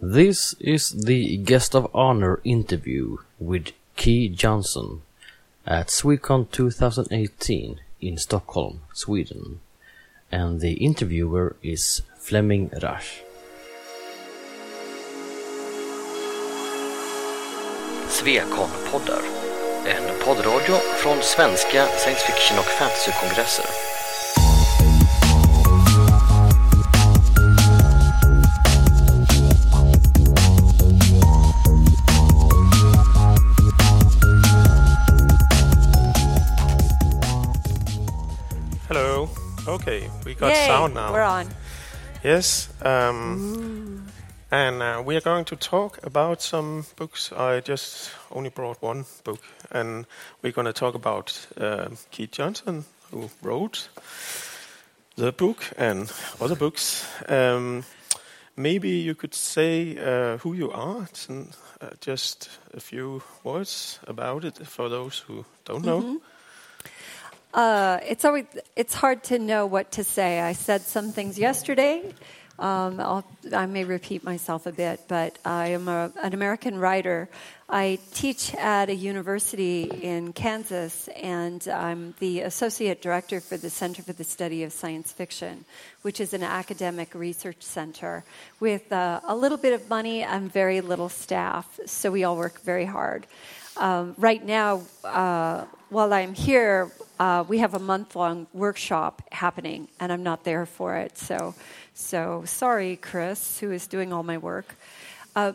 This 0.00 0.54
is 0.60 0.90
the 0.90 1.38
guest 1.38 1.74
of 1.74 1.90
honor 1.92 2.40
interview 2.44 3.16
with 3.40 3.72
Kij 3.96 4.32
Johnson 4.32 5.02
at 5.66 5.88
Swecon 5.88 6.48
2018 6.52 7.80
in 8.00 8.16
Stockholm, 8.16 8.82
Sweden. 8.94 9.58
And 10.30 10.60
the 10.60 10.74
interviewer 10.74 11.56
is 11.64 12.02
Fleming 12.16 12.70
Rasch. 12.80 13.22
Svekon-poddar. 18.08 19.22
En 19.86 20.24
poddradio 20.24 20.76
från 21.02 21.22
svenska 21.22 21.86
science 21.86 22.26
fiction 22.26 22.58
och 22.58 22.64
fantasykongresser. 22.64 23.87
Okay, 39.88 40.10
we 40.26 40.34
got 40.34 40.50
Yay, 40.50 40.66
sound 40.66 40.92
now. 40.92 41.14
We're 41.14 41.22
on. 41.22 41.48
Yes. 42.22 42.68
Um, 42.82 44.06
and 44.50 44.82
uh, 44.82 45.02
we 45.02 45.16
are 45.16 45.22
going 45.22 45.46
to 45.46 45.56
talk 45.56 45.98
about 46.04 46.42
some 46.42 46.84
books. 46.96 47.32
I 47.32 47.60
just 47.60 48.10
only 48.30 48.50
brought 48.50 48.82
one 48.82 49.06
book, 49.24 49.40
and 49.70 50.04
we're 50.42 50.52
going 50.52 50.66
to 50.66 50.74
talk 50.74 50.94
about 50.94 51.46
uh, 51.56 51.88
Kij 52.12 52.30
Johnson, 52.32 52.84
who 53.10 53.30
wrote 53.40 53.88
the 55.16 55.32
book 55.32 55.64
and 55.78 56.12
other 56.38 56.56
books. 56.56 57.06
Um, 57.26 57.84
maybe 58.56 58.90
you 58.90 59.14
could 59.14 59.34
say 59.34 59.96
uh, 59.96 60.36
who 60.36 60.52
you 60.52 60.70
are, 60.70 61.08
and 61.30 61.56
uh, 61.80 61.92
just 62.02 62.50
a 62.74 62.80
few 62.80 63.22
words 63.42 64.00
about 64.06 64.44
it 64.44 64.58
for 64.66 64.90
those 64.90 65.20
who 65.20 65.46
don't 65.64 65.86
know. 65.86 66.20
Uh, 67.54 67.98
it's 68.06 68.24
always 68.24 68.44
it's 68.76 68.94
hard 68.94 69.24
to 69.24 69.38
know 69.38 69.66
what 69.66 69.92
to 69.92 70.04
say. 70.04 70.40
I 70.40 70.52
said 70.52 70.82
some 70.82 71.12
things 71.12 71.38
yesterday. 71.38 72.12
Um, 72.58 73.22
I 73.54 73.66
may 73.66 73.84
repeat 73.84 74.24
myself 74.24 74.66
a 74.66 74.72
bit, 74.72 75.02
but 75.06 75.38
I 75.44 75.68
am 75.68 75.86
a, 75.86 76.12
an 76.20 76.34
American 76.34 76.78
writer. 76.78 77.28
I 77.68 77.98
teach 78.12 78.54
at 78.54 78.88
a 78.88 78.94
university 78.94 79.82
in 79.82 80.32
Kansas, 80.32 81.08
and 81.08 81.68
I'm 81.68 82.14
the 82.18 82.40
associate 82.40 83.00
director 83.00 83.40
for 83.40 83.56
the 83.56 83.70
Center 83.70 84.02
for 84.02 84.12
the 84.12 84.24
Study 84.24 84.64
of 84.64 84.72
Science 84.72 85.12
Fiction, 85.12 85.64
which 86.02 86.18
is 86.18 86.34
an 86.34 86.42
academic 86.42 87.14
research 87.14 87.62
center 87.62 88.24
with 88.58 88.90
uh, 88.92 89.20
a 89.24 89.36
little 89.36 89.58
bit 89.58 89.72
of 89.72 89.88
money 89.88 90.22
and 90.22 90.52
very 90.52 90.80
little 90.80 91.08
staff. 91.08 91.78
So 91.86 92.10
we 92.10 92.24
all 92.24 92.36
work 92.36 92.60
very 92.62 92.86
hard. 92.86 93.26
Um, 93.76 94.16
right 94.18 94.44
now, 94.44 94.82
uh, 95.04 95.64
while 95.90 96.12
I'm 96.12 96.34
here, 96.34 96.90
uh, 97.20 97.44
we 97.46 97.58
have 97.58 97.74
a 97.74 97.78
month 97.78 98.16
long 98.16 98.48
workshop 98.52 99.22
happening, 99.30 99.88
and 100.00 100.12
I'm 100.12 100.24
not 100.24 100.42
there 100.42 100.66
for 100.66 100.96
it. 100.96 101.16
So, 101.16 101.54
so 101.98 102.44
sorry, 102.46 102.96
Chris, 102.96 103.58
who 103.58 103.72
is 103.72 103.86
doing 103.86 104.12
all 104.12 104.22
my 104.22 104.38
work. 104.38 104.76
Uh, 105.34 105.52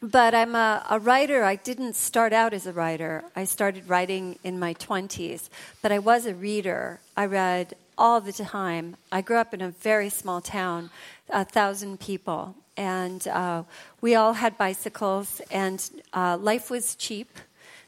but 0.00 0.34
I'm 0.34 0.54
a, 0.54 0.86
a 0.90 0.98
writer. 1.00 1.42
I 1.42 1.56
didn't 1.56 1.96
start 1.96 2.32
out 2.32 2.52
as 2.52 2.66
a 2.66 2.72
writer. 2.72 3.24
I 3.34 3.44
started 3.44 3.88
writing 3.88 4.38
in 4.44 4.58
my 4.58 4.74
20s, 4.74 5.48
but 5.82 5.90
I 5.90 5.98
was 5.98 6.26
a 6.26 6.34
reader. 6.34 7.00
I 7.16 7.26
read 7.26 7.74
all 7.96 8.20
the 8.20 8.32
time. 8.32 8.96
I 9.10 9.22
grew 9.22 9.38
up 9.38 9.52
in 9.54 9.60
a 9.60 9.70
very 9.70 10.10
small 10.10 10.40
town, 10.40 10.90
a 11.30 11.44
thousand 11.44 11.98
people, 11.98 12.54
and 12.76 13.26
uh, 13.26 13.64
we 14.00 14.14
all 14.14 14.34
had 14.34 14.56
bicycles, 14.58 15.40
and 15.50 15.82
uh, 16.12 16.36
life 16.36 16.70
was 16.70 16.94
cheap. 16.94 17.38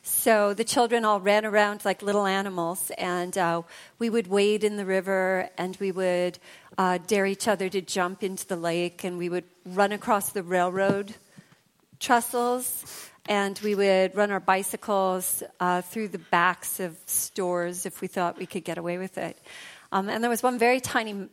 So 0.03 0.55
the 0.55 0.65
children 0.65 1.05
all 1.05 1.21
ran 1.21 1.45
around 1.45 1.85
like 1.85 2.01
little 2.03 2.27
animals, 2.27 2.91
and 2.97 3.37
uh, 3.37 3.63
we 3.99 4.09
would 4.09 4.27
wade 4.27 4.65
in 4.65 4.77
the 4.77 4.87
river, 4.87 5.51
and 5.59 5.77
we 5.79 5.93
would 5.93 6.39
uh, 6.79 6.99
dare 7.07 7.27
each 7.27 7.47
other 7.47 7.69
to 7.69 7.81
jump 7.81 8.23
into 8.23 8.47
the 8.47 8.57
lake, 8.57 9.05
and 9.05 9.19
we 9.19 9.29
would 9.29 9.45
run 9.67 9.93
across 9.93 10.31
the 10.31 10.43
railroad 10.43 11.15
trestles, 11.99 13.11
and 13.29 13.61
we 13.63 13.75
would 13.75 14.17
run 14.17 14.31
our 14.31 14.41
bicycles 14.41 15.43
uh, 15.61 15.83
through 15.83 16.09
the 16.09 16.19
backs 16.19 16.81
of 16.81 16.97
stores 17.05 17.85
if 17.85 18.01
we 18.01 18.09
thought 18.09 18.39
we 18.39 18.47
could 18.47 18.65
get 18.65 18.79
away 18.79 18.97
with 18.97 19.19
it. 19.19 19.37
Um, 19.93 20.09
and 20.09 20.23
there 20.23 20.31
was 20.31 20.43
one 20.43 20.59
very 20.59 20.81
tiny 20.81 21.29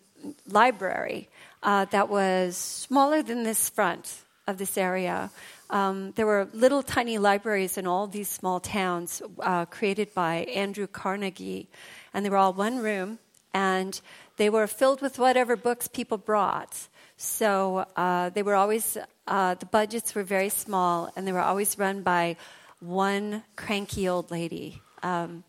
library 0.50 1.30
uh, 1.64 1.86
that 1.86 2.10
was 2.10 2.58
smaller 2.58 3.24
than 3.24 3.44
this 3.44 3.70
front 3.70 4.24
of 4.46 4.58
this 4.58 4.78
area. 4.78 5.30
Um, 5.70 6.12
there 6.16 6.26
were 6.26 6.48
little 6.54 6.82
tiny 6.82 7.18
libraries 7.18 7.78
in 7.78 7.86
all 7.88 8.08
these 8.08 8.30
small 8.30 8.60
towns 8.60 9.22
uh, 9.40 9.66
created 9.66 10.14
by 10.14 10.46
Andrew 10.56 10.88
Carnegie, 10.88 11.68
and 12.14 12.26
they 12.26 12.30
were 12.30 12.38
all 12.38 12.54
one 12.54 12.80
room, 12.80 13.20
and 13.54 14.00
they 14.38 14.50
were 14.50 14.68
filled 14.68 15.02
with 15.02 15.20
whatever 15.20 15.56
books 15.56 15.88
people 15.88 16.18
brought. 16.18 16.88
So 17.18 17.86
uh, 17.96 18.30
they 18.30 18.44
were 18.44 18.56
always, 18.56 18.98
uh, 19.28 19.56
the 19.56 19.66
budgets 19.66 20.16
were 20.16 20.24
very 20.24 20.50
small, 20.50 21.12
and 21.16 21.28
they 21.28 21.34
were 21.34 21.42
always 21.42 21.78
run 21.78 22.02
by 22.02 22.38
one 22.80 23.44
cranky 23.56 24.08
old 24.08 24.32
lady. 24.32 24.82
Um, 25.04 25.44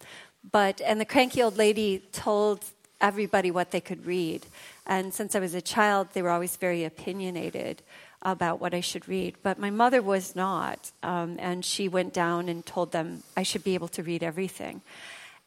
but, 0.51 0.81
and 0.81 1.01
the 1.01 1.05
cranky 1.05 1.43
old 1.43 1.57
lady 1.59 2.03
told 2.13 2.65
everybody 3.01 3.51
what 3.51 3.71
they 3.71 3.81
could 3.81 4.07
read. 4.07 4.47
And 4.87 5.13
since 5.13 5.37
I 5.37 5.39
was 5.39 5.55
a 5.55 5.61
child, 5.61 6.09
they 6.13 6.23
were 6.23 6.31
always 6.31 6.57
very 6.57 6.85
opinionated 6.85 7.83
about 8.23 8.61
what 8.61 8.75
I 8.75 8.81
should 8.81 9.09
read. 9.09 9.37
But 9.43 9.59
my 9.59 9.71
mother 9.71 10.03
was 10.03 10.35
not, 10.35 10.93
um, 11.03 11.37
and 11.39 11.65
she 11.65 11.89
went 11.89 12.13
down 12.13 12.49
and 12.49 12.65
told 12.65 12.93
them 12.93 13.23
I 13.37 13.43
should 13.43 13.65
be 13.65 13.75
able 13.75 13.89
to 13.89 14.03
read 14.03 14.23
everything. 14.23 14.83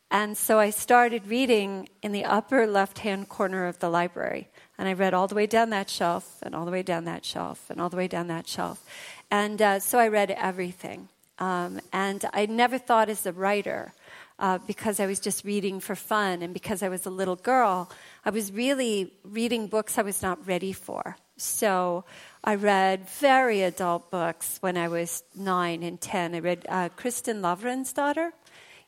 And 0.09 0.37
so 0.37 0.59
I 0.59 0.71
started 0.71 1.27
reading 1.27 1.87
in 2.01 2.11
the 2.11 2.25
upper 2.25 2.67
left 2.67 2.99
hand 2.99 3.29
corner 3.29 3.65
of 3.67 3.79
the 3.79 3.89
library. 3.89 4.49
And 4.77 4.89
I 4.89 4.93
read 4.93 5.13
all 5.13 5.27
the 5.27 5.35
way 5.35 5.47
down 5.47 5.69
that 5.69 5.89
shelf, 5.89 6.39
and 6.41 6.55
all 6.55 6.65
the 6.65 6.71
way 6.71 6.83
down 6.83 7.05
that 7.05 7.23
shelf, 7.23 7.69
and 7.69 7.79
all 7.79 7.89
the 7.89 7.97
way 7.97 8.07
down 8.07 8.27
that 8.27 8.47
shelf. 8.47 8.83
And 9.29 9.61
uh, 9.61 9.79
so 9.79 9.99
I 9.99 10.07
read 10.07 10.31
everything. 10.31 11.07
Um, 11.39 11.79
and 11.93 12.25
I 12.33 12.45
never 12.47 12.77
thought 12.77 13.07
as 13.07 13.25
a 13.25 13.31
writer, 13.31 13.93
uh, 14.39 14.57
because 14.65 14.99
I 14.99 15.05
was 15.05 15.19
just 15.19 15.45
reading 15.45 15.79
for 15.79 15.95
fun, 15.95 16.41
and 16.41 16.53
because 16.53 16.83
I 16.83 16.89
was 16.89 17.05
a 17.05 17.09
little 17.11 17.35
girl, 17.35 17.91
I 18.25 18.31
was 18.31 18.51
really 18.51 19.13
reading 19.23 19.67
books 19.67 19.97
I 19.97 20.01
was 20.01 20.21
not 20.21 20.45
ready 20.47 20.73
for. 20.73 21.15
So 21.37 22.03
I 22.44 22.56
read 22.56 23.07
very 23.07 23.62
adult 23.62 24.09
books 24.09 24.57
when 24.62 24.75
I 24.75 24.88
was 24.88 25.24
nine 25.35 25.84
and 25.84 26.02
ten. 26.02 26.34
I 26.34 26.40
read 26.40 26.66
uh, 26.68 26.90
Kristin 26.97 27.40
Lavransdatter 27.41 28.31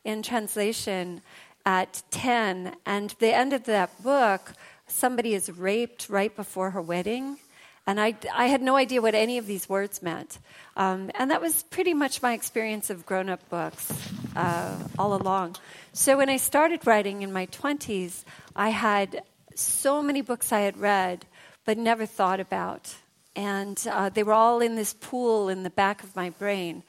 in 0.04 0.24
translation 0.24 1.22
at 1.66 2.02
10, 2.10 2.76
and 2.86 3.16
the 3.20 3.34
end 3.34 3.54
of 3.54 3.66
that 3.66 4.02
book, 4.02 4.54
somebody 4.88 5.36
is 5.36 5.52
raped 5.52 6.10
right 6.10 6.36
before 6.36 6.72
her 6.72 6.82
wedding. 6.82 7.38
And 7.86 8.00
I, 8.00 8.16
I 8.34 8.48
had 8.48 8.62
no 8.62 8.76
idea 8.76 9.02
what 9.02 9.14
any 9.14 9.38
of 9.38 9.46
these 9.46 9.70
words 9.70 10.02
meant. 10.02 10.40
Um, 10.76 11.12
and 11.14 11.30
that 11.30 11.42
was 11.42 11.64
pretty 11.64 11.94
much 11.94 12.22
my 12.22 12.34
experience 12.34 12.90
of 12.90 13.06
grown 13.06 13.30
up 13.30 13.48
books 13.50 13.92
uh, 14.36 14.80
all 14.98 15.14
along. 15.14 15.58
So 15.92 16.18
when 16.18 16.30
I 16.30 16.38
started 16.38 16.88
writing 16.88 17.22
in 17.22 17.32
my 17.32 17.46
20s, 17.48 18.24
I 18.56 18.70
had 18.70 19.22
so 19.54 20.02
many 20.02 20.22
books 20.22 20.52
I 20.52 20.62
had 20.62 20.78
read 20.78 21.26
but 21.66 21.78
never 21.78 22.06
thought 22.06 22.40
about. 22.40 22.96
And 23.36 23.82
uh, 23.90 24.10
they 24.10 24.24
were 24.24 24.34
all 24.34 24.62
in 24.62 24.76
this 24.76 24.94
pool 24.94 25.50
in 25.50 25.64
the 25.64 25.70
back 25.70 26.04
of 26.04 26.16
my 26.16 26.30
brain. 26.30 26.84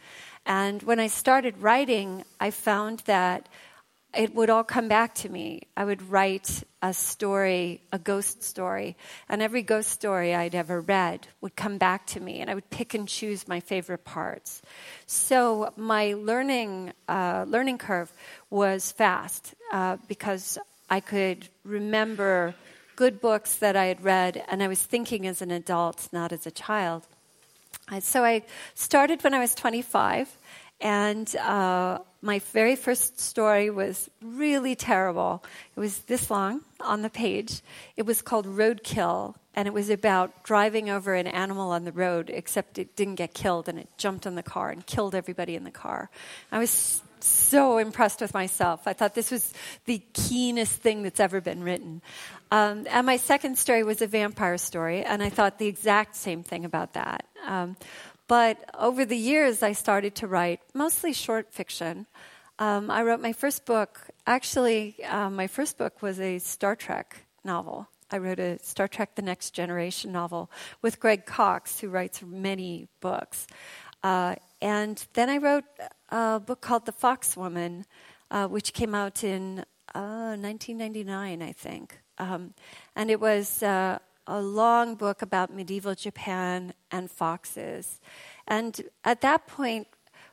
And 0.46 0.82
when 0.82 1.00
I 1.00 1.06
started 1.06 1.62
writing, 1.62 2.24
I 2.38 2.50
found 2.50 3.00
that 3.06 3.48
it 4.16 4.34
would 4.34 4.50
all 4.50 4.64
come 4.64 4.88
back 4.88 5.14
to 5.14 5.28
me. 5.28 5.62
I 5.76 5.84
would 5.84 6.02
write 6.10 6.62
a 6.82 6.92
story, 6.92 7.80
a 7.92 7.98
ghost 7.98 8.42
story, 8.42 8.96
and 9.28 9.42
every 9.42 9.62
ghost 9.62 9.90
story 9.90 10.34
I'd 10.34 10.54
ever 10.54 10.80
read 10.80 11.26
would 11.40 11.56
come 11.56 11.78
back 11.78 12.06
to 12.08 12.20
me, 12.20 12.40
and 12.40 12.50
I 12.50 12.54
would 12.54 12.68
pick 12.70 12.94
and 12.94 13.08
choose 13.08 13.48
my 13.48 13.60
favorite 13.60 14.04
parts. 14.04 14.62
So 15.06 15.72
my 15.76 16.14
learning 16.14 16.92
uh, 17.08 17.44
learning 17.48 17.78
curve 17.78 18.12
was 18.50 18.92
fast 18.92 19.54
uh, 19.72 19.96
because 20.08 20.58
I 20.90 21.00
could 21.00 21.48
remember 21.64 22.54
good 22.96 23.20
books 23.20 23.56
that 23.56 23.76
I 23.76 23.86
had 23.86 24.02
read, 24.02 24.44
and 24.48 24.62
I 24.62 24.68
was 24.68 24.82
thinking 24.82 25.26
as 25.26 25.42
an 25.42 25.50
adult, 25.50 26.08
not 26.12 26.32
as 26.32 26.46
a 26.46 26.50
child. 26.50 27.06
So 28.00 28.24
I 28.24 28.42
started 28.74 29.22
when 29.22 29.34
I 29.34 29.40
was 29.40 29.54
25, 29.54 30.36
and 30.80 31.34
uh, 31.36 31.98
my 32.22 32.38
very 32.38 32.76
first 32.76 33.20
story 33.20 33.70
was 33.70 34.08
really 34.22 34.74
terrible. 34.74 35.44
It 35.76 35.80
was 35.80 35.98
this 36.00 36.30
long 36.30 36.62
on 36.80 37.02
the 37.02 37.10
page. 37.10 37.60
It 37.96 38.06
was 38.06 38.22
called 38.22 38.46
Roadkill, 38.46 39.34
and 39.54 39.68
it 39.68 39.74
was 39.74 39.90
about 39.90 40.42
driving 40.42 40.88
over 40.88 41.14
an 41.14 41.26
animal 41.26 41.70
on 41.70 41.84
the 41.84 41.92
road, 41.92 42.30
except 42.32 42.78
it 42.78 42.96
didn't 42.96 43.16
get 43.16 43.34
killed, 43.34 43.68
and 43.68 43.78
it 43.78 43.88
jumped 43.98 44.26
on 44.26 44.34
the 44.34 44.42
car 44.42 44.70
and 44.70 44.86
killed 44.86 45.14
everybody 45.14 45.54
in 45.54 45.64
the 45.64 45.70
car. 45.70 46.10
I 46.50 46.58
was 46.58 47.02
so 47.26 47.78
impressed 47.78 48.20
with 48.20 48.34
myself. 48.34 48.86
I 48.86 48.92
thought 48.92 49.14
this 49.14 49.30
was 49.30 49.52
the 49.84 50.02
keenest 50.12 50.80
thing 50.80 51.02
that's 51.02 51.20
ever 51.20 51.40
been 51.40 51.62
written. 51.62 52.02
Um, 52.50 52.86
and 52.90 53.06
my 53.06 53.16
second 53.16 53.58
story 53.58 53.82
was 53.82 54.02
a 54.02 54.06
vampire 54.06 54.58
story, 54.58 55.02
and 55.04 55.22
I 55.22 55.30
thought 55.30 55.58
the 55.58 55.66
exact 55.66 56.16
same 56.16 56.42
thing 56.42 56.64
about 56.64 56.92
that. 56.94 57.26
Um, 57.46 57.76
but 58.26 58.58
over 58.78 59.04
the 59.04 59.16
years, 59.16 59.62
I 59.62 59.72
started 59.72 60.14
to 60.16 60.26
write 60.26 60.60
mostly 60.72 61.12
short 61.12 61.52
fiction. 61.52 62.06
Um, 62.58 62.90
I 62.90 63.02
wrote 63.02 63.20
my 63.20 63.32
first 63.32 63.66
book, 63.66 64.00
actually, 64.26 65.02
um, 65.04 65.34
my 65.34 65.46
first 65.46 65.76
book 65.76 66.00
was 66.02 66.20
a 66.20 66.38
Star 66.38 66.76
Trek 66.76 67.26
novel. 67.44 67.88
I 68.10 68.18
wrote 68.18 68.38
a 68.38 68.58
Star 68.62 68.86
Trek 68.86 69.16
The 69.16 69.22
Next 69.22 69.50
Generation 69.50 70.12
novel 70.12 70.50
with 70.80 71.00
Greg 71.00 71.26
Cox, 71.26 71.80
who 71.80 71.88
writes 71.88 72.22
many 72.22 72.86
books. 73.00 73.46
Uh, 74.02 74.36
and 74.62 75.04
then 75.14 75.28
I 75.28 75.38
wrote 75.38 75.64
a 76.14 76.38
book 76.38 76.60
called 76.60 76.86
The 76.86 76.92
Fox 76.92 77.36
Woman, 77.36 77.84
uh, 78.30 78.46
which 78.46 78.72
came 78.72 78.94
out 78.94 79.24
in 79.24 79.64
uh, 79.94 80.36
1999, 80.38 81.42
I 81.42 81.52
think. 81.52 81.98
Um, 82.18 82.54
and 82.94 83.10
it 83.10 83.20
was 83.20 83.62
uh, 83.64 83.98
a 84.26 84.40
long 84.40 84.94
book 84.94 85.22
about 85.22 85.52
medieval 85.52 85.96
Japan 85.96 86.72
and 86.92 87.10
foxes. 87.10 88.00
And 88.46 88.80
at 89.04 89.22
that 89.22 89.48
point, 89.48 89.88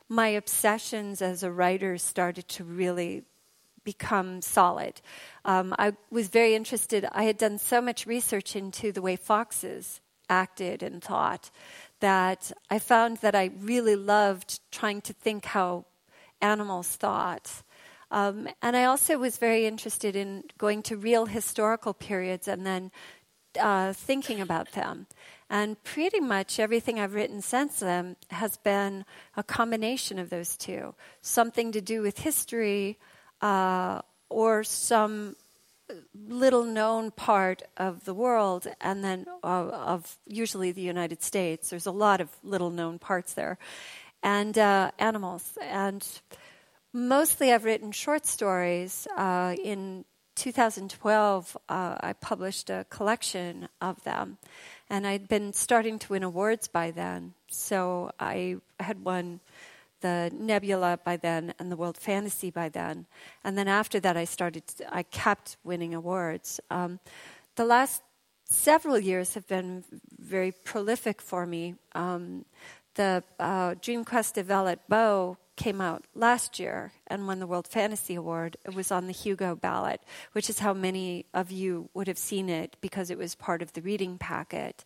my 0.08 0.28
obsessions 0.28 1.20
as 1.20 1.42
a 1.42 1.50
writer 1.50 1.98
started 1.98 2.46
to 2.48 2.64
really 2.64 3.24
become 3.82 4.40
solid. 4.40 5.00
Um, 5.44 5.74
I 5.78 5.94
was 6.12 6.28
very 6.28 6.54
interested. 6.54 7.08
I 7.10 7.24
had 7.24 7.38
done 7.38 7.58
so 7.58 7.80
much 7.80 8.06
research 8.06 8.54
into 8.54 8.92
the 8.92 9.02
way 9.02 9.16
foxes 9.16 10.00
acted 10.30 10.82
and 10.84 11.02
thought 11.02 11.50
that 12.02 12.50
I 12.68 12.80
found 12.80 13.18
that 13.18 13.34
I 13.34 13.52
really 13.60 13.94
loved 13.94 14.60
trying 14.72 15.00
to 15.02 15.12
think 15.12 15.44
how 15.46 15.86
animals 16.40 16.88
thought. 16.96 17.62
Um, 18.10 18.48
and 18.60 18.76
I 18.76 18.84
also 18.84 19.16
was 19.18 19.38
very 19.38 19.66
interested 19.66 20.16
in 20.16 20.42
going 20.58 20.82
to 20.82 20.96
real 20.96 21.26
historical 21.26 21.94
periods 21.94 22.48
and 22.48 22.66
then 22.66 22.90
uh, 23.58 23.92
thinking 23.92 24.40
about 24.40 24.72
them. 24.72 25.06
And 25.48 25.82
pretty 25.84 26.18
much 26.18 26.58
everything 26.58 26.98
I've 26.98 27.14
written 27.14 27.40
since 27.40 27.78
then 27.78 28.16
has 28.30 28.56
been 28.56 29.04
a 29.36 29.44
combination 29.44 30.18
of 30.18 30.28
those 30.28 30.56
two 30.56 30.94
something 31.20 31.70
to 31.72 31.80
do 31.80 32.02
with 32.02 32.18
history 32.18 32.98
uh, 33.40 34.00
or 34.28 34.64
some 34.64 35.36
little 36.28 36.64
known 36.64 37.10
part 37.10 37.62
of 37.76 38.04
the 38.04 38.14
world, 38.14 38.66
and 38.80 39.04
then 39.04 39.26
uh, 39.42 39.68
of 39.68 40.18
usually 40.26 40.72
the 40.72 40.82
United 40.82 41.22
States. 41.22 41.70
There's 41.70 41.86
a 41.86 41.92
lot 41.92 42.20
of 42.20 42.28
little 42.42 42.70
known 42.70 42.98
parts 42.98 43.34
there, 43.34 43.58
and 44.22 44.56
uh, 44.56 44.90
animals. 44.98 45.58
And 45.62 46.06
mostly 46.92 47.52
I've 47.52 47.64
written 47.64 47.92
short 47.92 48.26
stories. 48.26 49.06
Uh, 49.16 49.54
in 49.62 50.04
2012, 50.34 51.56
uh, 51.68 51.96
I 52.00 52.12
published 52.14 52.70
a 52.70 52.86
collection 52.88 53.68
of 53.80 54.02
them, 54.04 54.38
and 54.88 55.06
I'd 55.06 55.28
been 55.28 55.52
starting 55.52 55.98
to 56.00 56.12
win 56.12 56.22
awards 56.22 56.68
by 56.68 56.90
then. 56.90 57.34
So 57.48 58.12
I 58.18 58.56
had 58.80 59.04
won 59.04 59.40
the 60.02 60.30
Nebula 60.34 60.98
by 61.02 61.16
then 61.16 61.54
and 61.58 61.72
the 61.72 61.76
World 61.76 61.96
Fantasy 61.96 62.50
by 62.50 62.68
then, 62.68 63.06
and 63.42 63.56
then 63.56 63.68
after 63.68 63.98
that, 64.00 64.16
I 64.16 64.24
started. 64.24 64.64
I 64.90 65.02
kept 65.02 65.56
winning 65.64 65.94
awards. 65.94 66.60
Um, 66.70 67.00
the 67.56 67.64
last 67.64 68.02
several 68.44 68.98
years 68.98 69.34
have 69.34 69.48
been 69.48 69.84
very 70.18 70.52
prolific 70.52 71.22
for 71.22 71.46
me. 71.46 71.74
Um, 71.94 72.44
the 72.94 73.24
uh, 73.40 73.74
Dream 73.80 74.04
Quest 74.04 74.36
of 74.36 74.46
Vellitt 74.46 74.80
Boe 74.88 75.38
came 75.56 75.80
out 75.80 76.04
last 76.14 76.58
year 76.58 76.92
and 77.06 77.26
won 77.26 77.38
the 77.38 77.46
World 77.46 77.66
Fantasy 77.66 78.14
Award. 78.14 78.56
It 78.64 78.74
was 78.74 78.90
on 78.90 79.06
the 79.06 79.12
Hugo 79.12 79.54
ballot, 79.54 80.00
which 80.32 80.50
is 80.50 80.58
how 80.58 80.74
many 80.74 81.26
of 81.32 81.50
you 81.50 81.88
would 81.94 82.08
have 82.08 82.18
seen 82.18 82.48
it 82.48 82.76
because 82.80 83.10
it 83.10 83.18
was 83.18 83.34
part 83.34 83.62
of 83.62 83.72
the 83.72 83.82
reading 83.82 84.18
packet. 84.18 84.84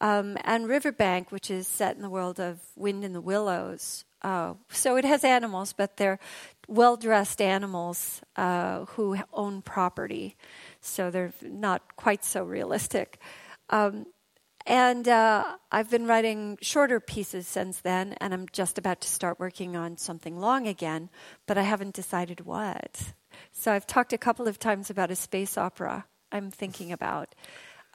Um, 0.00 0.38
and 0.44 0.66
Riverbank, 0.66 1.30
which 1.30 1.50
is 1.50 1.66
set 1.66 1.96
in 1.96 2.02
the 2.02 2.10
world 2.10 2.40
of 2.40 2.60
Wind 2.76 3.04
in 3.04 3.12
the 3.12 3.20
Willows. 3.20 4.04
Uh, 4.22 4.54
so 4.70 4.96
it 4.96 5.04
has 5.04 5.24
animals, 5.24 5.72
but 5.72 5.96
they're 5.96 6.18
well 6.68 6.96
dressed 6.96 7.40
animals 7.40 8.20
uh, 8.36 8.84
who 8.86 9.18
own 9.32 9.62
property. 9.62 10.36
So 10.80 11.10
they're 11.10 11.32
not 11.42 11.96
quite 11.96 12.24
so 12.24 12.44
realistic. 12.44 13.18
Um, 13.70 14.06
and 14.66 15.08
uh, 15.08 15.56
I've 15.72 15.90
been 15.90 16.06
writing 16.06 16.58
shorter 16.60 17.00
pieces 17.00 17.48
since 17.48 17.80
then, 17.80 18.14
and 18.20 18.34
I'm 18.34 18.46
just 18.52 18.78
about 18.78 19.00
to 19.00 19.08
start 19.08 19.40
working 19.40 19.74
on 19.74 19.96
something 19.96 20.38
long 20.38 20.66
again, 20.66 21.08
but 21.46 21.56
I 21.56 21.62
haven't 21.62 21.94
decided 21.94 22.44
what. 22.44 23.14
So 23.52 23.72
I've 23.72 23.86
talked 23.86 24.12
a 24.12 24.18
couple 24.18 24.46
of 24.46 24.58
times 24.58 24.90
about 24.90 25.10
a 25.10 25.16
space 25.16 25.56
opera 25.56 26.04
I'm 26.30 26.50
thinking 26.50 26.92
about. 26.92 27.34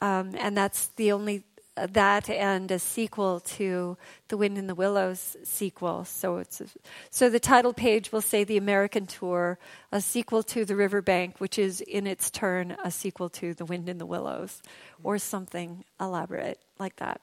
Um, 0.00 0.34
and 0.38 0.56
that's 0.56 0.88
the 0.88 1.12
only 1.12 1.44
that 1.76 2.30
and 2.30 2.70
a 2.70 2.78
sequel 2.78 3.40
to 3.40 3.96
the 4.28 4.36
Wind 4.36 4.58
in 4.58 4.66
the 4.66 4.74
Willows 4.74 5.36
sequel. 5.44 6.04
So 6.04 6.38
it's 6.38 6.60
a, 6.60 6.66
so 7.10 7.28
the 7.28 7.40
title 7.40 7.72
page 7.72 8.12
will 8.12 8.22
say 8.22 8.44
the 8.44 8.56
American 8.56 9.06
tour, 9.06 9.58
a 9.92 10.00
sequel 10.00 10.42
to 10.44 10.64
the 10.64 10.76
Riverbank, 10.76 11.38
which 11.38 11.58
is 11.58 11.80
in 11.80 12.06
its 12.06 12.30
turn 12.30 12.76
a 12.84 12.90
sequel 12.90 13.28
to 13.30 13.54
the 13.54 13.64
Wind 13.64 13.88
in 13.88 13.98
the 13.98 14.06
Willows, 14.06 14.62
or 15.02 15.18
something 15.18 15.84
elaborate 16.00 16.58
like 16.78 16.96
that. 16.96 17.20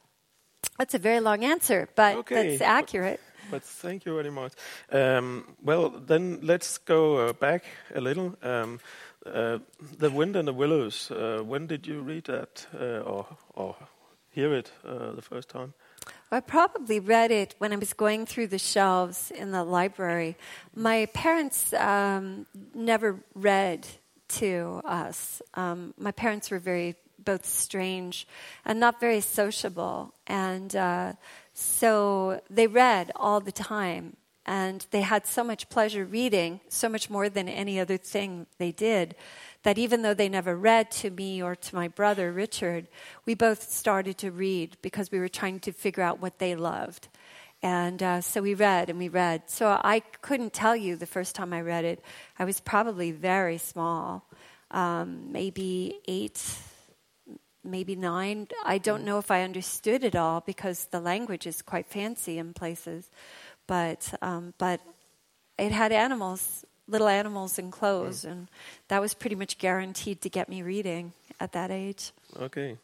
That's 0.77 0.93
a 0.93 0.99
very 0.99 1.19
long 1.19 1.43
answer, 1.43 1.89
but 1.95 2.17
okay. 2.17 2.57
that's 2.57 2.61
accurate. 2.61 3.19
But 3.51 3.63
thank 3.63 4.05
you 4.05 4.15
very 4.15 4.31
much. 4.31 4.53
Um, 4.91 5.55
well, 5.61 5.89
then 5.89 6.39
let's 6.41 6.77
go 6.77 7.17
uh, 7.17 7.33
back 7.33 7.65
a 7.93 8.01
little. 8.01 8.35
Um, 8.41 8.79
uh, 9.25 9.59
the 9.97 10.09
Wind 10.09 10.35
in 10.35 10.45
the 10.45 10.53
Willows. 10.53 11.11
Uh, 11.11 11.41
when 11.45 11.67
did 11.67 11.87
you 11.87 12.01
read 12.01 12.25
that, 12.25 12.67
uh, 12.73 12.99
or, 12.99 13.27
or 13.53 13.75
hear 14.33 14.53
it 14.53 14.71
uh, 14.85 15.11
the 15.13 15.21
first 15.21 15.49
time? 15.49 15.73
I 16.31 16.39
probably 16.39 16.99
read 16.99 17.31
it 17.31 17.55
when 17.59 17.71
I 17.71 17.75
was 17.75 17.93
going 17.93 18.25
through 18.25 18.47
the 18.47 18.57
shelves 18.57 19.31
in 19.31 19.51
the 19.51 19.63
library. 19.63 20.35
My 20.75 21.05
parents 21.13 21.73
um, 21.73 22.47
never 22.73 23.19
read 23.35 23.87
to 24.39 24.81
us. 24.83 25.41
Um, 25.53 25.93
my 25.97 26.11
parents 26.11 26.49
were 26.49 26.59
very 26.59 26.95
both 27.19 27.45
strange 27.45 28.27
and 28.65 28.79
not 28.79 28.99
very 28.99 29.21
sociable, 29.21 30.13
and 30.27 30.75
uh, 30.75 31.13
so 31.53 32.41
they 32.49 32.67
read 32.67 33.11
all 33.15 33.39
the 33.39 33.51
time. 33.51 34.17
And 34.45 34.85
they 34.91 35.01
had 35.01 35.25
so 35.25 35.41
much 35.41 35.69
pleasure 35.69 36.03
reading, 36.03 36.59
so 36.67 36.89
much 36.89 37.09
more 37.09 37.29
than 37.29 37.47
any 37.47 37.79
other 37.79 37.95
thing 37.95 38.45
they 38.57 38.73
did, 38.73 39.15
that 39.63 39.77
even 39.77 40.01
though 40.01 40.13
they 40.13 40.29
never 40.29 40.55
read 40.55 40.91
to 40.91 41.09
me 41.09 41.41
or 41.41 41.55
to 41.55 41.75
my 41.75 41.87
brother 41.87 42.31
Richard, 42.31 42.87
we 43.25 43.33
both 43.33 43.71
started 43.71 44.17
to 44.19 44.31
read 44.31 44.77
because 44.81 45.11
we 45.11 45.19
were 45.19 45.29
trying 45.29 45.59
to 45.61 45.71
figure 45.71 46.03
out 46.03 46.21
what 46.21 46.39
they 46.39 46.55
loved. 46.55 47.07
And 47.61 48.03
uh, 48.03 48.19
so 48.19 48.41
we 48.41 48.55
read 48.55 48.89
and 48.89 48.99
we 48.99 49.07
read. 49.07 49.43
So 49.47 49.79
I 49.81 50.01
couldn't 50.21 50.51
tell 50.51 50.75
you 50.75 50.97
the 50.97 51.05
first 51.05 51.33
time 51.33 51.53
I 51.53 51.61
read 51.61 51.85
it. 51.85 52.03
I 52.37 52.43
was 52.43 52.59
probably 52.59 53.11
very 53.11 53.57
small, 53.57 54.29
um, 54.71 55.31
maybe 55.31 55.99
eight, 56.05 56.43
maybe 57.63 57.95
nine. 57.95 58.49
I 58.65 58.79
don't 58.79 59.05
know 59.05 59.17
if 59.17 59.31
I 59.31 59.43
understood 59.43 60.03
it 60.03 60.13
all 60.13 60.41
because 60.41 60.85
the 60.91 60.99
language 60.99 61.47
is 61.47 61.61
quite 61.61 61.85
fancy 61.85 62.37
in 62.37 62.53
places. 62.53 63.09
But, 63.65 64.13
um, 64.21 64.53
but 64.57 64.81
it 65.57 65.71
had 65.71 65.93
animals 65.93 66.65
little 66.87 67.07
animals 67.07 67.57
and 67.59 67.71
clothes, 67.71 68.23
mm. 68.23 68.31
and 68.31 68.47
that 68.87 69.01
was 69.01 69.13
pretty 69.13 69.35
much 69.35 69.57
guaranteed 69.57 70.21
to 70.21 70.29
get 70.29 70.49
me 70.49 70.61
reading 70.61 71.13
at 71.39 71.51
that 71.53 71.71
age. 71.71 72.11
Okay, 72.39 72.77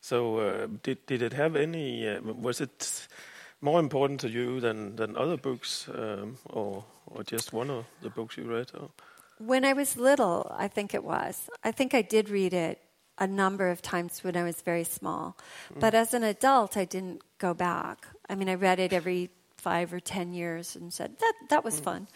so 0.00 0.38
uh, 0.38 0.66
did 0.82 1.04
did 1.06 1.22
it 1.22 1.32
have 1.32 1.56
any? 1.56 2.08
Uh, 2.08 2.20
was 2.20 2.60
it 2.60 3.08
more 3.60 3.80
important 3.80 4.20
to 4.20 4.28
you 4.28 4.60
than 4.60 4.96
than 4.96 5.16
other 5.16 5.36
books, 5.36 5.88
um, 5.88 6.36
or 6.50 6.84
or 7.06 7.22
just 7.24 7.52
one 7.52 7.70
of 7.70 7.84
the 8.02 8.10
books 8.10 8.36
you 8.36 8.44
read? 8.44 8.70
Or? 8.74 8.90
When 9.38 9.64
I 9.64 9.72
was 9.72 9.96
little, 9.96 10.54
I 10.56 10.68
think 10.68 10.94
it 10.94 11.02
was. 11.02 11.50
I 11.64 11.72
think 11.72 11.92
I 11.92 12.02
did 12.02 12.28
read 12.28 12.54
it 12.54 12.78
a 13.18 13.26
number 13.26 13.68
of 13.68 13.82
times 13.82 14.22
when 14.22 14.36
I 14.36 14.44
was 14.44 14.62
very 14.62 14.84
small, 14.84 15.36
mm. 15.72 15.80
but 15.80 15.94
as 15.94 16.14
an 16.14 16.22
adult, 16.22 16.76
I 16.76 16.84
didn't 16.84 17.22
go 17.38 17.54
back. 17.54 18.06
I 18.28 18.34
mean, 18.34 18.48
I 18.48 18.54
read 18.54 18.78
it 18.78 18.92
every 18.92 19.30
five 19.56 19.92
or 19.92 20.00
ten 20.00 20.32
years 20.32 20.76
and 20.76 20.92
said 20.92 21.18
that 21.18 21.34
that 21.48 21.64
was 21.64 21.80
mm. 21.80 21.84
fun 21.84 22.08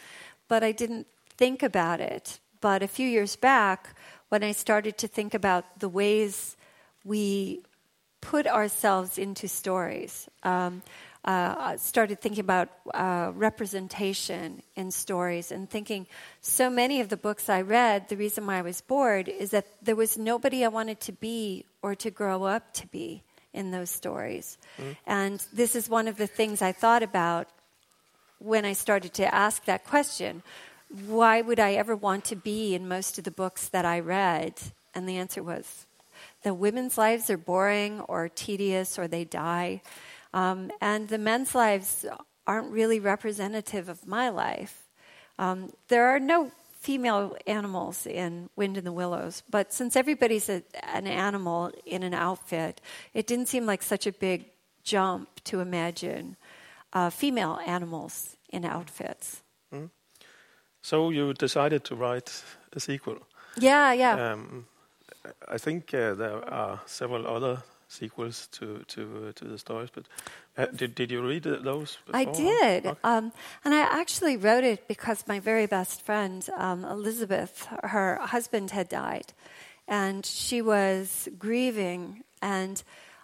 but 0.48 0.64
I 0.64 0.72
didn't 0.72 1.06
think 1.36 1.62
about 1.62 2.00
it. 2.00 2.40
But 2.60 2.82
a 2.82 2.88
few 2.88 3.08
years 3.08 3.36
back, 3.36 3.94
when 4.28 4.42
I 4.42 4.52
started 4.52 4.98
to 4.98 5.08
think 5.08 5.34
about 5.34 5.64
the 5.78 5.88
ways 5.88 6.56
we 7.04 7.62
put 8.20 8.46
ourselves 8.46 9.18
into 9.18 9.46
stories, 9.46 10.28
um, 10.42 10.82
uh, 11.24 11.54
I 11.58 11.76
started 11.76 12.20
thinking 12.20 12.40
about 12.40 12.68
uh, 12.94 13.32
representation 13.34 14.62
in 14.76 14.90
stories 14.90 15.52
and 15.52 15.68
thinking 15.68 16.06
so 16.40 16.70
many 16.70 17.00
of 17.00 17.08
the 17.08 17.16
books 17.16 17.48
I 17.48 17.62
read, 17.62 18.08
the 18.08 18.16
reason 18.16 18.46
why 18.46 18.58
I 18.58 18.62
was 18.62 18.80
bored 18.80 19.28
is 19.28 19.50
that 19.50 19.66
there 19.82 19.96
was 19.96 20.16
nobody 20.16 20.64
I 20.64 20.68
wanted 20.68 21.00
to 21.00 21.12
be 21.12 21.64
or 21.82 21.94
to 21.96 22.10
grow 22.10 22.44
up 22.44 22.72
to 22.74 22.86
be 22.86 23.22
in 23.52 23.72
those 23.72 23.90
stories. 23.90 24.58
Mm. 24.78 24.96
And 25.06 25.46
this 25.52 25.74
is 25.74 25.88
one 25.88 26.08
of 26.08 26.16
the 26.16 26.26
things 26.26 26.62
I 26.62 26.72
thought 26.72 27.02
about 27.02 27.48
when 28.38 28.64
I 28.64 28.72
started 28.72 29.14
to 29.14 29.34
ask 29.34 29.64
that 29.64 29.84
question 29.84 30.42
why 31.06 31.42
would 31.42 31.60
I 31.60 31.74
ever 31.74 31.94
want 31.94 32.24
to 32.26 32.36
be 32.36 32.74
in 32.74 32.88
most 32.88 33.18
of 33.18 33.24
the 33.24 33.30
books 33.30 33.68
that 33.68 33.84
I 33.84 34.00
read? 34.00 34.54
And 34.94 35.06
the 35.06 35.18
answer 35.18 35.42
was 35.42 35.86
the 36.42 36.54
women's 36.54 36.96
lives 36.96 37.28
are 37.30 37.36
boring 37.36 38.00
or 38.00 38.28
tedious 38.28 38.98
or 38.98 39.06
they 39.06 39.24
die. 39.24 39.82
Um, 40.32 40.70
and 40.80 41.08
the 41.08 41.18
men's 41.18 41.54
lives 41.54 42.06
aren't 42.46 42.72
really 42.72 43.00
representative 43.00 43.88
of 43.88 44.06
my 44.06 44.28
life. 44.30 44.84
Um, 45.38 45.72
there 45.88 46.06
are 46.08 46.18
no 46.18 46.50
female 46.80 47.36
animals 47.46 48.06
in 48.06 48.48
Wind 48.56 48.78
in 48.78 48.84
the 48.84 48.92
Willows, 48.92 49.42
but 49.50 49.72
since 49.72 49.96
everybody's 49.96 50.48
a, 50.48 50.62
an 50.84 51.06
animal 51.06 51.72
in 51.84 52.02
an 52.02 52.14
outfit, 52.14 52.80
it 53.14 53.26
didn't 53.26 53.46
seem 53.46 53.66
like 53.66 53.82
such 53.82 54.06
a 54.06 54.12
big 54.12 54.46
jump 54.84 55.28
to 55.44 55.60
imagine 55.60 56.36
uh, 56.92 57.10
female 57.10 57.58
animals 57.66 58.36
in 58.48 58.64
outfits. 58.64 59.42
Mm. 59.72 59.90
So 60.82 61.10
you 61.10 61.34
decided 61.34 61.84
to 61.84 61.94
write 61.94 62.42
a 62.72 62.80
sequel. 62.80 63.18
Yeah, 63.56 63.92
yeah. 63.92 64.32
Um, 64.32 64.66
I 65.48 65.58
think 65.58 65.92
uh, 65.94 66.14
there 66.14 66.44
are 66.48 66.80
several 66.86 67.26
other 67.26 67.62
sequels 67.88 68.48
to 68.52 68.84
to 68.86 69.28
uh, 69.28 69.32
to 69.32 69.44
the 69.44 69.58
stories. 69.58 69.90
But 69.90 70.06
uh, 70.56 70.66
did 70.76 70.94
did 70.94 71.10
you 71.10 71.26
read 71.26 71.42
those? 71.42 71.98
Before? 72.06 72.20
I 72.20 72.24
did, 72.24 72.86
okay. 72.86 72.98
um, 73.04 73.32
and 73.64 73.74
I 73.74 73.80
actually 73.80 74.36
wrote 74.36 74.64
it 74.64 74.86
because 74.88 75.24
my 75.26 75.40
very 75.40 75.66
best 75.66 76.02
friend 76.02 76.48
um, 76.56 76.84
Elizabeth, 76.84 77.66
her 77.82 78.18
husband 78.22 78.70
had 78.70 78.88
died, 78.88 79.32
and 79.88 80.24
she 80.24 80.62
was 80.62 81.28
grieving, 81.38 82.24
and 82.40 82.82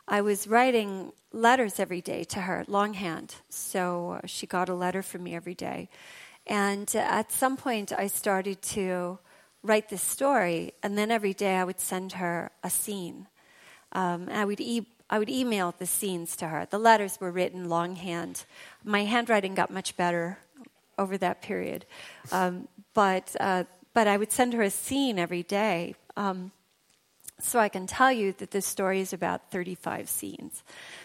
I 0.08 0.20
was 0.22 0.46
writing 0.46 1.12
letters 1.34 1.80
every 1.80 2.00
day 2.00 2.24
to 2.24 2.40
her 2.42 2.64
longhand. 2.68 3.36
So 3.48 4.20
she 4.26 4.46
got 4.46 4.68
a 4.68 4.74
letter 4.74 5.02
from 5.02 5.24
me 5.24 5.34
every 5.34 5.54
day, 5.54 5.88
and 6.46 6.94
at 6.94 7.32
some 7.32 7.56
point 7.56 7.92
I 7.92 8.06
started 8.06 8.62
to 8.62 9.18
write 9.62 9.88
this 9.88 10.02
story, 10.02 10.72
and 10.82 10.96
then 10.96 11.10
every 11.10 11.34
day 11.34 11.56
I 11.56 11.64
would 11.64 11.80
send 11.80 12.12
her 12.12 12.50
a 12.62 12.70
scene 12.70 13.26
um, 13.94 14.28
I 14.30 14.44
would 14.44 14.60
e- 14.60 14.86
I 15.08 15.18
would 15.18 15.30
email 15.30 15.74
the 15.78 15.86
scenes 15.86 16.36
to 16.36 16.48
her. 16.48 16.66
The 16.68 16.78
letters 16.78 17.20
were 17.20 17.30
written 17.30 17.68
longhand. 17.68 18.44
My 18.82 19.04
handwriting 19.04 19.54
got 19.54 19.70
much 19.70 19.96
better 19.96 20.38
over 20.98 21.16
that 21.18 21.42
period, 21.42 21.86
um, 22.32 22.68
but 22.94 23.34
uh, 23.38 23.64
but 23.92 24.08
I 24.08 24.16
would 24.16 24.32
send 24.32 24.52
her 24.54 24.62
a 24.62 24.70
scene 24.70 25.18
every 25.18 25.42
day. 25.42 25.94
Um, 26.16 26.52
so 27.40 27.58
I 27.58 27.68
can 27.68 27.86
tell 27.86 28.12
you 28.12 28.32
that 28.38 28.52
this 28.52 28.64
story 28.64 29.00
is 29.00 29.12
about 29.12 29.50
35 29.50 30.08
scenes. 30.08 30.62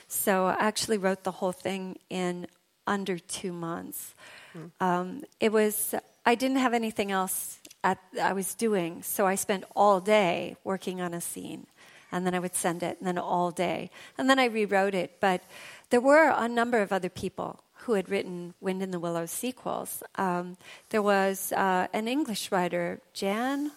So 0.10 0.48
I 0.48 0.58
actually 0.60 0.98
wrote 0.98 1.24
the 1.24 1.32
whole 1.32 1.54
thing 1.54 1.98
in 2.10 2.48
under 2.86 3.18
two 3.18 3.54
months. 3.54 4.16
Mm. 4.58 4.72
Um, 4.82 5.24
it 5.40 5.52
was 5.52 5.96
I 6.26 6.36
didn't 6.36 6.58
have 6.58 6.74
anything 6.74 7.12
else 7.12 7.60
at, 7.84 8.00
I 8.22 8.34
was 8.34 8.54
doing, 8.54 9.02
so 9.04 9.26
I 9.26 9.36
spent 9.36 9.64
all 9.76 10.02
day 10.02 10.58
working 10.64 11.00
on 11.00 11.14
a 11.14 11.22
scene 11.22 11.68
and 12.12 12.26
then 12.26 12.34
I 12.34 12.40
would 12.40 12.56
send 12.56 12.82
it, 12.82 12.98
and 12.98 13.08
then 13.08 13.20
all 13.20 13.52
day. 13.52 13.92
And 14.18 14.30
then 14.30 14.40
I 14.40 14.46
rewrote 14.46 14.96
it. 14.96 15.18
But 15.20 15.44
there 15.92 16.02
were 16.02 16.34
a 16.36 16.50
number 16.50 16.82
of 16.82 16.92
other 16.92 17.10
people 17.10 17.64
who 17.84 17.94
had 17.94 18.10
written 18.10 18.56
Wind 18.60 18.82
in 18.82 18.90
the 18.90 19.00
Willows 19.00 19.32
sequels. 19.32 20.02
Um, 20.16 20.58
there 20.90 21.04
was 21.04 21.52
uh, 21.52 21.88
an 21.94 22.08
English 22.08 22.52
writer, 22.52 23.00
Jan, 23.14 23.72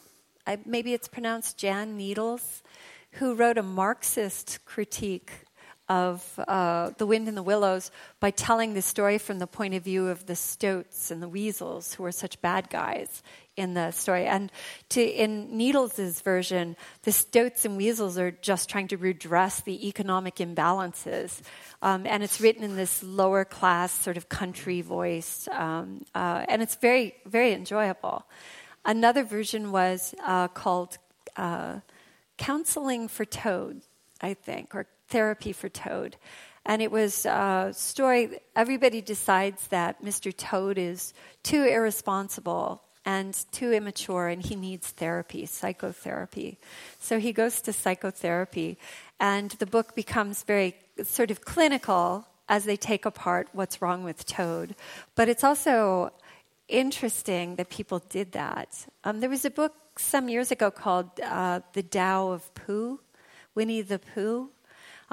I, 0.47 0.59
maybe 0.65 0.93
it's 0.93 1.09
pronounced 1.09 1.59
Jan 1.59 1.97
Needles, 1.97 2.63
who 3.13 3.35
wrote 3.35 3.59
a 3.59 3.63
Marxist 3.63 4.65
critique 4.65 5.45
of 5.93 6.39
uh, 6.49 6.91
The 6.97 7.07
Wind 7.07 7.29
in 7.29 7.35
the 7.35 7.43
Willows 7.43 7.91
by 8.19 8.31
telling 8.31 8.73
the 8.73 8.81
story 8.81 9.19
from 9.19 9.39
the 9.39 9.47
point 9.47 9.75
of 9.75 9.85
view 9.85 10.09
of 10.09 10.25
the 10.25 10.35
stoats 10.35 11.11
and 11.11 11.23
the 11.23 11.29
weasels, 11.29 11.93
who 11.93 12.05
are 12.07 12.13
such 12.13 12.41
bad 12.41 12.71
guys 12.71 13.23
in 13.59 13.75
the 13.75 13.91
story. 13.91 14.25
And 14.25 14.51
to, 14.91 15.03
in 15.03 15.59
Needles' 15.59 16.23
version, 16.23 16.77
the 17.03 17.13
stoats 17.13 17.67
and 17.67 17.77
weasels 17.77 18.17
are 18.17 18.31
just 18.31 18.71
trying 18.71 18.89
to 18.89 18.97
redress 18.97 19.61
the 19.61 19.87
economic 19.87 20.37
imbalances. 20.37 21.43
Um, 21.83 22.07
and 22.07 22.23
it's 22.23 22.41
written 22.41 22.65
in 22.65 22.75
this 22.75 23.03
lower 23.03 23.45
class, 23.45 23.93
sort 23.93 24.17
of 24.17 24.31
country 24.31 24.81
voice. 24.81 25.47
Um, 25.53 26.07
uh, 26.15 26.47
and 26.49 26.63
it's 26.63 26.77
very, 26.77 27.17
very 27.27 27.53
enjoyable. 27.53 28.25
Another 28.87 29.25
version 29.25 29.73
was 29.73 30.15
uh, 30.25 30.49
called 30.49 30.97
uh, 31.37 31.81
Counseling 32.39 33.09
for 33.09 33.27
Toad, 33.27 33.83
I 34.23 34.33
think, 34.33 34.75
or 34.75 34.87
Therapy 35.13 35.53
for 35.53 35.69
Toad. 35.69 36.17
And 36.65 36.81
it 36.81 36.91
was 36.91 37.27
a 37.27 37.73
story, 37.75 38.41
everybody 38.57 39.01
decides 39.01 39.67
that 39.69 40.03
Mr. 40.03 40.35
Toad 40.35 40.79
is 40.79 41.13
too 41.43 41.65
irresponsible 41.65 42.83
and 43.05 43.35
too 43.53 43.73
immature 43.73 44.29
and 44.29 44.43
he 44.43 44.57
needs 44.57 44.89
therapy, 44.89 45.45
psychotherapy. 45.45 46.59
So 46.99 47.19
he 47.19 47.33
goes 47.33 47.61
to 47.63 47.73
psychotherapy 47.73 48.79
and 49.21 49.51
the 49.53 49.67
book 49.67 49.95
becomes 49.95 50.45
very 50.45 50.77
sort 51.05 51.31
of 51.31 51.45
clinical 51.45 52.27
as 52.49 52.65
they 52.65 52.77
take 52.77 53.05
apart 53.05 53.49
what's 53.53 53.83
wrong 53.83 54.05
with 54.05 54.25
Toad. 54.25 54.75
But 55.15 55.29
it's 55.29 55.45
also 55.45 56.13
interesting 56.69 57.57
that 57.57 57.71
people 57.71 58.01
did 58.09 58.33
that. 58.33 58.87
Um, 59.05 59.21
there 59.21 59.31
was 59.31 59.45
a 59.45 59.51
book 59.51 59.75
some 59.99 60.29
years 60.29 60.51
ago 60.51 60.71
called 60.71 61.11
uh, 61.21 61.61
The 61.75 61.83
Tao 61.83 62.31
of 62.31 62.55
Pooh, 62.55 63.01
Winnie 63.55 63.83
the 63.83 63.99
Pooh. 63.99 64.51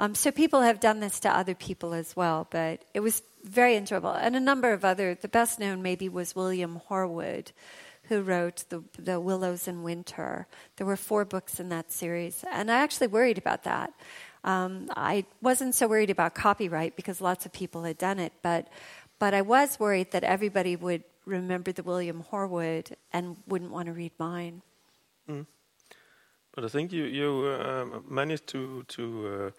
Um, 0.00 0.14
so 0.14 0.30
people 0.30 0.62
have 0.62 0.80
done 0.80 1.00
this 1.00 1.20
to 1.20 1.28
other 1.28 1.54
people 1.54 1.92
as 1.92 2.16
well, 2.16 2.48
but 2.50 2.82
it 2.94 3.00
was 3.00 3.22
very 3.44 3.76
enjoyable. 3.76 4.12
And 4.12 4.34
a 4.34 4.40
number 4.40 4.72
of 4.72 4.82
other, 4.82 5.14
the 5.14 5.28
best 5.28 5.60
known 5.60 5.82
maybe 5.82 6.08
was 6.08 6.34
William 6.34 6.80
Horwood, 6.88 7.52
who 8.04 8.22
wrote 8.22 8.64
the, 8.70 8.82
the 8.98 9.20
Willows 9.20 9.68
in 9.68 9.82
Winter. 9.82 10.46
There 10.76 10.86
were 10.86 10.96
four 10.96 11.26
books 11.26 11.60
in 11.60 11.68
that 11.68 11.92
series, 11.92 12.42
and 12.50 12.70
I 12.70 12.76
actually 12.76 13.08
worried 13.08 13.36
about 13.36 13.64
that. 13.64 13.92
Um, 14.42 14.90
I 14.96 15.26
wasn't 15.42 15.74
so 15.74 15.86
worried 15.86 16.08
about 16.08 16.34
copyright 16.34 16.96
because 16.96 17.20
lots 17.20 17.44
of 17.44 17.52
people 17.52 17.82
had 17.82 17.98
done 17.98 18.18
it, 18.18 18.32
but 18.40 18.68
but 19.18 19.34
I 19.34 19.42
was 19.42 19.78
worried 19.78 20.12
that 20.12 20.24
everybody 20.24 20.76
would 20.76 21.04
remember 21.26 21.72
the 21.72 21.82
William 21.82 22.24
Horwood 22.32 22.94
and 23.12 23.36
wouldn't 23.46 23.70
want 23.70 23.84
to 23.88 23.92
read 23.92 24.12
mine. 24.18 24.62
Mm. 26.60 26.62
But 26.62 26.66
I 26.66 26.68
think 26.68 26.92
you 26.92 27.04
you 27.04 27.46
uh, 27.46 28.00
managed 28.08 28.46
to 28.48 28.82
to 28.82 29.02
uh, 29.02 29.50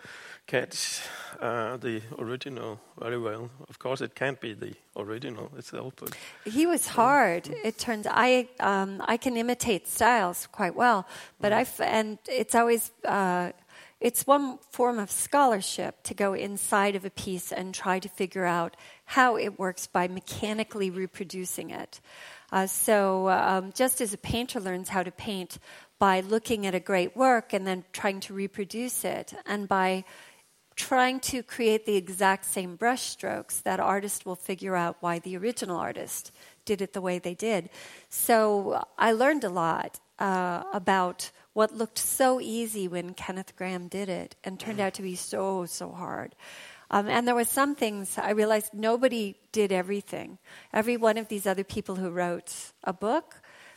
catch 0.46 1.02
uh, 1.42 1.78
the 1.78 2.02
original 2.18 2.80
very 3.00 3.18
well. 3.18 3.50
Of 3.70 3.80
course, 3.80 4.06
it 4.06 4.16
can't 4.16 4.40
be 4.40 4.54
the 4.54 4.74
original 4.96 5.50
itself. 5.58 5.94
But 5.96 6.16
he 6.46 6.68
was 6.68 6.88
hard. 6.88 7.50
It 7.64 7.78
turns 7.78 8.08
I 8.08 8.50
um, 8.60 9.02
I 9.14 9.18
can 9.18 9.38
imitate 9.38 9.88
styles 9.88 10.48
quite 10.52 10.76
well, 10.76 11.06
but 11.40 11.52
mm. 11.52 11.58
I 11.80 11.84
and 11.84 12.18
it's 12.28 12.56
always. 12.56 12.92
Uh, 13.06 13.52
it's 14.00 14.26
one 14.26 14.58
form 14.72 14.98
of 14.98 15.12
scholarship 15.12 16.02
to 16.04 16.16
go 16.16 16.34
inside 16.34 16.96
of 16.96 17.06
a 17.06 17.12
piece 17.12 17.52
and 17.52 17.72
try 17.72 18.00
to 18.00 18.10
figure 18.10 18.46
out 18.46 18.76
how 19.06 19.38
it 19.38 19.60
works 19.60 19.86
by 19.86 20.08
mechanically 20.08 20.90
reproducing 20.90 21.70
it. 21.70 22.02
Uh, 22.52 22.66
so, 22.66 23.30
um, 23.30 23.72
just 23.74 24.02
as 24.02 24.14
a 24.14 24.18
painter 24.18 24.60
learns 24.60 24.90
how 24.90 25.04
to 25.04 25.12
paint 25.12 25.60
by 26.02 26.20
looking 26.22 26.66
at 26.66 26.74
a 26.74 26.80
great 26.80 27.16
work 27.16 27.54
and 27.54 27.68
then 27.68 27.84
trying 27.94 28.20
to 28.20 28.34
reproduce 28.34 29.06
it, 29.06 29.36
and 29.46 29.68
by 29.68 30.04
trying 30.76 31.20
to 31.20 31.44
create 31.44 31.86
the 31.86 31.96
exact 31.96 32.44
same 32.44 32.76
brushstrokes, 32.76 33.62
that 33.62 33.80
artist 33.80 34.26
will 34.26 34.36
figure 34.36 34.76
out 34.76 34.98
why 35.00 35.20
the 35.20 35.38
original 35.38 35.78
artist 35.78 36.32
did 36.66 36.82
it 36.82 36.94
the 36.94 37.02
way 37.02 37.20
they 37.20 37.36
did. 37.36 37.70
So 38.10 38.84
I 38.98 39.12
learned 39.12 39.44
a 39.44 39.50
lot 39.50 40.00
uh, 40.18 40.64
about 40.74 41.30
what 41.54 41.78
looked 41.78 42.00
so 42.00 42.42
easy 42.42 42.88
when 42.88 43.14
Kenneth 43.14 43.56
Grahame 43.56 43.88
did 43.88 44.10
it 44.10 44.36
and 44.44 44.60
turned 44.60 44.80
out 44.80 44.96
to 44.96 45.04
be 45.04 45.16
so, 45.16 45.68
so 45.68 45.92
hard. 45.92 46.34
Um, 46.90 47.10
and 47.10 47.28
there 47.28 47.36
were 47.36 47.46
some 47.46 47.76
things 47.76 48.18
I 48.18 48.32
realized 48.32 48.74
nobody 48.74 49.36
did 49.52 49.72
everything. 49.72 50.40
Every 50.74 50.98
one 50.98 51.20
of 51.20 51.28
these 51.28 51.46
other 51.46 51.64
people 51.64 51.98
who 51.98 52.10
wrote 52.10 52.74
a 52.84 52.92
book, 52.92 53.36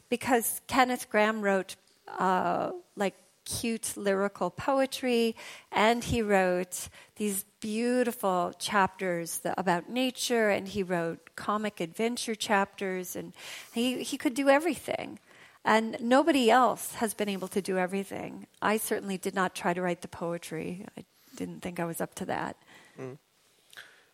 because 0.09 0.63
Kenneth 0.67 1.11
Grahame 1.11 1.43
wrote 1.43 1.77
uh, 2.09 2.73
like 2.97 3.15
cute 3.45 3.97
lyrical 3.97 4.51
poetry, 4.51 5.37
and 5.71 6.05
he 6.05 6.23
wrote 6.23 6.89
these 7.17 7.45
beautiful 7.61 8.53
chapters 8.59 9.41
about 9.57 9.89
nature, 9.89 10.49
and 10.49 10.69
he 10.69 10.83
wrote 10.83 11.37
comic 11.37 11.81
adventure 11.81 12.35
chapters, 12.35 13.17
and 13.17 13.33
he, 13.73 14.03
he 14.03 14.17
could 14.17 14.35
do 14.35 14.49
everything. 14.49 15.19
And 15.65 15.97
nobody 16.01 16.51
else 16.51 16.95
has 16.95 17.15
been 17.15 17.29
able 17.29 17.49
to 17.49 17.63
do 17.63 17.79
everything. 17.79 18.47
I 18.61 18.77
certainly 18.77 19.17
did 19.17 19.35
not 19.35 19.55
try 19.55 19.73
to 19.73 19.81
write 19.81 20.03
the 20.03 20.09
poetry. 20.09 20.87
I 20.99 21.05
didn't 21.37 21.61
think 21.63 21.81
I 21.81 21.85
was 21.85 22.01
up 22.01 22.15
to 22.17 22.27
that. 22.27 22.57
Mm. 23.01 23.19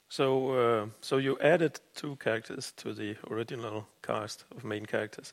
So, 0.09 0.51
uh, 0.51 0.87
so 1.01 1.19
you 1.19 1.39
added 1.41 1.81
two 1.95 2.17
characters 2.17 2.73
to 2.79 2.93
the 2.93 3.17
original 3.31 3.87
cast 4.03 4.45
of 4.57 4.65
main 4.65 4.87
characters. 4.87 5.33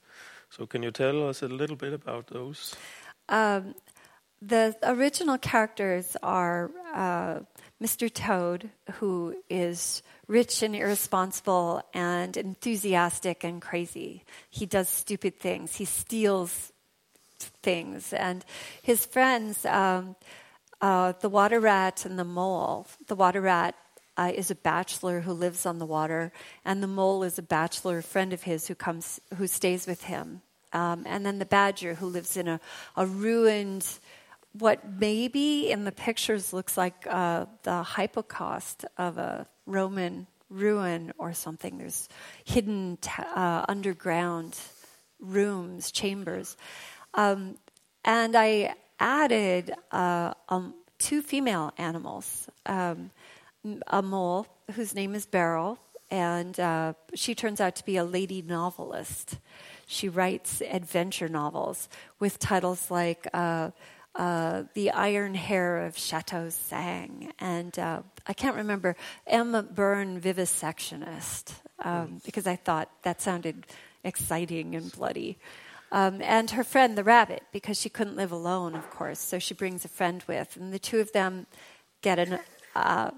So, 0.49 0.65
can 0.65 0.83
you 0.83 0.91
tell 0.91 1.27
us 1.27 1.41
a 1.41 1.47
little 1.47 1.75
bit 1.75 1.93
about 1.93 2.27
those? 2.27 2.75
Um, 3.29 3.75
the 4.41 4.75
original 4.83 5.37
characters 5.37 6.15
are 6.21 6.71
uh, 6.93 7.39
Mr. 7.81 8.11
Toad, 8.11 8.69
who 8.93 9.35
is 9.49 10.03
rich 10.27 10.61
and 10.61 10.75
irresponsible 10.75 11.81
and 11.93 12.37
enthusiastic 12.37 13.43
and 13.43 13.61
crazy. 13.61 14.23
He 14.49 14.65
does 14.65 14.89
stupid 14.89 15.39
things. 15.39 15.75
He 15.75 15.85
steals 15.85 16.71
things. 17.39 18.13
And 18.13 18.45
his 18.81 19.05
friends, 19.05 19.65
um, 19.65 20.15
uh, 20.81 21.13
the 21.19 21.29
water 21.29 21.59
rat 21.59 22.05
and 22.05 22.17
the 22.17 22.23
mole, 22.23 22.87
the 23.07 23.15
water 23.15 23.41
rat 23.41 23.75
uh, 24.17 24.31
is 24.33 24.51
a 24.51 24.55
bachelor 24.55 25.21
who 25.21 25.31
lives 25.31 25.65
on 25.65 25.77
the 25.77 25.85
water, 25.85 26.31
and 26.65 26.81
the 26.81 26.87
mole 26.87 27.23
is 27.23 27.37
a 27.37 27.43
bachelor 27.43 28.01
friend 28.01 28.33
of 28.33 28.43
his 28.43 28.67
who 28.67 28.75
comes, 28.75 29.21
who 29.35 29.47
stays 29.47 29.87
with 29.87 30.03
him. 30.03 30.41
Um, 30.73 31.03
and 31.05 31.25
then 31.25 31.39
the 31.39 31.45
badger 31.45 31.93
who 31.93 32.07
lives 32.07 32.35
in 32.35 32.47
a, 32.47 32.59
a 32.95 33.05
ruined, 33.05 33.87
what 34.51 34.79
maybe 34.99 35.71
in 35.71 35.85
the 35.85 35.91
pictures 35.91 36.51
looks 36.51 36.77
like 36.77 37.05
uh, 37.07 37.45
the 37.63 37.83
hypocaust 37.83 38.83
of 38.97 39.17
a 39.17 39.47
Roman 39.65 40.27
ruin 40.49 41.13
or 41.17 41.33
something. 41.33 41.77
There's 41.77 42.09
hidden 42.43 42.97
uh, 43.17 43.65
underground 43.67 44.57
rooms, 45.19 45.91
chambers. 45.91 46.57
Um, 47.13 47.57
and 48.03 48.35
I 48.35 48.73
added 48.99 49.73
uh, 49.91 50.33
um, 50.49 50.73
two 50.99 51.21
female 51.21 51.73
animals 51.77 52.49
um, 52.65 53.11
a 53.87 54.01
mole 54.01 54.47
whose 54.75 54.93
name 54.93 55.15
is 55.15 55.25
Beryl, 55.25 55.79
and 56.09 56.59
uh, 56.59 56.93
she 57.13 57.35
turns 57.35 57.59
out 57.59 57.75
to 57.77 57.85
be 57.85 57.97
a 57.97 58.03
lady 58.03 58.41
novelist. 58.41 59.39
She 59.85 60.09
writes 60.09 60.61
adventure 60.61 61.29
novels 61.29 61.89
with 62.19 62.39
titles 62.39 62.91
like 62.91 63.27
uh, 63.33 63.71
uh, 64.15 64.63
The 64.73 64.91
Iron 64.91 65.35
Hair 65.35 65.85
of 65.85 65.97
Chateau 65.97 66.49
Sang, 66.49 67.31
and 67.39 67.77
uh, 67.77 68.01
I 68.25 68.33
can't 68.33 68.55
remember, 68.55 68.95
Emma 69.25 69.63
Byrne 69.63 70.19
Vivisectionist, 70.19 71.53
um, 71.83 72.21
because 72.25 72.47
I 72.47 72.55
thought 72.55 72.89
that 73.03 73.21
sounded 73.21 73.65
exciting 74.03 74.75
and 74.75 74.91
bloody. 74.91 75.37
Um, 75.91 76.21
and 76.21 76.51
her 76.51 76.63
friend, 76.63 76.97
the 76.97 77.03
rabbit, 77.03 77.43
because 77.53 77.79
she 77.79 77.89
couldn't 77.89 78.17
live 78.17 78.31
alone, 78.31 78.75
of 78.75 78.89
course. 78.89 79.19
So 79.19 79.39
she 79.39 79.53
brings 79.53 79.85
a 79.85 79.87
friend 79.87 80.23
with, 80.27 80.57
and 80.57 80.73
the 80.73 80.79
two 80.79 80.99
of 80.99 81.11
them 81.13 81.47
get 82.01 82.19
an 82.19 82.39
uh, 82.75 83.11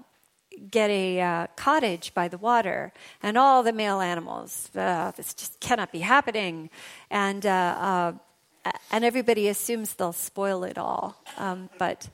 get 0.70 0.90
a 0.90 1.20
uh, 1.20 1.46
cottage 1.56 2.12
by 2.14 2.28
the 2.28 2.38
water, 2.38 2.92
and 3.22 3.38
all 3.38 3.62
the 3.62 3.72
male 3.72 4.00
animals. 4.00 4.70
Uh, 4.74 5.12
this 5.16 5.34
just 5.34 5.60
cannot 5.60 5.92
be 5.92 6.00
happening, 6.00 6.70
and 7.10 7.46
uh, 7.46 8.12
uh, 8.64 8.72
and 8.90 9.04
everybody 9.04 9.48
assumes 9.48 9.94
they'll 9.94 10.12
spoil 10.12 10.64
it 10.64 10.78
all, 10.78 11.22
um, 11.38 11.70
but 11.78 12.08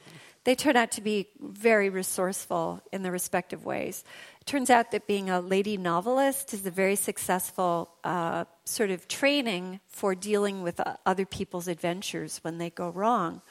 they 0.45 0.55
turn 0.55 0.77
out 0.77 0.93
to 0.93 1.01
be 1.01 1.27
very 1.41 1.89
resourceful 1.89 2.81
in 2.93 3.03
their 3.03 3.11
respective 3.11 3.65
ways. 3.65 4.05
It 4.41 4.47
turns 4.47 4.71
out 4.71 4.93
that 4.93 5.09
being 5.09 5.29
a 5.29 5.41
lady 5.41 5.77
novelist 5.77 6.55
is 6.55 6.65
a 6.65 6.71
very 6.71 6.95
successful 6.95 7.91
uh, 8.05 8.45
sort 8.65 8.91
of 8.91 9.09
training 9.09 9.81
for 9.89 10.15
dealing 10.15 10.63
with 10.63 10.79
uh, 10.79 10.99
other 11.05 11.27
people's 11.27 11.67
adventures 11.67 12.39
when 12.43 12.59
they 12.59 12.71
go 12.71 12.91
wrong. 12.91 13.43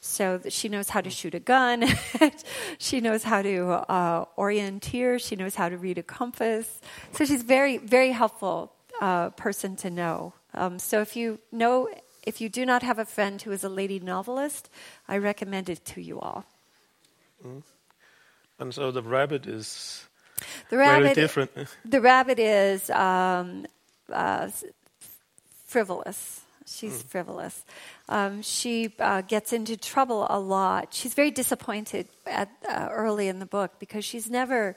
So 0.00 0.40
she 0.48 0.68
knows 0.68 0.88
how 0.88 1.00
to 1.00 1.10
shoot 1.10 1.34
a 1.34 1.40
gun, 1.40 1.84
she 2.78 3.00
knows 3.00 3.24
how 3.24 3.42
to 3.42 3.68
uh, 3.88 4.24
orienteer, 4.36 5.20
she 5.20 5.34
knows 5.36 5.56
how 5.56 5.68
to 5.68 5.76
read 5.76 5.98
a 5.98 6.02
compass. 6.02 6.80
So 7.12 7.24
she's 7.24 7.42
very, 7.42 7.78
very 7.78 8.12
helpful 8.12 8.72
uh, 9.00 9.30
person 9.30 9.76
to 9.76 9.90
know. 9.90 10.34
Um, 10.54 10.78
so 10.78 11.00
if 11.00 11.16
you 11.16 11.40
know 11.50 11.88
if 12.24 12.40
you 12.40 12.48
do 12.48 12.66
not 12.66 12.82
have 12.82 12.98
a 12.98 13.04
friend 13.04 13.40
who 13.40 13.52
is 13.52 13.64
a 13.64 13.68
lady 13.68 13.98
novelist, 14.00 14.68
I 15.08 15.16
recommend 15.16 15.68
it 15.68 15.84
to 15.86 16.02
you 16.02 16.20
all. 16.20 16.44
Mm. 17.44 17.62
And 18.58 18.74
so 18.74 18.90
the 18.90 19.02
rabbit 19.02 19.46
is 19.46 20.04
the 20.68 20.76
rabbit, 20.76 21.02
very 21.02 21.14
different. 21.14 21.50
The 21.84 22.00
rabbit 22.00 22.38
is 22.38 22.90
um, 22.90 23.66
uh, 24.12 24.50
frivolous. 25.66 26.42
She's 26.68 27.02
mm. 27.02 27.06
frivolous. 27.06 27.64
Um, 28.08 28.42
she 28.42 28.94
uh, 28.98 29.22
gets 29.22 29.52
into 29.52 29.76
trouble 29.76 30.26
a 30.28 30.38
lot. 30.38 30.92
She's 30.92 31.14
very 31.14 31.30
disappointed 31.30 32.08
at, 32.26 32.50
uh, 32.68 32.88
early 32.90 33.28
in 33.28 33.38
the 33.38 33.46
book 33.46 33.78
because 33.78 34.04
she's 34.04 34.30
never. 34.30 34.76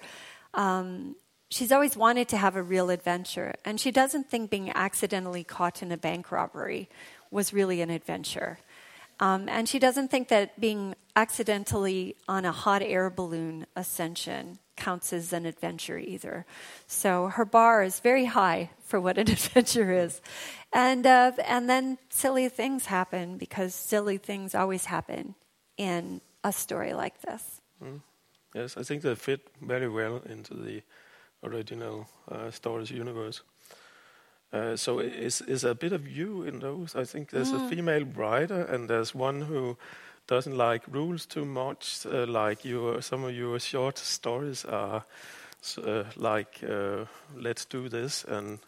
Um, 0.53 1.15
she's 1.49 1.71
always 1.71 1.95
wanted 1.97 2.29
to 2.29 2.37
have 2.37 2.55
a 2.55 2.63
real 2.63 2.89
adventure, 2.89 3.53
and 3.65 3.79
she 3.79 3.91
doesn't 3.91 4.29
think 4.29 4.49
being 4.49 4.71
accidentally 4.75 5.43
caught 5.43 5.83
in 5.83 5.91
a 5.91 5.97
bank 5.97 6.31
robbery 6.31 6.89
was 7.29 7.53
really 7.53 7.81
an 7.81 7.89
adventure. 7.89 8.59
Um, 9.19 9.47
and 9.47 9.69
she 9.69 9.77
doesn't 9.77 10.09
think 10.09 10.29
that 10.29 10.59
being 10.59 10.95
accidentally 11.15 12.15
on 12.27 12.43
a 12.43 12.51
hot 12.51 12.81
air 12.81 13.09
balloon 13.09 13.67
ascension 13.75 14.57
counts 14.75 15.13
as 15.13 15.33
an 15.33 15.45
adventure 15.45 15.97
either. 15.97 16.45
So 16.87 17.27
her 17.27 17.45
bar 17.45 17.83
is 17.83 17.99
very 17.99 18.25
high 18.25 18.71
for 18.83 18.99
what 18.99 19.17
an 19.17 19.29
adventure 19.37 19.91
is. 19.91 20.21
And, 20.73 21.05
uh, 21.05 21.33
and 21.45 21.69
then 21.69 21.97
silly 22.09 22.49
things 22.49 22.85
happen 22.85 23.37
because 23.37 23.75
silly 23.75 24.17
things 24.17 24.55
always 24.55 24.85
happen 24.85 25.35
in 25.77 26.21
a 26.43 26.51
story 26.51 26.93
like 26.93 27.21
this. 27.21 27.61
Mm. 27.83 28.01
Yes, 28.53 28.77
I 28.77 28.83
think 28.83 29.01
they 29.01 29.15
fit 29.15 29.47
very 29.61 29.87
well 29.87 30.21
into 30.29 30.55
the 30.55 30.81
original 31.43 32.07
uh, 32.29 32.51
stories 32.51 32.91
universe. 32.91 33.41
Uh, 34.53 34.75
so 34.75 34.99
is 34.99 35.41
is 35.41 35.63
a 35.63 35.73
bit 35.73 35.93
of 35.93 36.07
you 36.07 36.43
in 36.43 36.59
those? 36.59 36.93
I 36.95 37.05
think 37.05 37.29
there's 37.29 37.53
mm. 37.53 37.65
a 37.65 37.69
female 37.69 38.03
writer 38.03 38.63
and 38.63 38.89
there's 38.89 39.15
one 39.15 39.41
who 39.41 39.77
doesn't 40.31 40.55
like 40.55 40.83
rules 40.87 41.25
too 41.25 41.43
much. 41.43 42.05
Uh, 42.05 42.25
like 42.25 42.63
your 42.63 43.01
some 43.01 43.25
of 43.25 43.35
your 43.35 43.59
short 43.59 43.97
stories 43.97 44.63
are 44.63 45.03
uh, 45.77 46.03
like 46.15 46.63
uh, 46.63 47.05
let's 47.35 47.65
do 47.65 47.89
this 47.89 48.23
and 48.23 48.59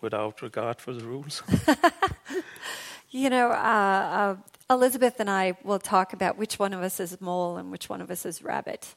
without 0.00 0.42
regard 0.42 0.80
for 0.80 0.92
the 0.92 1.04
rules. 1.04 1.42
you 3.10 3.30
know, 3.30 3.50
uh, 3.50 4.34
Elizabeth 4.68 5.20
and 5.20 5.30
I 5.30 5.56
will 5.62 5.78
talk 5.78 6.12
about 6.12 6.38
which 6.38 6.58
one 6.58 6.74
of 6.74 6.82
us 6.82 6.98
is 6.98 7.20
mole 7.20 7.56
and 7.56 7.70
which 7.70 7.88
one 7.88 8.02
of 8.02 8.10
us 8.10 8.26
is 8.26 8.42
rabbit, 8.42 8.96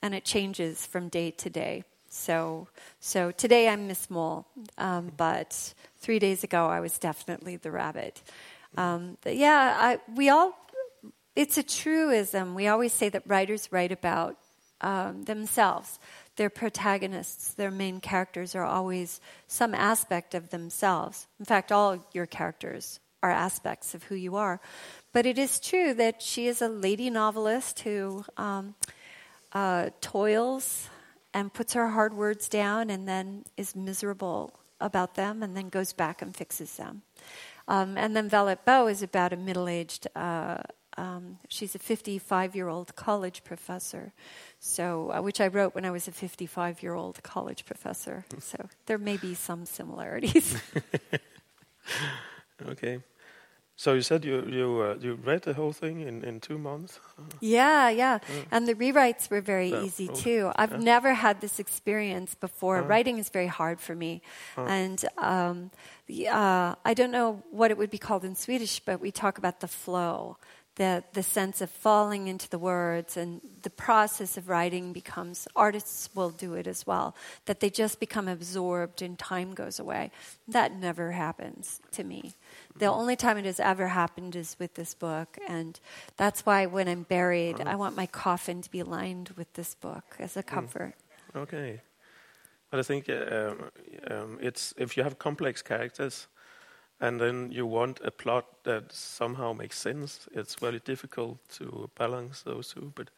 and 0.00 0.14
it 0.14 0.24
changes 0.24 0.86
from 0.86 1.08
day 1.08 1.32
to 1.32 1.50
day. 1.50 1.82
So, 2.08 2.68
so 3.00 3.32
today 3.32 3.68
I'm 3.68 3.88
Miss 3.88 4.08
Mole, 4.08 4.46
um, 4.78 5.10
but 5.16 5.74
three 5.98 6.20
days 6.20 6.44
ago 6.44 6.68
I 6.68 6.78
was 6.78 6.98
definitely 6.98 7.56
the 7.56 7.72
rabbit. 7.72 8.22
Um, 8.76 9.18
yeah, 9.26 9.76
I, 9.78 9.98
we 10.14 10.28
all, 10.28 10.54
it's 11.36 11.58
a 11.58 11.62
truism. 11.62 12.54
We 12.54 12.68
always 12.68 12.92
say 12.92 13.08
that 13.08 13.22
writers 13.26 13.70
write 13.72 13.92
about 13.92 14.36
um, 14.80 15.24
themselves. 15.24 15.98
Their 16.36 16.50
protagonists, 16.50 17.54
their 17.54 17.70
main 17.70 18.00
characters 18.00 18.54
are 18.54 18.64
always 18.64 19.20
some 19.46 19.74
aspect 19.74 20.34
of 20.34 20.50
themselves. 20.50 21.26
In 21.38 21.44
fact, 21.44 21.72
all 21.72 22.06
your 22.12 22.26
characters 22.26 23.00
are 23.22 23.30
aspects 23.30 23.94
of 23.94 24.04
who 24.04 24.14
you 24.14 24.36
are. 24.36 24.60
But 25.12 25.26
it 25.26 25.38
is 25.38 25.58
true 25.58 25.94
that 25.94 26.20
she 26.20 26.46
is 26.46 26.60
a 26.60 26.68
lady 26.68 27.08
novelist 27.08 27.80
who 27.80 28.24
um, 28.36 28.74
uh, 29.52 29.90
toils 30.00 30.88
and 31.32 31.52
puts 31.52 31.72
her 31.72 31.88
hard 31.88 32.14
words 32.14 32.48
down 32.48 32.90
and 32.90 33.08
then 33.08 33.44
is 33.56 33.74
miserable 33.74 34.52
about 34.80 35.14
them 35.14 35.42
and 35.42 35.56
then 35.56 35.68
goes 35.68 35.92
back 35.92 36.20
and 36.20 36.36
fixes 36.36 36.76
them. 36.76 37.02
Um, 37.66 37.96
and 37.96 38.14
then 38.14 38.28
Vellitt 38.28 38.64
Boe 38.66 38.88
is 38.88 39.02
about 39.02 39.32
a 39.32 39.36
middle 39.36 39.68
aged, 39.68 40.06
uh, 40.14 40.58
um, 40.96 41.38
she's 41.48 41.74
a 41.74 41.78
55 41.78 42.54
year 42.54 42.68
old 42.68 42.94
college 42.96 43.44
professor, 43.44 44.12
so, 44.58 45.10
uh, 45.12 45.22
which 45.22 45.40
I 45.40 45.48
wrote 45.48 45.74
when 45.74 45.84
I 45.84 45.90
was 45.90 46.08
a 46.08 46.12
55 46.12 46.82
year 46.82 46.94
old 46.94 47.22
college 47.22 47.64
professor. 47.64 48.24
So 48.40 48.68
there 48.86 48.98
may 48.98 49.16
be 49.16 49.34
some 49.34 49.64
similarities. 49.64 50.60
okay. 52.66 53.00
So 53.76 53.94
you 53.94 54.02
said 54.02 54.24
you 54.24 54.46
you 54.46 54.82
uh, 54.82 54.94
you 55.00 55.14
read 55.14 55.42
the 55.42 55.52
whole 55.52 55.72
thing 55.72 56.00
in, 56.00 56.22
in 56.22 56.38
two 56.38 56.58
months. 56.58 57.00
Yeah, 57.40 57.88
yeah, 57.90 58.18
and 58.52 58.68
the 58.68 58.74
rewrites 58.74 59.28
were 59.28 59.40
very 59.40 59.72
easy 59.72 60.06
too. 60.06 60.52
I've 60.54 60.70
yeah. 60.70 60.78
never 60.78 61.14
had 61.14 61.40
this 61.40 61.58
experience 61.58 62.36
before. 62.36 62.78
Uh, 62.78 62.86
Writing 62.86 63.18
is 63.18 63.30
very 63.30 63.48
hard 63.48 63.80
for 63.80 63.96
me, 63.96 64.22
uh, 64.56 64.66
and 64.66 65.04
um, 65.18 65.72
the, 66.06 66.28
uh, 66.28 66.76
I 66.84 66.94
don't 66.94 67.10
know 67.10 67.42
what 67.50 67.72
it 67.72 67.76
would 67.76 67.90
be 67.90 67.98
called 67.98 68.24
in 68.24 68.36
Swedish, 68.36 68.78
but 68.78 69.00
we 69.00 69.10
talk 69.10 69.38
about 69.38 69.58
the 69.58 69.68
flow, 69.68 70.36
the 70.76 71.04
the 71.12 71.22
sense 71.22 71.60
of 71.60 71.70
falling 71.70 72.26
into 72.26 72.48
the 72.48 72.58
words, 72.58 73.16
and 73.16 73.40
the 73.62 73.70
process 73.70 74.36
of 74.36 74.48
writing 74.48 74.92
becomes. 74.92 75.46
Artists 75.54 76.08
will 76.14 76.30
do 76.30 76.54
it 76.54 76.66
as 76.66 76.86
well. 76.86 77.14
That 77.46 77.60
they 77.60 77.70
just 77.70 78.00
become 78.00 78.28
absorbed, 78.28 79.02
and 79.02 79.18
time 79.18 79.54
goes 79.54 79.78
away. 79.78 80.10
That 80.48 80.74
never 80.74 81.12
happens 81.12 81.80
to 81.92 82.04
me. 82.04 82.34
The 82.76 82.86
only 82.86 83.16
time 83.16 83.38
it 83.38 83.44
has 83.44 83.60
ever 83.60 83.88
happened 83.88 84.34
is 84.34 84.56
with 84.58 84.74
this 84.74 84.94
book, 84.94 85.38
and 85.48 85.78
that's 86.16 86.44
why 86.44 86.66
when 86.66 86.88
I'm 86.88 87.04
buried, 87.04 87.60
I 87.60 87.76
want 87.76 87.96
my 87.96 88.06
coffin 88.06 88.62
to 88.62 88.70
be 88.70 88.82
lined 88.82 89.30
with 89.36 89.52
this 89.54 89.74
book 89.74 90.16
as 90.18 90.36
a 90.36 90.40
hmm. 90.40 90.48
comfort. 90.48 90.94
Mm. 91.34 91.40
Okay, 91.42 91.80
but 92.70 92.80
I 92.80 92.82
think 92.82 93.08
uh, 93.08 93.14
um, 93.14 93.70
um, 94.10 94.38
it's 94.40 94.74
if 94.76 94.96
you 94.96 95.04
have 95.04 95.18
complex 95.18 95.62
characters, 95.62 96.26
and 97.00 97.20
then 97.20 97.50
you 97.52 97.66
want 97.66 98.00
a 98.04 98.10
plot 98.10 98.44
that 98.64 98.92
somehow 98.92 99.52
makes 99.52 99.78
sense. 99.78 100.28
It's 100.32 100.54
very 100.54 100.80
difficult 100.80 101.38
to 101.58 101.90
balance 101.98 102.42
those 102.42 102.74
two. 102.74 102.92
But 102.94 103.10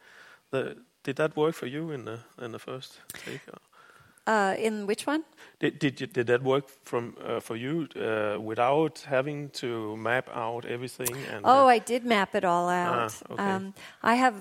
the, 0.50 0.76
did 1.02 1.16
that 1.16 1.36
work 1.36 1.54
for 1.54 1.66
you 1.66 1.92
in 1.92 2.04
the 2.04 2.18
in 2.42 2.52
the 2.52 2.58
first 2.58 3.00
take? 3.24 3.40
Uh, 4.26 4.56
in 4.58 4.86
which 4.86 5.06
one? 5.06 5.22
Did 5.60 5.78
did, 5.78 6.00
you, 6.00 6.06
did 6.08 6.26
that 6.26 6.42
work 6.42 6.68
from 6.84 7.16
uh, 7.24 7.40
for 7.40 7.56
you 7.56 7.86
uh, 7.94 8.40
without 8.40 9.04
having 9.06 9.50
to 9.50 9.96
map 9.96 10.28
out 10.34 10.64
everything? 10.64 11.16
And, 11.32 11.44
oh, 11.44 11.68
I 11.68 11.78
did 11.78 12.04
map 12.04 12.34
it 12.34 12.44
all 12.44 12.68
out. 12.68 13.12
Ah, 13.30 13.32
okay. 13.32 13.42
um, 13.42 13.74
I 14.02 14.14
have 14.16 14.34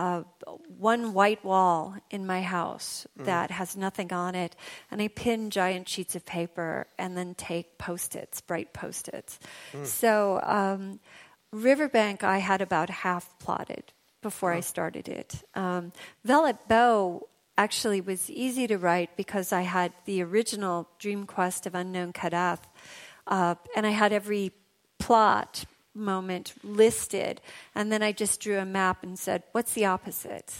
uh, 0.00 0.22
one 0.92 1.12
white 1.18 1.42
wall 1.44 1.94
in 2.10 2.22
my 2.26 2.42
house 2.42 3.06
Mm. 3.18 3.24
that 3.24 3.48
has 3.50 3.76
nothing 3.76 4.10
on 4.12 4.34
it, 4.44 4.52
and 4.90 5.02
I 5.02 5.08
pin 5.08 5.50
giant 5.50 5.88
sheets 5.88 6.14
of 6.16 6.22
paper 6.24 6.86
and 6.98 7.10
then 7.18 7.34
take 7.34 7.66
post-its, 7.86 8.40
bright 8.40 8.70
post-its. 8.72 9.38
Mm. 9.72 9.86
So 9.86 10.12
um, 10.58 11.00
Riverbank, 11.52 12.22
I 12.36 12.38
had 12.50 12.60
about 12.62 12.88
half 12.90 13.24
plotted 13.44 13.84
before 14.22 14.52
Oh. 14.52 14.58
I 14.58 14.60
started 14.60 15.06
it. 15.08 15.30
Um, 15.54 15.92
Vellitt 16.24 16.58
Boe 16.68 17.28
actually 17.56 18.00
was 18.00 18.30
easy 18.30 18.66
to 18.66 18.76
write 18.78 19.10
because 19.16 19.52
I 19.52 19.62
had 19.62 19.92
the 20.04 20.22
original 20.22 20.88
Dream 20.98 21.26
Quest 21.26 21.66
of 21.66 21.74
Unknown 21.74 22.12
Kadath, 22.12 22.64
uh, 23.26 23.54
and 23.76 23.86
I 23.86 23.90
had 24.02 24.12
every 24.12 24.52
plot 24.98 25.64
moment 25.94 26.54
listed, 26.62 27.40
and 27.74 27.90
then 27.90 28.02
I 28.02 28.12
just 28.12 28.40
drew 28.40 28.58
a 28.58 28.64
map 28.64 29.02
and 29.02 29.18
said, 29.18 29.42
"What's 29.52 29.72
the 29.74 29.86
opposite?" 29.86 30.54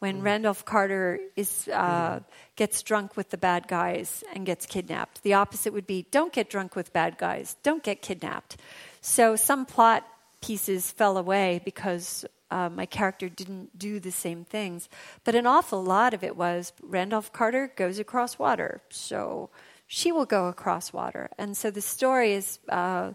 When 0.00 0.22
Randolph 0.22 0.64
Carter 0.64 1.18
is 1.34 1.66
uh, 1.68 2.20
gets 2.54 2.82
drunk 2.82 3.16
with 3.16 3.30
the 3.30 3.36
bad 3.36 3.66
guys 3.66 4.22
and 4.32 4.46
gets 4.46 4.64
kidnapped, 4.64 5.22
the 5.22 5.34
opposite 5.34 5.72
would 5.72 5.86
be, 5.86 6.06
"Don't 6.10 6.32
get 6.32 6.48
drunk 6.48 6.76
with 6.76 6.92
bad 6.92 7.18
guys. 7.18 7.56
Don't 7.62 7.82
get 7.82 8.00
kidnapped." 8.02 8.58
So 9.00 9.34
some 9.34 9.66
plot 9.66 10.06
pieces 10.40 10.92
fell 10.92 11.18
away 11.18 11.60
because 11.64 12.24
uh, 12.50 12.68
my 12.68 12.86
character 12.86 13.28
didn't 13.28 13.78
do 13.78 13.98
the 14.00 14.12
same 14.12 14.44
things. 14.44 14.88
But 15.24 15.34
an 15.34 15.46
awful 15.46 15.82
lot 15.82 16.14
of 16.14 16.22
it 16.22 16.36
was 16.36 16.72
Randolph 16.82 17.32
Carter 17.32 17.72
goes 17.76 17.98
across 17.98 18.38
water, 18.38 18.80
so 18.90 19.50
she 19.86 20.12
will 20.12 20.26
go 20.26 20.46
across 20.46 20.92
water, 20.92 21.30
and 21.38 21.56
so 21.56 21.70
the 21.70 21.80
story 21.80 22.34
is 22.34 22.58
uh, 22.68 23.12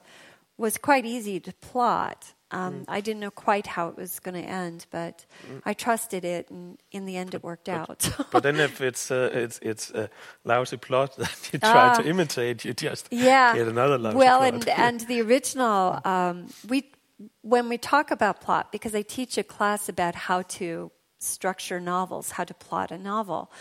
was 0.58 0.78
quite 0.78 1.06
easy 1.06 1.40
to 1.40 1.54
plot. 1.54 2.34
Um, 2.52 2.86
I 2.88 3.02
didn't 3.02 3.20
know 3.22 3.32
quite 3.32 3.66
how 3.66 3.88
it 3.88 3.98
was 3.98 4.20
going 4.20 4.36
to 4.36 4.48
end, 4.48 4.86
but 4.92 5.26
I 5.66 5.74
trusted 5.74 6.24
it, 6.24 6.52
and 6.52 6.78
in 6.92 7.06
the 7.06 7.18
end, 7.18 7.34
it 7.34 7.44
worked 7.44 7.68
out. 7.68 8.08
but 8.32 8.44
then 8.48 8.60
if 8.60 8.80
it's 8.80 9.10
uh, 9.10 9.32
it's 9.34 9.58
it's 9.64 9.90
a 9.90 10.08
lousy 10.46 10.78
plot 10.78 11.16
that 11.18 11.50
you 11.52 11.58
try 11.60 11.90
Ah. 11.90 11.94
to 11.96 12.08
imitate, 12.08 12.64
you 12.64 12.74
just 12.76 13.08
yeah. 13.12 13.56
get 13.56 13.68
another 13.68 13.98
lousy 13.98 14.18
well, 14.18 14.38
plot. 14.40 14.54
and 14.54 14.70
and 14.70 15.00
the 15.08 15.22
original, 15.22 16.00
um, 16.06 16.46
we 16.68 16.92
when 17.42 17.70
we 17.70 17.78
talk 17.80 18.12
about 18.12 18.40
plot, 18.42 18.72
because 18.72 18.94
I 18.94 19.02
teach 19.02 19.38
a 19.40 19.44
class 19.44 19.90
about 19.90 20.14
how 20.14 20.44
to 20.60 20.92
structure 21.20 21.80
novels, 21.80 22.32
how 22.32 22.44
to 22.44 22.54
plot 22.54 22.92
a 22.92 22.98
novel. 23.00 23.52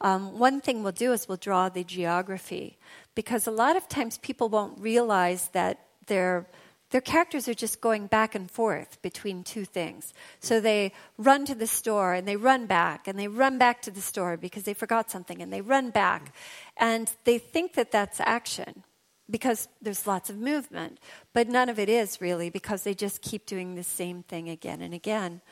Um, 0.00 0.38
one 0.38 0.60
thing 0.62 0.82
we'll 0.82 0.92
do 0.92 1.12
is 1.12 1.28
we'll 1.28 1.36
draw 1.36 1.68
the 1.68 1.84
geography, 1.84 2.78
because 3.14 3.46
a 3.46 3.50
lot 3.50 3.76
of 3.76 3.88
times 3.88 4.16
people 4.16 4.48
won't 4.48 4.80
realize 4.80 5.48
that 5.52 5.80
their 6.08 6.46
their 6.90 7.00
characters 7.02 7.48
are 7.48 7.54
just 7.54 7.82
going 7.82 8.06
back 8.06 8.34
and 8.34 8.50
forth 8.50 9.00
between 9.02 9.44
two 9.44 9.66
things. 9.66 10.14
So 10.40 10.58
they 10.58 10.92
run 11.18 11.44
to 11.44 11.54
the 11.54 11.66
store 11.66 12.14
and 12.14 12.26
they 12.26 12.36
run 12.36 12.64
back 12.66 13.06
and 13.06 13.18
they 13.18 13.28
run 13.28 13.58
back 13.58 13.82
to 13.82 13.90
the 13.90 14.00
store 14.00 14.38
because 14.38 14.62
they 14.62 14.72
forgot 14.72 15.10
something 15.10 15.42
and 15.42 15.52
they 15.52 15.60
run 15.60 15.90
back. 15.90 16.34
And 16.78 17.10
they 17.24 17.36
think 17.36 17.74
that 17.74 17.92
that's 17.92 18.20
action 18.20 18.84
because 19.30 19.68
there's 19.82 20.06
lots 20.06 20.30
of 20.30 20.38
movement, 20.38 20.98
but 21.34 21.48
none 21.48 21.68
of 21.68 21.78
it 21.78 21.90
is 21.90 22.20
really 22.20 22.48
because 22.48 22.84
they 22.84 22.94
just 22.94 23.20
keep 23.20 23.44
doing 23.44 23.74
the 23.74 23.82
same 23.82 24.22
thing 24.22 24.48
again 24.48 24.80
and 24.80 24.94
again. 24.94 25.42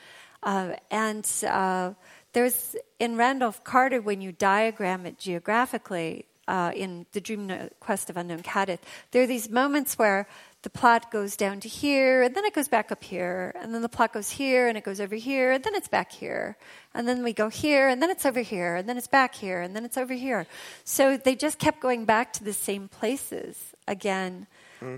Uh, 0.42 0.76
and 0.90 1.30
uh, 1.46 1.92
there's 2.32 2.76
in 2.98 3.16
Randolph 3.16 3.62
Carter, 3.64 4.00
when 4.00 4.22
you 4.22 4.32
diagram 4.32 5.04
it 5.04 5.18
geographically 5.18 6.24
uh, 6.48 6.72
in 6.74 7.04
the 7.12 7.20
Dream 7.20 7.50
Quest 7.80 8.08
of 8.08 8.16
Unknown 8.16 8.42
Kadath, 8.42 8.78
there 9.10 9.22
are 9.22 9.26
these 9.26 9.50
moments 9.50 9.98
where 9.98 10.26
the 10.66 10.70
plot 10.70 11.12
goes 11.12 11.36
down 11.36 11.60
to 11.60 11.68
here, 11.68 12.24
and 12.24 12.34
then 12.34 12.44
it 12.44 12.52
goes 12.52 12.66
back 12.66 12.90
up 12.90 13.04
here, 13.04 13.54
and 13.54 13.72
then 13.72 13.82
the 13.82 13.88
plot 13.88 14.12
goes 14.12 14.30
here, 14.30 14.66
and 14.66 14.76
it 14.76 14.82
goes 14.82 15.00
over 15.00 15.14
here, 15.14 15.52
and 15.52 15.62
then 15.62 15.76
it's 15.76 15.86
back 15.86 16.10
here, 16.10 16.56
and 16.92 17.06
then 17.06 17.22
we 17.22 17.32
go 17.32 17.48
here, 17.48 17.86
and 17.86 18.02
then 18.02 18.10
it's 18.10 18.26
over 18.26 18.40
here, 18.40 18.74
and 18.74 18.88
then 18.88 18.96
it's 18.96 19.06
back 19.06 19.36
here, 19.36 19.60
and 19.60 19.76
then 19.76 19.84
it's 19.84 19.96
over 19.96 20.12
here. 20.12 20.44
So 20.82 21.16
they 21.16 21.36
just 21.36 21.60
kept 21.60 21.78
going 21.78 22.04
back 22.04 22.32
to 22.32 22.42
the 22.42 22.52
same 22.52 22.88
places 22.88 23.76
again, 23.86 24.48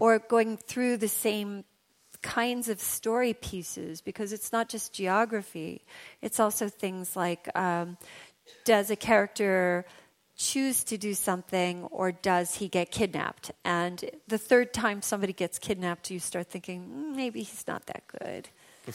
or 0.01 0.19
going 0.19 0.57
through 0.57 0.97
the 0.97 1.07
same 1.07 1.65
kinds 2.23 2.71
of 2.71 2.81
story 2.81 3.35
pieces 3.35 4.01
because 4.01 4.33
it's 4.33 4.53
not 4.53 4.71
just 4.71 4.95
geography, 4.95 5.83
it's 6.23 6.41
also 6.41 6.71
things 6.71 7.15
like 7.15 7.47
um, 7.55 7.99
does 8.65 8.91
a 8.91 8.97
character 8.97 9.85
choose 10.39 10.85
to 10.85 10.97
do 10.97 11.15
something 11.15 11.83
or 11.91 12.13
does 12.13 12.55
he 12.55 12.69
get 12.69 12.91
kidnapped? 12.91 13.51
And 13.65 14.03
the 14.29 14.39
third 14.39 14.73
time 14.73 15.03
somebody 15.03 15.33
gets 15.33 15.59
kidnapped, 15.59 16.11
you 16.11 16.21
start 16.21 16.47
thinking, 16.47 16.87
"Mm, 16.87 17.17
maybe 17.17 17.43
he's 17.43 17.67
not 17.67 17.85
that 17.87 18.05
good. 18.07 18.49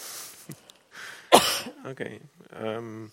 Okay. 1.85 2.19
Um, 2.51 3.11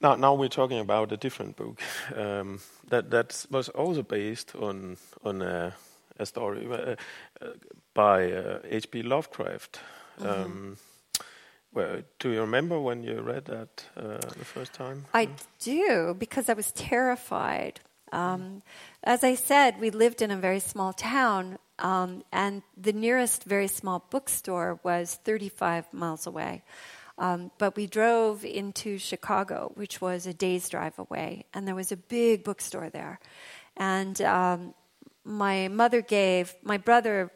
now, 0.00 0.14
now 0.16 0.34
we're 0.34 0.48
talking 0.48 0.78
about 0.78 1.12
a 1.12 1.16
different 1.16 1.56
book 1.56 1.80
um, 2.14 2.60
that 2.88 3.10
that 3.10 3.46
was 3.50 3.68
also 3.68 4.02
based 4.02 4.54
on 4.56 4.96
on 5.24 5.42
a, 5.42 5.74
a 6.18 6.24
story 6.26 6.66
uh, 6.66 6.96
uh, 7.42 7.52
by 7.94 8.60
H.P. 8.64 9.02
Lovecraft. 9.02 9.80
Um, 10.20 10.78
well, 11.76 12.00
do 12.18 12.30
you 12.30 12.40
remember 12.40 12.80
when 12.80 13.02
you 13.02 13.20
read 13.20 13.44
that 13.44 13.84
uh, 13.96 14.16
the 14.16 14.44
first 14.44 14.72
time? 14.72 15.04
I 15.12 15.28
do 15.60 16.16
because 16.18 16.48
I 16.48 16.54
was 16.54 16.72
terrified. 16.72 17.80
Um, 18.12 18.62
as 19.04 19.22
I 19.22 19.34
said, 19.34 19.78
we 19.78 19.90
lived 19.90 20.22
in 20.22 20.30
a 20.30 20.38
very 20.38 20.60
small 20.60 20.94
town, 20.94 21.58
um, 21.78 22.24
and 22.32 22.62
the 22.78 22.94
nearest 22.94 23.44
very 23.44 23.68
small 23.68 24.06
bookstore 24.08 24.80
was 24.84 25.18
35 25.24 25.92
miles 25.92 26.26
away. 26.26 26.62
Um, 27.18 27.50
but 27.58 27.76
we 27.76 27.86
drove 27.86 28.42
into 28.44 28.96
Chicago, 28.96 29.70
which 29.74 30.00
was 30.00 30.26
a 30.26 30.32
day's 30.32 30.70
drive 30.70 30.98
away, 30.98 31.44
and 31.52 31.68
there 31.68 31.74
was 31.74 31.92
a 31.92 31.96
big 31.96 32.42
bookstore 32.42 32.88
there. 32.88 33.20
And 33.76 34.18
um, 34.22 34.74
my 35.24 35.68
mother 35.68 36.00
gave, 36.00 36.54
my 36.62 36.78
brother 36.78 37.30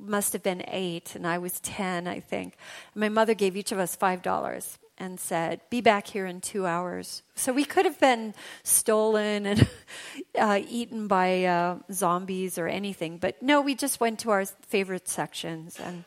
must 0.00 0.32
have 0.32 0.42
been 0.42 0.64
eight, 0.68 1.14
and 1.14 1.26
I 1.26 1.38
was 1.38 1.60
10, 1.60 2.06
I 2.06 2.20
think. 2.20 2.56
My 2.94 3.08
mother 3.08 3.34
gave 3.34 3.56
each 3.56 3.72
of 3.72 3.78
us 3.78 3.96
$5 3.96 4.78
and 4.98 5.18
said, 5.18 5.60
Be 5.70 5.80
back 5.80 6.06
here 6.06 6.26
in 6.26 6.40
two 6.40 6.66
hours. 6.66 7.22
So 7.34 7.52
we 7.52 7.64
could 7.64 7.86
have 7.86 7.98
been 7.98 8.34
stolen 8.62 9.46
and 9.46 9.68
uh, 10.38 10.60
eaten 10.68 11.08
by 11.08 11.44
uh, 11.44 11.78
zombies 11.90 12.58
or 12.58 12.68
anything, 12.68 13.18
but 13.18 13.42
no, 13.42 13.60
we 13.60 13.74
just 13.74 14.00
went 14.00 14.20
to 14.20 14.30
our 14.30 14.44
favorite 14.44 15.08
sections. 15.08 15.80
And 15.80 16.04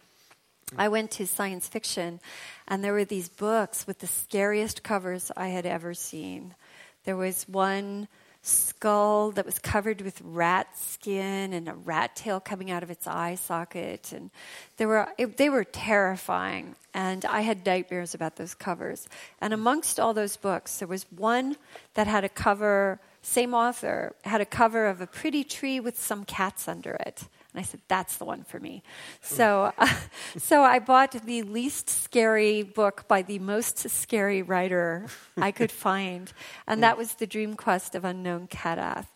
I 0.77 0.87
went 0.87 1.11
to 1.11 1.27
science 1.27 1.67
fiction, 1.67 2.19
and 2.67 2.83
there 2.83 2.93
were 2.93 3.05
these 3.05 3.29
books 3.29 3.85
with 3.85 3.99
the 3.99 4.07
scariest 4.07 4.83
covers 4.83 5.31
I 5.35 5.47
had 5.49 5.65
ever 5.65 5.93
seen. 5.93 6.55
There 7.03 7.17
was 7.17 7.47
one 7.47 8.07
skull 8.43 9.31
that 9.31 9.45
was 9.45 9.57
covered 9.57 10.01
with 10.01 10.21
rat 10.21 10.77
skin 10.77 11.53
and 11.53 11.69
a 11.69 11.73
rat 11.73 12.15
tail 12.15 12.41
coming 12.41 12.69
out 12.69 12.83
of 12.83 12.91
its 12.91 13.07
eye 13.07 13.35
socket. 13.35 14.11
And 14.11 14.29
they 14.77 14.85
were 14.85 15.07
it, 15.17 15.37
they 15.37 15.49
were 15.49 15.63
terrifying. 15.63 16.75
And 16.93 17.25
I 17.25 17.41
had 17.41 17.65
nightmares 17.65 18.13
about 18.13 18.35
those 18.35 18.53
covers. 18.53 19.07
And 19.41 19.53
amongst 19.53 19.99
all 19.99 20.13
those 20.13 20.35
books 20.37 20.77
there 20.77 20.87
was 20.87 21.05
one 21.09 21.55
that 21.93 22.05
had 22.05 22.23
a 22.23 22.29
cover 22.29 22.99
same 23.21 23.53
author 23.53 24.13
had 24.25 24.41
a 24.41 24.45
cover 24.45 24.85
of 24.87 24.99
a 24.99 25.07
pretty 25.07 25.45
tree 25.45 25.79
with 25.79 25.97
some 25.97 26.25
cats 26.25 26.67
under 26.67 26.91
it 26.95 27.23
and 27.53 27.59
I 27.59 27.63
said, 27.63 27.81
that's 27.87 28.17
the 28.17 28.25
one 28.25 28.43
for 28.43 28.59
me. 28.59 28.81
So, 29.21 29.71
uh, 29.77 29.87
so 30.37 30.63
I 30.63 30.79
bought 30.79 31.11
the 31.11 31.43
least 31.43 31.89
scary 31.89 32.63
book 32.63 33.07
by 33.07 33.21
the 33.21 33.39
most 33.39 33.89
scary 33.89 34.41
writer 34.41 35.05
I 35.37 35.51
could 35.51 35.71
find. 35.87 36.33
And 36.67 36.81
that 36.81 36.97
was 36.97 37.13
The 37.15 37.27
Dream 37.27 37.55
Quest 37.55 37.93
of 37.93 38.05
Unknown 38.05 38.47
Kadath. 38.47 39.07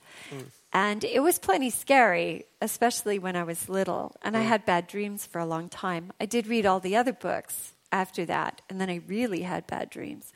And 0.71 1.03
it 1.03 1.21
was 1.21 1.39
plenty 1.39 1.69
scary, 1.71 2.45
especially 2.61 3.17
when 3.17 3.35
I 3.35 3.43
was 3.43 3.69
little. 3.69 4.15
And 4.21 4.37
I 4.37 4.41
had 4.41 4.65
bad 4.65 4.85
dreams 4.87 5.25
for 5.25 5.39
a 5.39 5.45
long 5.45 5.69
time. 5.69 6.11
I 6.19 6.25
did 6.25 6.45
read 6.47 6.65
all 6.65 6.79
the 6.79 6.95
other 6.95 7.13
books 7.13 7.73
after 7.91 8.25
that, 8.25 8.61
and 8.69 8.79
then 8.81 8.89
I 8.89 9.01
really 9.07 9.41
had 9.41 9.65
bad 9.65 9.89
dreams. 9.89 10.31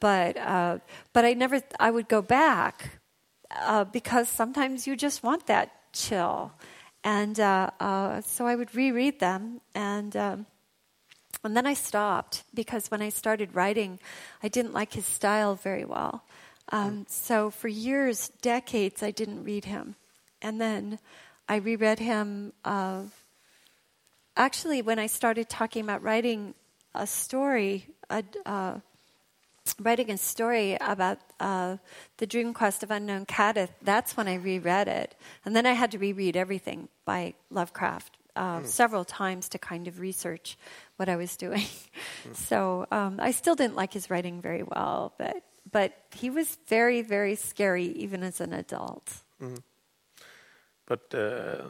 But, 0.00 0.36
uh, 0.38 0.78
but 1.12 1.24
I 1.24 1.34
never, 1.34 1.60
I 1.78 1.90
would 1.90 2.08
go 2.08 2.22
back 2.22 2.98
uh, 3.54 3.84
because 3.84 4.28
sometimes 4.28 4.86
you 4.86 4.96
just 4.96 5.22
want 5.22 5.46
that 5.46 5.70
chill. 5.92 6.52
And 7.06 7.38
uh, 7.38 7.70
uh, 7.78 8.20
so 8.22 8.48
I 8.48 8.56
would 8.56 8.74
reread 8.74 9.20
them, 9.20 9.60
and 9.76 10.16
um, 10.16 10.46
and 11.44 11.56
then 11.56 11.64
I 11.64 11.74
stopped 11.74 12.42
because 12.52 12.90
when 12.90 13.00
I 13.00 13.10
started 13.10 13.54
writing, 13.54 14.00
I 14.42 14.48
didn't 14.48 14.74
like 14.74 14.94
his 14.94 15.06
style 15.06 15.54
very 15.54 15.84
well. 15.84 16.24
Um, 16.72 17.06
so 17.08 17.50
for 17.50 17.68
years, 17.68 18.32
decades, 18.42 19.04
I 19.04 19.12
didn't 19.12 19.44
read 19.44 19.66
him, 19.66 19.94
and 20.42 20.60
then 20.60 20.98
I 21.48 21.56
reread 21.58 22.00
him. 22.00 22.52
Uh, 22.64 23.02
actually, 24.36 24.82
when 24.82 24.98
I 24.98 25.06
started 25.06 25.48
talking 25.48 25.84
about 25.84 26.02
writing 26.02 26.54
a 26.92 27.06
story, 27.06 27.86
a, 28.10 28.24
uh, 28.44 28.80
writing 29.80 30.10
a 30.10 30.18
story 30.18 30.76
about 30.80 31.18
uh, 31.40 31.76
the 32.18 32.26
Dream 32.26 32.54
Quest 32.54 32.82
of 32.82 32.90
Unknown 32.90 33.26
Kadath, 33.26 33.70
that's 33.82 34.16
when 34.16 34.28
I 34.28 34.34
reread 34.34 34.88
it. 34.88 35.14
And 35.44 35.56
then 35.56 35.66
I 35.66 35.72
had 35.72 35.90
to 35.92 35.98
reread 35.98 36.36
everything 36.36 36.88
by 37.04 37.34
Lovecraft 37.50 38.16
uh, 38.36 38.60
mm. 38.60 38.66
several 38.66 39.04
times 39.04 39.48
to 39.50 39.58
kind 39.58 39.88
of 39.88 39.98
research 39.98 40.56
what 40.96 41.08
I 41.08 41.16
was 41.16 41.36
doing. 41.36 41.66
Mm. 42.28 42.34
so 42.36 42.86
um, 42.90 43.18
I 43.18 43.30
still 43.32 43.54
didn't 43.54 43.76
like 43.76 43.92
his 43.92 44.10
writing 44.10 44.40
very 44.40 44.62
well, 44.62 45.14
but, 45.18 45.42
but 45.70 45.92
he 46.14 46.30
was 46.30 46.58
very, 46.68 47.02
very 47.02 47.34
scary 47.34 47.86
even 47.86 48.22
as 48.22 48.40
an 48.40 48.52
adult. 48.52 49.12
Mm. 49.42 49.62
But 50.86 51.14
uh, 51.14 51.68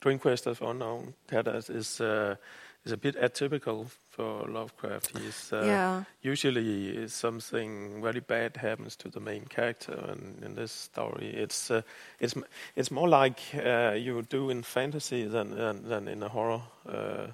Dream 0.00 0.18
Quest 0.18 0.46
of 0.46 0.62
Unknown 0.62 1.14
Kadath 1.28 1.74
is 1.74 2.00
uh, 2.00 2.36
is 2.84 2.92
a 2.92 2.96
bit 2.96 3.16
atypical 3.16 3.86
for 4.10 4.46
Lovecraft. 4.48 5.18
He's 5.18 5.52
uh, 5.52 5.62
yeah. 5.64 6.04
usually 6.22 7.08
something 7.08 8.02
very 8.02 8.20
bad 8.20 8.56
happens 8.56 8.96
to 8.96 9.08
the 9.08 9.20
main 9.20 9.46
character, 9.46 9.92
and 9.92 10.42
in 10.44 10.54
this 10.54 10.72
story, 10.72 11.26
it's 11.34 11.70
uh, 11.70 11.82
it's 12.20 12.34
it's 12.76 12.90
more 12.90 13.08
like 13.08 13.40
uh, 13.54 13.92
you 13.96 14.22
do 14.22 14.50
in 14.50 14.62
fantasy 14.62 15.24
than 15.24 15.50
than, 15.50 15.88
than 15.88 16.08
in 16.08 16.22
a 16.22 16.28
horror 16.28 16.60
uh, 16.88 17.28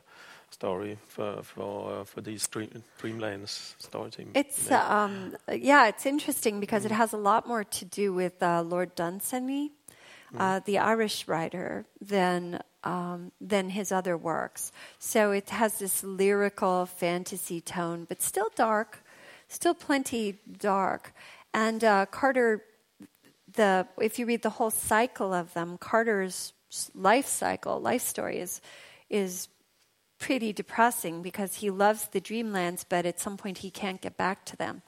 story 0.50 0.98
for 1.08 1.42
for 1.42 1.92
uh, 1.92 2.04
for 2.04 2.20
these 2.20 2.46
dream, 2.48 2.82
Dreamlands 3.00 3.74
story 3.78 4.10
team. 4.10 4.30
It's 4.34 4.70
um, 4.70 5.36
yeah, 5.52 5.88
it's 5.88 6.06
interesting 6.06 6.60
because 6.60 6.82
mm. 6.82 6.86
it 6.86 6.92
has 6.92 7.12
a 7.12 7.18
lot 7.18 7.46
more 7.46 7.64
to 7.64 7.84
do 7.84 8.14
with 8.14 8.42
uh, 8.42 8.62
Lord 8.62 8.94
Dunsany. 8.94 9.72
Mm. 10.32 10.64
the 10.64 10.78
Irish 10.78 11.26
writer, 11.26 11.86
than 12.00 12.60
um, 12.84 13.32
than 13.40 13.70
his 13.70 13.92
other 13.92 14.16
works. 14.16 14.72
So 14.98 15.32
it 15.32 15.50
has 15.50 15.78
this 15.78 16.02
lyrical 16.02 16.86
fantasy 16.86 17.60
tone, 17.60 18.06
but 18.08 18.22
still 18.22 18.50
dark, 18.54 19.04
still 19.48 19.74
plenty 19.74 20.38
dark. 20.58 21.12
And 21.52 21.82
uh, 21.84 22.06
Carter, 22.06 22.64
the 23.52 23.86
if 24.00 24.18
you 24.18 24.26
read 24.26 24.42
the 24.42 24.50
whole 24.50 24.70
cycle 24.70 25.34
of 25.34 25.52
them, 25.54 25.78
Carter's 25.78 26.52
life 26.94 27.26
cycle, 27.26 27.80
life 27.80 28.02
story 28.02 28.38
is 28.38 28.60
is 29.08 29.48
pretty 30.18 30.52
depressing 30.52 31.22
because 31.22 31.56
he 31.56 31.70
loves 31.70 32.06
the 32.08 32.20
dreamlands, 32.20 32.84
but 32.88 33.06
at 33.06 33.18
some 33.18 33.36
point 33.36 33.58
he 33.58 33.70
can't 33.70 34.00
get 34.00 34.16
back 34.16 34.44
to 34.44 34.56
them. 34.56 34.82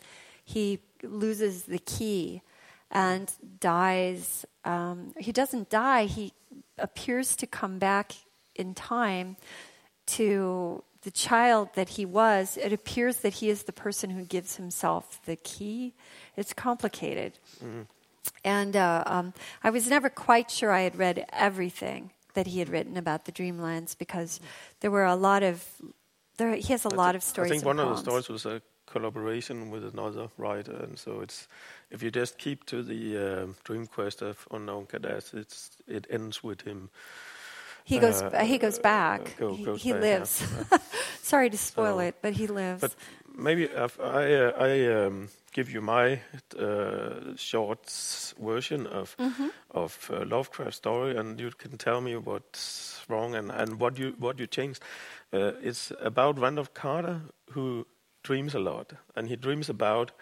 He 0.44 0.80
loses 1.02 1.64
the 1.64 1.78
key 1.78 2.42
and 2.90 3.32
dies. 3.58 4.44
Um, 4.64 5.12
he 5.18 5.32
doesn't 5.32 5.70
die. 5.70 6.04
He 6.04 6.32
appears 6.78 7.36
to 7.36 7.46
come 7.46 7.78
back 7.78 8.12
in 8.54 8.74
time 8.74 9.36
to 10.06 10.82
the 11.02 11.10
child 11.10 11.68
that 11.74 11.90
he 11.90 12.04
was, 12.04 12.56
it 12.56 12.72
appears 12.72 13.18
that 13.18 13.34
he 13.34 13.50
is 13.50 13.64
the 13.64 13.72
person 13.72 14.10
who 14.10 14.24
gives 14.24 14.56
himself 14.56 15.20
the 15.26 15.36
key. 15.36 15.94
It's 16.36 16.52
complicated. 16.52 17.38
Mm. 17.62 17.86
And 18.44 18.76
uh, 18.76 19.02
um, 19.06 19.34
I 19.64 19.70
was 19.70 19.88
never 19.88 20.08
quite 20.08 20.50
sure 20.50 20.70
I 20.70 20.82
had 20.82 20.96
read 20.96 21.26
everything 21.32 22.12
that 22.34 22.46
he 22.46 22.60
had 22.60 22.68
written 22.68 22.96
about 22.96 23.24
the 23.24 23.32
Dreamlands 23.32 23.98
because 23.98 24.38
there 24.80 24.90
were 24.90 25.04
a 25.04 25.16
lot 25.16 25.42
of. 25.42 25.66
There, 26.38 26.54
he 26.54 26.72
has 26.72 26.86
a 26.86 26.92
I 26.92 26.96
lot 26.96 27.16
of 27.16 27.22
stories. 27.22 27.50
I 27.50 27.54
think 27.56 27.66
one 27.66 27.76
poems. 27.76 27.98
of 27.98 28.04
the 28.04 28.10
stories 28.10 28.28
was 28.28 28.46
a 28.46 28.62
collaboration 28.92 29.70
with 29.70 29.84
another 29.84 30.28
writer, 30.36 30.76
and 30.84 30.98
so 30.98 31.20
it's 31.20 31.48
if 31.90 32.02
you 32.02 32.10
just 32.10 32.38
keep 32.38 32.64
to 32.66 32.82
the 32.82 33.02
uh, 33.16 33.46
Dream 33.64 33.86
Quest 33.86 34.22
of 34.22 34.46
Unknown 34.50 34.86
Kadath, 34.86 35.34
it's 35.34 35.70
it 35.88 36.06
ends 36.10 36.44
with 36.44 36.62
him. 36.62 36.90
He 37.84 37.98
goes. 37.98 38.22
Uh, 38.22 38.44
he 38.44 38.58
goes 38.58 38.78
back. 38.78 39.36
Go, 39.38 39.54
he, 39.54 39.64
he 39.76 39.92
back, 39.92 40.02
lives. 40.02 40.44
Yeah. 40.70 40.78
Sorry 41.22 41.50
to 41.50 41.58
spoil 41.58 41.96
so, 41.96 42.00
it, 42.00 42.14
but 42.22 42.32
he 42.34 42.46
lives. 42.46 42.80
But 42.80 42.94
maybe 43.36 43.64
if 43.64 43.98
I 44.00 44.34
uh, 44.34 44.52
I 44.58 45.04
um, 45.04 45.28
give 45.52 45.70
you 45.70 45.80
my 45.80 46.20
uh, 46.58 47.36
short 47.36 47.90
version 48.40 48.86
of 48.86 49.16
mm-hmm. 49.16 49.48
of 49.70 50.10
uh, 50.12 50.24
Lovecraft 50.24 50.74
story, 50.74 51.16
and 51.16 51.40
you 51.40 51.50
can 51.50 51.76
tell 51.76 52.00
me 52.00 52.16
what's 52.16 53.04
wrong 53.08 53.34
and, 53.34 53.50
and 53.50 53.80
what 53.80 53.98
you 53.98 54.14
what 54.18 54.38
you 54.38 54.46
changed. 54.46 54.82
Uh, 55.32 55.52
it's 55.62 55.92
about 56.00 56.38
Randolph 56.38 56.74
Carter 56.74 57.20
who 57.52 57.86
dreams 58.22 58.54
a 58.54 58.58
lot, 58.58 58.92
and 59.14 59.28
he 59.28 59.36
dreams 59.36 59.68
about 59.68 60.12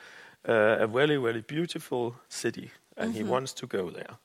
uh, 0.48 0.78
a 0.80 0.86
very, 0.86 1.16
very 1.16 1.42
beautiful 1.42 2.16
city, 2.28 2.70
and 2.96 3.10
mm-hmm. 3.10 3.24
he 3.24 3.30
wants 3.30 3.52
to 3.54 3.66
go 3.66 3.90
there. 3.90 4.16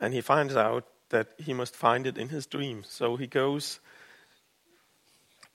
And 0.00 0.14
he 0.14 0.20
finds 0.20 0.56
out 0.56 0.84
that 1.10 1.28
he 1.38 1.52
must 1.52 1.76
find 1.76 2.06
it 2.06 2.18
in 2.18 2.28
his 2.28 2.46
dreams. 2.46 2.88
So 2.88 3.16
he 3.16 3.26
goes 3.26 3.80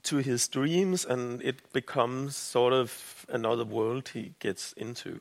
to 0.03 0.17
his 0.17 0.47
dreams, 0.47 1.05
and 1.05 1.41
it 1.41 1.73
becomes 1.73 2.35
sort 2.35 2.73
of 2.73 3.25
another 3.29 3.65
world 3.65 4.09
he 4.09 4.33
gets 4.39 4.73
into. 4.73 5.19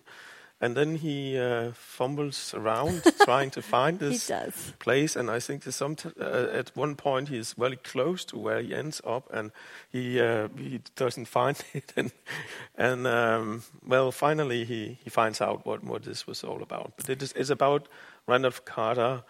And 0.58 0.74
then 0.74 0.96
he 0.96 1.38
uh, 1.38 1.72
fumbles 1.74 2.54
around 2.54 3.02
trying 3.24 3.50
to 3.50 3.62
find 3.62 3.98
this 3.98 4.30
place. 4.78 5.14
And 5.14 5.30
I 5.30 5.38
think 5.38 5.64
some 5.64 5.96
t- 5.96 6.08
uh, 6.18 6.48
at 6.50 6.74
one 6.74 6.94
point 6.94 7.28
he's 7.28 7.52
very 7.52 7.76
close 7.76 8.24
to 8.26 8.38
where 8.38 8.62
he 8.62 8.74
ends 8.74 9.02
up, 9.04 9.28
and 9.32 9.52
he 9.92 10.18
uh, 10.18 10.48
he 10.56 10.80
doesn't 10.94 11.28
find 11.28 11.62
it. 11.74 11.92
and 11.96 12.10
and 12.74 13.06
um, 13.06 13.62
well, 13.86 14.10
finally 14.10 14.64
he, 14.64 14.98
he 15.04 15.10
finds 15.10 15.42
out 15.42 15.66
what, 15.66 15.84
what 15.84 16.04
this 16.04 16.26
was 16.26 16.42
all 16.42 16.62
about. 16.62 16.94
But 16.96 17.10
it 17.10 17.22
is 17.22 17.32
it's 17.32 17.50
about 17.50 17.88
Randolph 18.26 18.64
Carter 18.64 19.24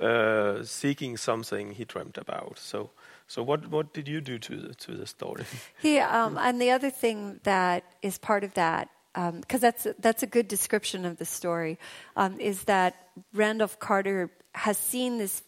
uh, 0.00 0.64
seeking 0.64 1.16
something 1.16 1.72
he 1.72 1.84
dreamt 1.84 2.18
about. 2.18 2.58
So. 2.58 2.90
So 3.28 3.42
what, 3.42 3.68
what 3.68 3.94
did 3.94 4.08
you 4.08 4.20
do 4.20 4.38
to 4.38 4.56
the, 4.56 4.74
to 4.74 4.94
the 4.94 5.06
story? 5.06 5.44
Yeah, 5.80 6.24
um, 6.24 6.36
and 6.36 6.60
the 6.60 6.70
other 6.70 6.90
thing 6.90 7.40
that 7.44 7.82
is 8.02 8.18
part 8.18 8.44
of 8.44 8.52
that 8.54 8.90
because 9.14 9.34
um, 9.34 9.60
that's 9.60 9.86
that's 9.98 10.22
a 10.22 10.26
good 10.26 10.48
description 10.48 11.04
of 11.04 11.18
the 11.18 11.24
story, 11.24 11.78
um, 12.16 12.40
is 12.40 12.64
that 12.64 13.08
Randolph 13.34 13.78
Carter 13.78 14.30
has 14.54 14.78
seen 14.78 15.18
this 15.18 15.42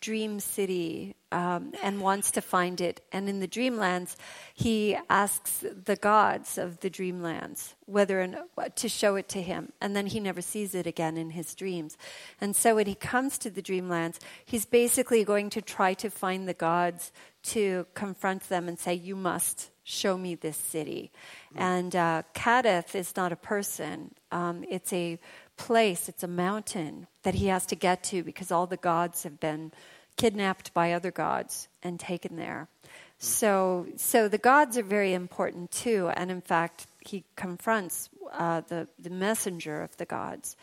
dream 0.00 0.40
city 0.40 1.14
um, 1.32 1.72
and 1.82 2.00
wants 2.00 2.30
to 2.32 2.40
find 2.40 2.80
it. 2.80 3.00
And 3.12 3.28
in 3.28 3.40
the 3.40 3.48
dreamlands, 3.48 4.16
he 4.54 4.96
asks 5.10 5.62
the 5.62 5.96
gods 5.96 6.58
of 6.58 6.80
the 6.80 6.90
dreamlands 6.90 7.74
whether 7.86 8.20
and, 8.20 8.38
to 8.76 8.88
show 8.88 9.16
it 9.16 9.28
to 9.30 9.42
him. 9.42 9.72
And 9.80 9.94
then 9.94 10.06
he 10.06 10.20
never 10.20 10.40
sees 10.40 10.74
it 10.74 10.86
again 10.86 11.16
in 11.16 11.30
his 11.30 11.54
dreams. 11.54 11.96
And 12.40 12.56
so 12.56 12.76
when 12.76 12.86
he 12.86 12.94
comes 12.94 13.36
to 13.38 13.50
the 13.50 13.62
dreamlands, 13.62 14.18
he's 14.44 14.64
basically 14.64 15.24
going 15.24 15.50
to 15.50 15.62
try 15.62 15.94
to 15.94 16.08
find 16.08 16.48
the 16.48 16.54
gods 16.54 17.12
to 17.44 17.86
confront 17.94 18.48
them 18.48 18.68
and 18.68 18.78
say, 18.78 18.94
You 18.94 19.16
must 19.16 19.70
show 19.84 20.16
me 20.16 20.34
this 20.34 20.56
city. 20.56 21.12
Mm. 21.54 21.60
And 21.60 21.96
uh, 21.96 22.22
Kadath 22.34 22.94
is 22.94 23.16
not 23.16 23.32
a 23.32 23.36
person, 23.36 24.14
um, 24.32 24.64
it's 24.68 24.92
a 24.92 25.18
place, 25.56 26.08
it's 26.08 26.22
a 26.22 26.28
mountain 26.28 27.06
that 27.22 27.34
he 27.34 27.46
has 27.46 27.66
to 27.66 27.76
get 27.76 28.02
to 28.04 28.22
because 28.22 28.50
all 28.50 28.66
the 28.66 28.76
gods 28.76 29.22
have 29.22 29.38
been 29.38 29.72
kidnapped 30.16 30.72
by 30.74 30.92
other 30.92 31.10
gods 31.10 31.68
and 31.82 32.00
taken 32.00 32.36
there. 32.36 32.68
Mm. 32.82 32.88
So, 33.18 33.86
so 33.96 34.28
the 34.28 34.38
gods 34.38 34.78
are 34.78 34.82
very 34.82 35.12
important 35.12 35.70
too, 35.70 36.10
and 36.16 36.30
in 36.30 36.40
fact, 36.40 36.86
he 37.00 37.24
confronts 37.36 38.08
uh, 38.32 38.62
the, 38.62 38.88
the 38.98 39.10
messenger 39.10 39.82
of 39.82 39.96
the 39.98 40.06
gods 40.06 40.56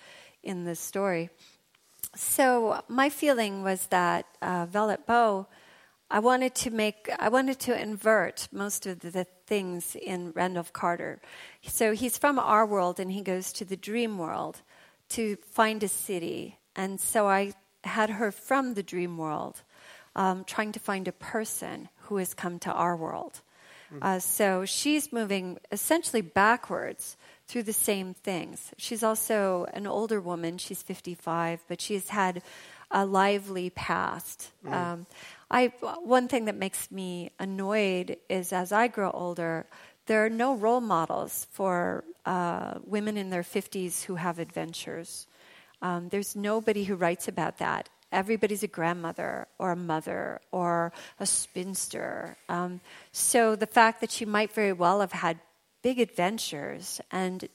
in 0.43 0.65
this 0.65 0.79
story. 0.79 1.29
So, 2.15 2.83
my 2.89 3.09
feeling 3.09 3.63
was 3.63 3.85
that 3.87 4.25
uh, 4.41 4.65
Vellitt 4.65 5.05
Boe 5.05 5.47
I 6.11 6.19
wanted 6.19 6.53
to 6.55 6.71
make, 6.71 7.09
I 7.17 7.29
wanted 7.29 7.59
to 7.61 7.81
invert 7.81 8.49
most 8.51 8.85
of 8.85 8.99
the 8.99 9.25
things 9.47 9.95
in 9.95 10.33
Randolph 10.35 10.73
Carter. 10.73 11.21
So 11.65 11.93
he's 11.93 12.17
from 12.17 12.37
our 12.37 12.65
world 12.65 12.99
and 12.99 13.11
he 13.11 13.21
goes 13.21 13.53
to 13.53 13.65
the 13.65 13.77
dream 13.77 14.17
world 14.17 14.61
to 15.09 15.37
find 15.37 15.81
a 15.83 15.87
city. 15.87 16.59
And 16.75 16.99
so 16.99 17.27
I 17.27 17.53
had 17.85 18.09
her 18.09 18.29
from 18.31 18.73
the 18.73 18.83
dream 18.83 19.17
world, 19.17 19.61
um, 20.15 20.43
trying 20.43 20.73
to 20.73 20.79
find 20.79 21.07
a 21.07 21.13
person 21.13 21.87
who 22.03 22.17
has 22.17 22.33
come 22.33 22.59
to 22.59 22.71
our 22.71 22.95
world. 22.97 23.39
Mm-hmm. 23.93 24.03
Uh, 24.03 24.19
so 24.19 24.65
she's 24.65 25.13
moving 25.13 25.59
essentially 25.71 26.21
backwards 26.21 27.15
through 27.47 27.63
the 27.63 27.73
same 27.73 28.13
things. 28.13 28.73
She's 28.77 29.03
also 29.03 29.65
an 29.73 29.87
older 29.87 30.19
woman, 30.19 30.57
she's 30.57 30.81
55, 30.81 31.63
but 31.69 31.79
she's 31.79 32.09
had 32.09 32.41
a 32.89 33.05
lively 33.05 33.69
past. 33.69 34.51
Mm. 34.65 34.73
Um, 34.73 35.05
I 35.51 35.73
one 36.01 36.29
thing 36.29 36.45
that 36.45 36.55
makes 36.55 36.89
me 36.89 37.31
annoyed 37.37 38.17
is 38.29 38.53
as 38.53 38.71
I 38.71 38.87
grow 38.87 39.11
older, 39.11 39.67
there 40.07 40.25
are 40.25 40.29
no 40.29 40.55
role 40.55 40.81
models 40.81 41.45
for 41.51 42.05
uh, 42.25 42.75
women 42.85 43.17
in 43.17 43.29
their 43.29 43.43
50s 43.43 44.03
who 44.03 44.15
have 44.15 44.39
adventures. 44.39 45.27
Um, 45.81 46.09
there's 46.09 46.35
nobody 46.35 46.85
who 46.85 46.95
writes 46.95 47.27
about 47.27 47.57
that. 47.57 47.89
Everybody's 48.11 48.63
a 48.63 48.67
grandmother 48.67 49.47
or 49.59 49.71
a 49.71 49.75
mother 49.75 50.39
or 50.51 50.93
a 51.19 51.25
spinster. 51.25 52.37
Um, 52.47 52.79
so 53.11 53.55
the 53.55 53.67
fact 53.67 54.01
that 54.01 54.11
she 54.11 54.25
might 54.25 54.51
very 54.53 54.73
well 54.73 55.01
have 55.01 55.11
had 55.11 55.39
big 55.81 55.99
adventures 55.99 57.01
and 57.11 57.47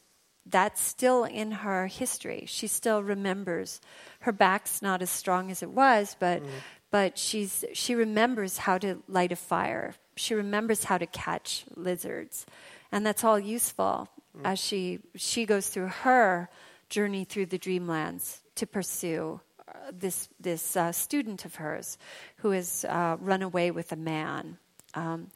that's 0.49 0.81
still 0.81 1.25
in 1.25 1.51
her 1.51 1.89
history. 1.89 2.45
She 2.47 2.69
still 2.69 3.03
remembers. 3.03 3.81
Her 4.21 4.33
back's 4.33 4.81
not 4.81 5.03
as 5.03 5.11
strong 5.11 5.51
as 5.51 5.63
it 5.63 5.71
was, 5.71 6.17
but 6.21 6.43
mm. 6.43 6.49
But 6.91 7.19
she's, 7.19 7.65
she 7.73 7.95
remembers 7.95 8.59
how 8.59 8.79
to 8.79 9.03
light 9.09 9.33
a 9.33 9.37
fire. 9.37 9.95
She 10.17 10.35
remembers 10.35 10.85
how 10.85 10.99
to 10.99 11.07
catch 11.07 11.65
lizards. 11.75 12.47
And 12.93 13.05
that's 13.05 13.25
all 13.25 13.39
useful 13.39 14.09
as 14.45 14.59
she, 14.59 15.01
she 15.15 15.47
goes 15.47 15.69
through 15.69 15.89
her 15.89 16.49
journey 16.89 17.25
through 17.25 17.47
the 17.47 17.59
dreamlands 17.59 18.41
to 18.55 18.67
pursue 18.67 19.41
uh, 19.69 19.73
this, 19.93 20.29
this 20.41 20.77
uh, 20.77 20.93
student 20.93 21.45
of 21.45 21.57
hers 21.57 21.99
who 22.37 22.51
has 22.51 22.85
uh, 22.89 23.17
run 23.21 23.43
away 23.43 23.71
with 23.71 23.93
a 23.93 23.97
man. 23.97 24.59
Um, 24.95 25.29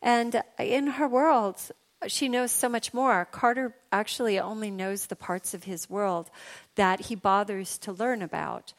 and 0.00 0.42
in 0.58 0.86
her 0.86 1.08
world, 1.08 1.60
she 2.06 2.28
knows 2.28 2.50
so 2.50 2.68
much 2.68 2.92
more. 2.92 3.26
Carter 3.30 3.74
actually 3.90 4.38
only 4.38 4.70
knows 4.70 5.06
the 5.06 5.16
parts 5.16 5.54
of 5.54 5.64
his 5.64 5.88
world 5.88 6.30
that 6.74 7.00
he 7.00 7.14
bothers 7.14 7.78
to 7.78 7.92
learn 7.92 8.22
about 8.22 8.72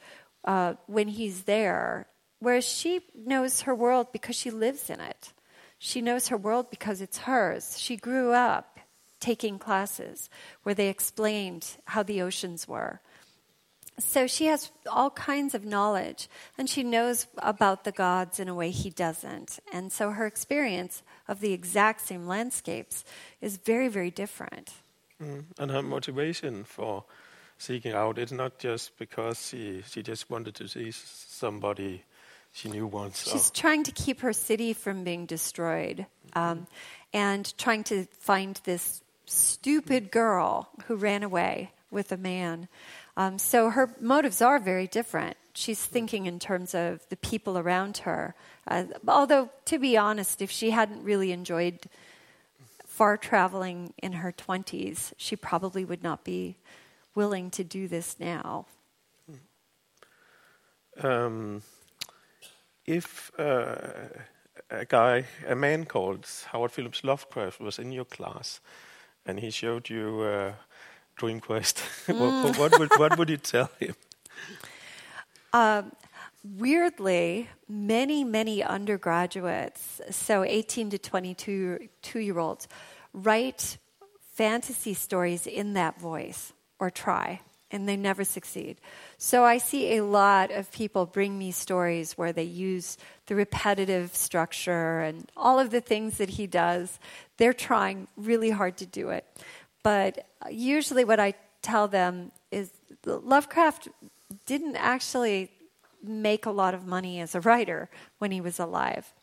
uh, 0.45 0.73
when 0.87 1.07
he's 1.07 1.43
there, 1.43 2.07
whereas 2.43 2.65
she 2.65 3.01
knows 3.15 3.61
her 3.61 3.73
world 3.73 4.07
because 4.11 4.35
she 4.35 4.51
lives 4.51 4.89
in 4.89 4.99
it. 4.99 5.33
She 5.79 6.01
knows 6.01 6.27
her 6.27 6.37
world 6.37 6.69
because 6.69 7.01
it's 7.01 7.19
hers. 7.19 7.79
She 7.79 7.95
grew 7.95 8.31
up 8.31 8.79
taking 9.19 9.57
classes 9.57 10.29
where 10.63 10.75
they 10.75 10.89
explained 10.89 11.77
how 11.85 12.03
the 12.03 12.21
oceans 12.21 12.67
were. 12.67 12.99
So 13.99 14.27
she 14.27 14.45
has 14.47 14.71
all 14.87 15.11
kinds 15.11 15.53
of 15.53 15.65
knowledge, 15.65 16.27
and 16.57 16.67
she 16.67 16.83
knows 16.83 17.27
about 17.37 17.83
the 17.83 17.91
gods 17.91 18.39
in 18.39 18.49
a 18.49 18.55
way 18.55 18.71
he 18.71 18.89
doesn't. 18.89 19.59
And 19.71 19.91
so 19.91 20.09
her 20.09 20.25
experience 20.25 21.03
of 21.27 21.41
the 21.41 21.53
exact 21.53 22.01
same 22.01 22.27
landscapes 22.27 23.05
is 23.39 23.57
very, 23.57 23.87
very 23.87 24.09
different. 24.09 24.71
Mm. 25.21 25.45
And 25.59 25.71
her 25.71 25.83
motivation 25.83 26.63
for 26.63 27.05
seeking 27.57 27.93
out 27.93 28.17
it's 28.17 28.31
not 28.31 28.59
just 28.59 28.97
because 28.97 29.47
she 29.47 29.81
she 29.87 30.01
just 30.01 30.29
wanted 30.29 30.55
to 30.55 30.67
see 30.67 30.91
somebody 30.91 32.03
she 32.53 32.69
knew 32.69 32.87
once. 32.87 33.27
She's 33.29 33.49
trying 33.49 33.83
to 33.83 33.91
keep 33.91 34.21
her 34.21 34.31
city 34.31 34.73
from 34.73 35.03
being 35.03 35.25
destroyed, 35.25 36.05
um, 36.33 36.67
and 37.11 37.51
trying 37.57 37.83
to 37.85 38.05
find 38.19 38.61
this 38.63 39.01
stupid 39.25 40.11
girl 40.11 40.69
who 40.85 40.95
ran 40.95 41.23
away 41.23 41.71
with 41.89 42.11
a 42.11 42.17
man. 42.17 42.67
Um, 43.17 43.37
so 43.39 43.69
her 43.69 43.89
motives 43.99 44.41
are 44.41 44.59
very 44.59 44.87
different. 44.87 45.35
She's 45.53 45.83
thinking 45.83 46.25
in 46.27 46.39
terms 46.39 46.73
of 46.73 47.07
the 47.09 47.17
people 47.17 47.57
around 47.57 47.97
her. 47.99 48.35
Uh, 48.67 48.85
although, 49.07 49.49
to 49.65 49.79
be 49.79 49.97
honest, 49.97 50.41
if 50.41 50.49
she 50.49 50.71
hadn't 50.71 51.03
really 51.03 51.31
enjoyed 51.31 51.79
far 52.85 53.17
traveling 53.17 53.93
in 54.01 54.13
her 54.13 54.31
20s, 54.31 55.13
she 55.17 55.35
probably 55.35 55.83
would 55.83 56.03
not 56.03 56.23
be 56.23 56.57
willing 57.15 57.49
to 57.51 57.63
do 57.63 57.87
this 57.87 58.19
now. 58.19 58.67
Um, 61.01 61.63
if 62.85 63.31
uh, 63.39 63.75
a 64.69 64.85
guy, 64.85 65.25
a 65.47 65.55
man 65.55 65.85
called 65.85 66.27
Howard 66.51 66.71
Phillips 66.71 67.03
Lovecraft 67.03 67.59
was 67.59 67.79
in 67.79 67.91
your 67.91 68.05
class, 68.05 68.59
and 69.25 69.39
he 69.39 69.51
showed 69.51 69.89
you 69.89 70.21
uh, 70.21 70.53
Dream 71.15 71.39
Quest, 71.39 71.77
mm. 72.07 72.19
what, 72.19 72.57
what, 72.57 72.79
would, 72.79 72.91
what 72.97 73.17
would 73.17 73.29
you 73.29 73.37
tell 73.37 73.69
him? 73.79 73.95
Um, 75.55 75.91
weirdly, 76.43 77.47
many, 77.69 78.23
many 78.23 78.63
undergraduates, 78.63 80.01
so 80.09 80.43
18 80.43 80.89
to 80.89 80.97
22 80.97 81.89
two 82.01 82.19
year 82.19 82.39
olds, 82.39 82.67
write 83.13 83.77
fantasy 84.33 84.95
stories 84.95 85.45
in 85.45 85.73
that 85.73 85.99
voice 85.99 86.53
or 86.79 86.89
try, 86.89 87.41
and 87.73 87.89
they 87.89 87.97
never 87.97 88.23
succeed. 88.23 88.79
So 89.17 89.43
I 89.43 89.57
see 89.57 89.97
a 89.97 90.05
lot 90.05 90.51
of 90.51 90.71
people 90.71 91.07
bring 91.07 91.37
me 91.39 91.51
stories 91.51 92.13
where 92.13 92.31
they 92.31 92.43
use 92.43 92.97
the 93.25 93.35
repetitive 93.35 94.15
structure 94.15 95.01
and 95.01 95.29
all 95.35 95.59
of 95.59 95.71
the 95.71 95.81
things 95.81 96.19
that 96.19 96.29
he 96.29 96.45
does. 96.45 96.99
They're 97.37 97.51
trying 97.51 98.07
really 98.15 98.51
hard 98.51 98.77
to 98.77 98.85
do 98.85 99.09
it. 99.09 99.25
But 99.81 100.27
usually, 100.49 101.03
what 101.03 101.19
I 101.19 101.33
tell 101.61 101.87
them 101.87 102.31
is 102.51 102.71
Lovecraft 103.05 103.89
didn't 104.45 104.75
actually 104.75 105.49
make 106.03 106.45
a 106.45 106.51
lot 106.51 106.73
of 106.73 106.85
money 106.85 107.19
as 107.19 107.33
a 107.33 107.41
writer 107.41 107.89
when 108.19 108.31
he 108.31 108.39
was 108.39 108.59
alive. 108.59 109.13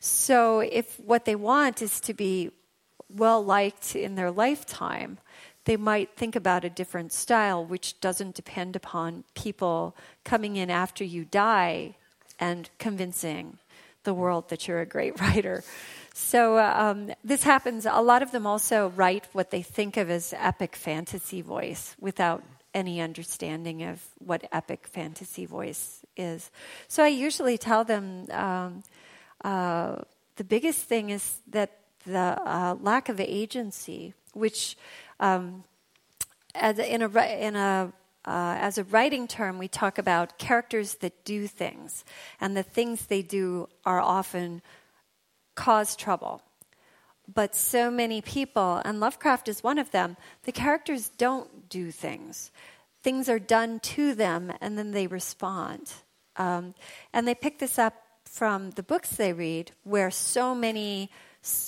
So, 0.00 0.60
if 0.60 0.98
what 0.98 1.26
they 1.26 1.36
want 1.36 1.82
is 1.82 2.00
to 2.00 2.14
be 2.14 2.50
well 3.10 3.44
liked 3.44 3.94
in 3.94 4.14
their 4.14 4.30
lifetime, 4.30 5.18
they 5.68 5.76
might 5.76 6.16
think 6.16 6.34
about 6.34 6.64
a 6.64 6.70
different 6.70 7.12
style, 7.12 7.62
which 7.62 8.00
doesn't 8.00 8.34
depend 8.34 8.74
upon 8.74 9.22
people 9.34 9.94
coming 10.24 10.56
in 10.56 10.70
after 10.70 11.04
you 11.04 11.26
die 11.26 11.94
and 12.40 12.70
convincing 12.78 13.58
the 14.04 14.14
world 14.14 14.48
that 14.48 14.66
you're 14.66 14.80
a 14.80 14.86
great 14.86 15.20
writer. 15.20 15.62
So 16.14 16.58
um, 16.58 17.12
this 17.22 17.42
happens. 17.42 17.84
A 17.84 18.00
lot 18.00 18.22
of 18.22 18.32
them 18.32 18.46
also 18.46 18.88
write 18.96 19.26
what 19.32 19.50
they 19.50 19.60
think 19.60 19.98
of 19.98 20.08
as 20.08 20.32
epic 20.38 20.74
fantasy 20.74 21.42
voice 21.42 21.94
without 22.00 22.42
any 22.72 23.02
understanding 23.02 23.82
of 23.82 24.02
what 24.20 24.48
epic 24.50 24.86
fantasy 24.86 25.44
voice 25.44 26.00
is. 26.16 26.50
So 26.86 27.04
I 27.04 27.08
usually 27.08 27.58
tell 27.58 27.84
them 27.84 28.26
um, 28.30 28.82
uh, 29.44 29.96
the 30.36 30.44
biggest 30.44 30.84
thing 30.84 31.10
is 31.10 31.42
that 31.48 31.76
the 32.06 32.40
uh, 32.42 32.76
lack 32.80 33.10
of 33.10 33.20
agency, 33.20 34.14
which 34.32 34.78
um, 35.20 35.64
as 36.54 36.78
a, 36.78 36.92
in 36.92 37.02
a 37.02 37.46
in 37.46 37.56
a 37.56 37.92
uh, 38.24 38.56
as 38.60 38.78
a 38.78 38.84
writing 38.84 39.26
term, 39.26 39.58
we 39.58 39.68
talk 39.68 39.96
about 39.96 40.38
characters 40.38 40.96
that 40.96 41.24
do 41.24 41.46
things, 41.46 42.04
and 42.40 42.56
the 42.56 42.62
things 42.62 43.06
they 43.06 43.22
do 43.22 43.68
are 43.84 44.00
often 44.00 44.60
cause 45.54 45.96
trouble. 45.96 46.42
But 47.32 47.54
so 47.54 47.90
many 47.90 48.22
people, 48.22 48.80
and 48.84 49.00
Lovecraft 49.00 49.48
is 49.48 49.62
one 49.62 49.78
of 49.78 49.90
them, 49.90 50.16
the 50.44 50.52
characters 50.52 51.10
don't 51.10 51.68
do 51.68 51.90
things. 51.90 52.50
Things 53.02 53.28
are 53.28 53.38
done 53.38 53.80
to 53.80 54.14
them, 54.14 54.52
and 54.60 54.78
then 54.78 54.92
they 54.92 55.06
respond. 55.06 55.92
Um, 56.36 56.74
and 57.12 57.28
they 57.28 57.34
pick 57.34 57.58
this 57.58 57.78
up 57.78 57.94
from 58.24 58.70
the 58.72 58.82
books 58.82 59.16
they 59.16 59.32
read, 59.32 59.72
where 59.84 60.10
so 60.10 60.54
many 60.54 61.10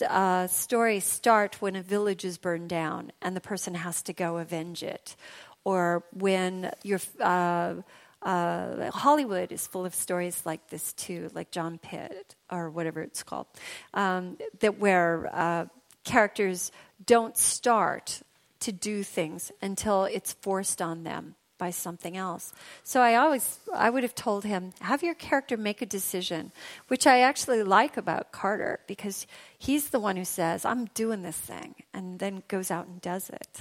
uh, 0.09 0.47
stories 0.47 1.05
start 1.05 1.61
when 1.61 1.77
a 1.77 1.83
village 1.83 2.25
is 2.25 2.39
burned 2.39 2.69
down 2.69 3.13
and 3.23 3.37
the 3.37 3.41
person 3.41 3.75
has 3.75 4.03
to 4.03 4.13
go 4.13 4.39
avenge 4.39 4.83
it, 4.83 5.17
or 5.65 6.05
when 6.13 6.71
you're. 6.83 7.01
Uh, 7.21 7.77
uh, 8.23 8.91
Hollywood 8.91 9.51
is 9.51 9.67
full 9.67 9.87
of 9.87 9.95
stories 9.95 10.45
like 10.45 10.69
this 10.69 10.93
too, 10.93 11.31
like 11.33 11.51
John 11.51 11.79
Pitt 11.79 12.35
or 12.51 12.69
whatever 12.69 13.01
it's 13.01 13.23
called, 13.23 13.47
um, 13.95 14.37
that 14.59 14.79
where 14.79 15.31
uh, 15.33 15.65
characters 16.05 16.71
don't 17.07 17.35
start 17.37 18.21
to 18.61 18.73
do 18.73 19.03
things 19.03 19.51
until 19.63 20.05
it's 20.05 20.35
forced 20.35 20.83
on 20.83 21.03
them 21.03 21.35
by 21.61 21.71
something 21.71 22.17
else. 22.17 22.53
So 22.83 23.01
I 23.03 23.15
always 23.15 23.61
I 23.87 23.91
would 23.91 24.03
have 24.03 24.15
told 24.15 24.43
him 24.45 24.73
have 24.81 25.03
your 25.05 25.15
character 25.15 25.57
make 25.57 25.83
a 25.83 25.87
decision, 25.87 26.51
which 26.89 27.07
I 27.07 27.21
actually 27.21 27.63
like 27.63 27.97
about 27.97 28.33
Carter 28.33 28.81
because 28.87 29.27
he's 29.59 29.91
the 29.91 30.01
one 30.01 30.17
who 30.17 30.25
says 30.25 30.65
I'm 30.65 30.87
doing 30.95 31.23
this 31.23 31.37
thing 31.37 31.75
and 31.95 32.19
then 32.19 32.43
goes 32.49 32.71
out 32.71 32.87
and 32.89 33.01
does 33.01 33.31
it. 33.31 33.53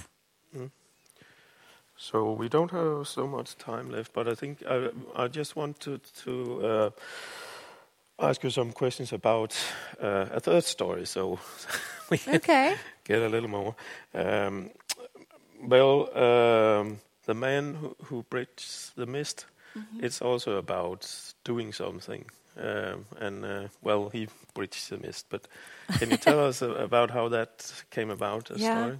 Mm. 0.56 0.70
So 1.96 2.32
we 2.32 2.48
don't 2.48 2.70
have 2.70 3.06
so 3.06 3.26
much 3.26 3.56
time 3.58 3.90
left, 3.90 4.12
but 4.14 4.26
I 4.26 4.34
think 4.34 4.62
I, 4.66 4.88
I 5.14 5.28
just 5.28 5.54
want 5.54 5.78
to, 5.80 6.00
to 6.24 6.66
uh, 6.66 6.90
ask 8.18 8.42
you 8.42 8.50
some 8.50 8.72
questions 8.72 9.12
about 9.12 9.54
uh, 10.02 10.26
a 10.32 10.40
third 10.40 10.64
story, 10.64 11.04
so 11.04 11.38
we 12.10 12.18
okay. 12.26 12.76
get 13.04 13.20
a 13.20 13.28
little 13.28 13.50
more. 13.50 13.74
Um, 14.14 14.70
well, 15.62 16.08
um, 16.16 16.98
the 17.30 17.34
man 17.34 17.74
who, 17.74 17.96
who 18.06 18.24
bridges 18.28 18.90
the 18.96 19.06
mist, 19.06 19.46
mm-hmm. 19.76 20.04
it's 20.04 20.20
also 20.20 20.56
about 20.56 21.32
doing 21.44 21.72
something. 21.72 22.24
Um, 22.60 23.06
and 23.20 23.44
uh, 23.44 23.68
well, 23.82 24.10
he 24.10 24.26
bridged 24.52 24.90
the 24.90 24.98
mist. 24.98 25.26
But 25.30 25.46
can 25.98 26.10
you 26.10 26.16
tell 26.16 26.40
us 26.48 26.60
about 26.60 27.10
how 27.12 27.28
that 27.28 27.72
came 27.90 28.10
about? 28.10 28.50
yeah. 28.56 28.96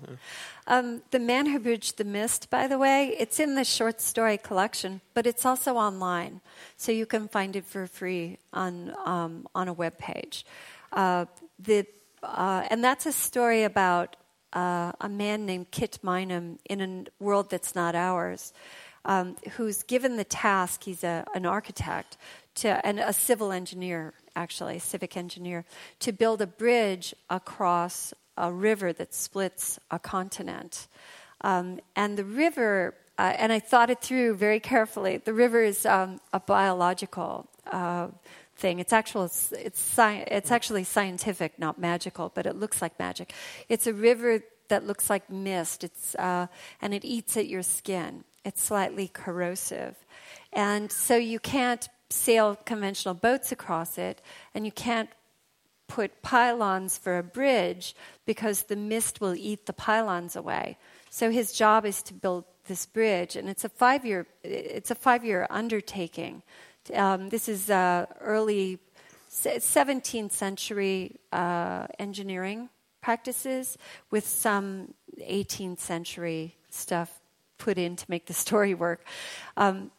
Um, 0.68 1.02
the 1.10 1.18
Man 1.18 1.46
Who 1.46 1.58
Bridged 1.58 1.96
the 1.96 2.04
Mist, 2.04 2.48
by 2.50 2.68
the 2.68 2.78
way, 2.78 3.16
it's 3.18 3.40
in 3.40 3.56
the 3.56 3.64
short 3.64 4.00
story 4.00 4.38
collection, 4.38 5.00
but 5.14 5.26
it's 5.26 5.44
also 5.44 5.74
online, 5.74 6.40
so 6.76 6.92
you 6.92 7.06
can 7.06 7.26
find 7.28 7.56
it 7.56 7.66
for 7.66 7.88
free 7.88 8.38
on 8.52 8.94
um, 9.04 9.48
on 9.52 9.66
a 9.66 9.72
web 9.72 9.98
page. 9.98 10.46
Uh, 10.92 11.24
the 11.59 11.84
uh, 12.22 12.70
and 12.70 12.84
that's 12.84 13.07
a 13.07 13.12
story 13.12 13.64
about 13.64 14.16
uh, 14.53 14.92
a 15.01 15.09
man 15.09 15.46
named 15.46 15.70
Kit 15.70 15.98
Meinem 16.03 16.59
in 16.68 16.80
a 16.80 17.22
world 17.22 17.51
that's 17.51 17.74
not 17.74 17.94
ours. 17.94 18.53
Um, 19.05 19.36
who's 19.53 19.82
given 19.82 20.16
the 20.16 20.24
task, 20.24 20.84
he's 20.84 21.05
a, 21.05 21.24
an 21.34 21.46
architect, 21.46 22.18
to, 22.57 22.86
and 22.86 23.01
a 23.01 23.14
civil 23.14 23.51
engineer, 23.51 24.12
actually, 24.36 24.76
a 24.76 24.80
civic 24.80 25.16
engineer, 25.16 25.64
to 26.01 26.12
build 26.12 26.42
a 26.42 26.46
bridge 26.46 27.14
across 27.30 28.12
a 28.36 28.53
river 28.53 28.92
that 28.92 29.14
splits 29.14 29.78
a 29.90 29.98
continent. 29.98 30.86
Um, 31.40 31.80
and 31.96 32.18
the 32.18 32.24
river 32.24 32.94
uh, 33.20 33.34
and 33.36 33.53
I 33.53 33.59
thought 33.59 33.90
it 33.90 34.01
through 34.01 34.36
very 34.36 34.61
carefully. 34.61 35.18
The 35.18 35.34
river 35.34 35.62
is 35.62 35.84
um, 35.84 36.20
a 36.32 36.40
biological 36.40 37.46
uh, 37.70 38.09
thing. 38.61 38.78
It's 38.78 38.92
actual. 38.92 39.24
It's 39.24 39.52
it's, 39.52 39.98
it's 39.98 40.50
actually 40.50 40.84
scientific, 40.84 41.58
not 41.58 41.78
magical, 41.78 42.30
but 42.34 42.46
it 42.46 42.56
looks 42.56 42.80
like 42.82 42.98
magic. 42.98 43.32
It's 43.68 43.86
a 43.86 43.94
river 43.94 44.42
that 44.68 44.86
looks 44.86 45.11
like 45.11 45.28
mist. 45.30 45.82
It's 45.84 46.14
uh, 46.14 46.46
and 46.80 46.94
it 46.94 47.04
eats 47.04 47.36
at 47.36 47.48
your 47.48 47.62
skin. 47.62 48.24
It's 48.44 48.62
slightly 48.62 49.08
corrosive, 49.08 49.96
and 50.52 50.92
so 50.92 51.16
you 51.16 51.38
can't 51.38 51.88
sail 52.11 52.56
conventional 52.64 53.14
boats 53.14 53.52
across 53.52 53.98
it, 53.98 54.22
and 54.54 54.64
you 54.64 54.72
can't 54.72 55.11
put 55.88 56.22
pylons 56.22 56.96
for 56.96 57.18
a 57.18 57.22
bridge 57.22 57.96
because 58.24 58.62
the 58.64 58.76
mist 58.76 59.20
will 59.20 59.34
eat 59.34 59.66
the 59.66 59.72
pylons 59.72 60.36
away. 60.36 60.78
So 61.11 61.30
his 61.30 61.52
job 61.52 61.84
is 61.84 62.00
to 62.04 62.14
build 62.14 62.44
this 62.66 62.86
bridge, 62.86 63.34
and 63.36 63.48
it's 63.48 63.64
a 63.64 63.68
five 63.68 64.06
year 64.06 64.26
it's 64.44 64.90
a 64.90 64.94
five 64.94 65.24
year 65.24 65.46
undertaking. 65.50 66.42
Um, 66.95 67.28
this 67.28 67.49
is 67.49 67.70
uh, 67.70 68.07
early 68.20 68.78
17th 69.31 70.33
century 70.33 71.20
uh, 71.33 71.87
engineering 71.99 72.68
practices 73.01 73.78
with 74.11 74.26
some 74.26 74.95
18th 75.20 75.78
century 75.78 76.57
stuff 76.70 77.20
put 77.59 77.78
in 77.78 77.97
to 77.97 78.05
make 78.09 78.26
the 78.26 78.35
story 78.47 78.74
work. 78.74 79.05
Um, 79.57 79.91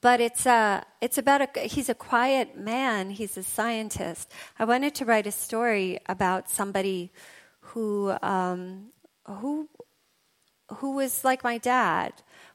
but 0.00 0.20
it's 0.20 0.46
uh, 0.46 0.82
it's 1.00 1.18
about 1.18 1.56
a 1.56 1.60
he's 1.60 1.88
a 1.88 1.94
quiet 1.94 2.56
man. 2.56 3.10
He's 3.10 3.36
a 3.36 3.42
scientist. 3.42 4.30
I 4.58 4.64
wanted 4.64 4.94
to 4.96 5.04
write 5.04 5.26
a 5.26 5.32
story 5.32 5.98
about 6.06 6.48
somebody 6.48 7.10
who 7.60 8.14
um, 8.22 8.92
who 9.26 9.68
who 10.76 10.92
was 10.92 11.24
like 11.24 11.44
my 11.44 11.58
dad. 11.58 12.12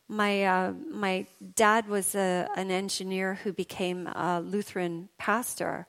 My 0.10 0.46
uh, 0.46 0.74
my 0.90 1.26
dad 1.56 1.88
was 1.90 2.16
a, 2.16 2.48
an 2.56 2.72
engineer 2.72 3.36
who 3.44 3.52
became 3.52 4.08
a 4.08 4.42
Lutheran 4.42 5.10
pastor, 5.18 5.86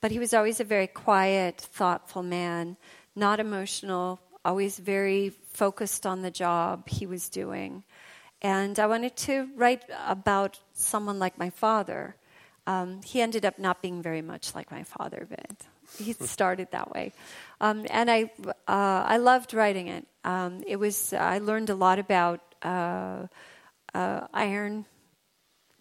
but 0.00 0.10
he 0.10 0.18
was 0.18 0.34
always 0.34 0.60
a 0.60 0.64
very 0.64 0.86
quiet, 0.86 1.58
thoughtful 1.58 2.22
man, 2.22 2.76
not 3.16 3.40
emotional, 3.40 4.20
always 4.44 4.78
very 4.78 5.32
focused 5.52 6.04
on 6.06 6.22
the 6.22 6.30
job 6.30 6.88
he 6.88 7.06
was 7.06 7.28
doing. 7.28 7.82
And 8.42 8.78
I 8.78 8.86
wanted 8.86 9.16
to 9.28 9.48
write 9.56 9.84
about 10.06 10.58
someone 10.74 11.18
like 11.18 11.38
my 11.38 11.50
father. 11.50 12.16
Um, 12.66 13.00
he 13.02 13.20
ended 13.20 13.44
up 13.44 13.58
not 13.58 13.80
being 13.80 14.02
very 14.02 14.22
much 14.22 14.54
like 14.54 14.70
my 14.70 14.82
father, 14.82 15.26
but 15.30 15.66
he 15.98 16.12
started 16.12 16.68
that 16.72 16.90
way. 16.92 17.12
Um, 17.60 17.86
and 17.90 18.10
I, 18.10 18.32
uh, 18.68 19.04
I 19.06 19.16
loved 19.16 19.54
writing 19.54 19.88
it. 19.88 20.06
Um, 20.24 20.62
it 20.66 20.76
was 20.76 21.12
I 21.12 21.38
learned 21.38 21.70
a 21.70 21.74
lot 21.74 21.98
about 21.98 22.40
uh, 22.62 23.26
uh, 23.94 24.26
iron 24.32 24.86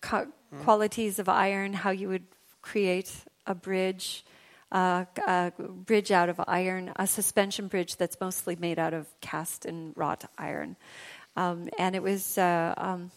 co- 0.02 0.28
mm. 0.54 0.64
qualities 0.64 1.20
of 1.20 1.30
iron, 1.30 1.74
how 1.74 1.92
you 1.92 2.10
would 2.10 2.26
create 2.62 3.12
a 3.48 3.56
bridge, 3.56 4.26
uh, 4.72 5.06
a 5.28 5.52
bridge 5.58 6.12
out 6.12 6.30
of 6.30 6.40
iron, 6.48 6.92
a 6.96 7.08
suspension 7.08 7.68
bridge 7.68 7.98
that's 7.98 8.20
mostly 8.20 8.56
made 8.56 8.80
out 8.80 8.94
of 8.94 9.08
cast 9.22 9.66
and 9.66 9.96
wrought 9.96 10.26
iron. 10.38 10.76
Um, 11.36 11.70
and 11.78 11.96
it 11.96 12.04
was 12.04 12.38
uh, 12.38 12.74
um, 12.78 13.12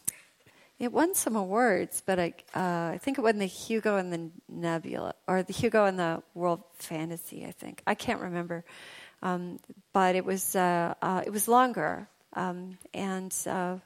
it 0.78 0.92
won 0.92 1.14
some 1.14 1.36
awards, 1.36 2.03
but 2.05 2.18
I 2.18 2.34
uh, 2.55 2.92
I 2.95 2.99
think 3.01 3.18
it 3.18 3.22
won 3.22 3.38
the 3.38 3.47
Hugo 3.47 3.97
and 3.97 4.12
the 4.12 4.30
Nebula 4.49 5.14
or 5.26 5.42
the 5.42 5.53
Hugo 5.53 5.84
and 5.84 5.99
the 5.99 6.22
World 6.34 6.62
Fantasy. 6.74 7.45
I 7.45 7.53
think 7.53 7.82
I 7.86 7.95
can't 7.95 8.20
remember, 8.20 8.64
um, 9.22 9.59
but 9.92 10.14
it 10.14 10.24
was 10.24 10.55
uh, 10.55 10.95
uh 11.03 11.22
it 11.26 11.30
was 11.30 11.49
longer, 11.49 12.09
um, 12.34 12.78
and 12.92 13.34
uh, 13.47 13.78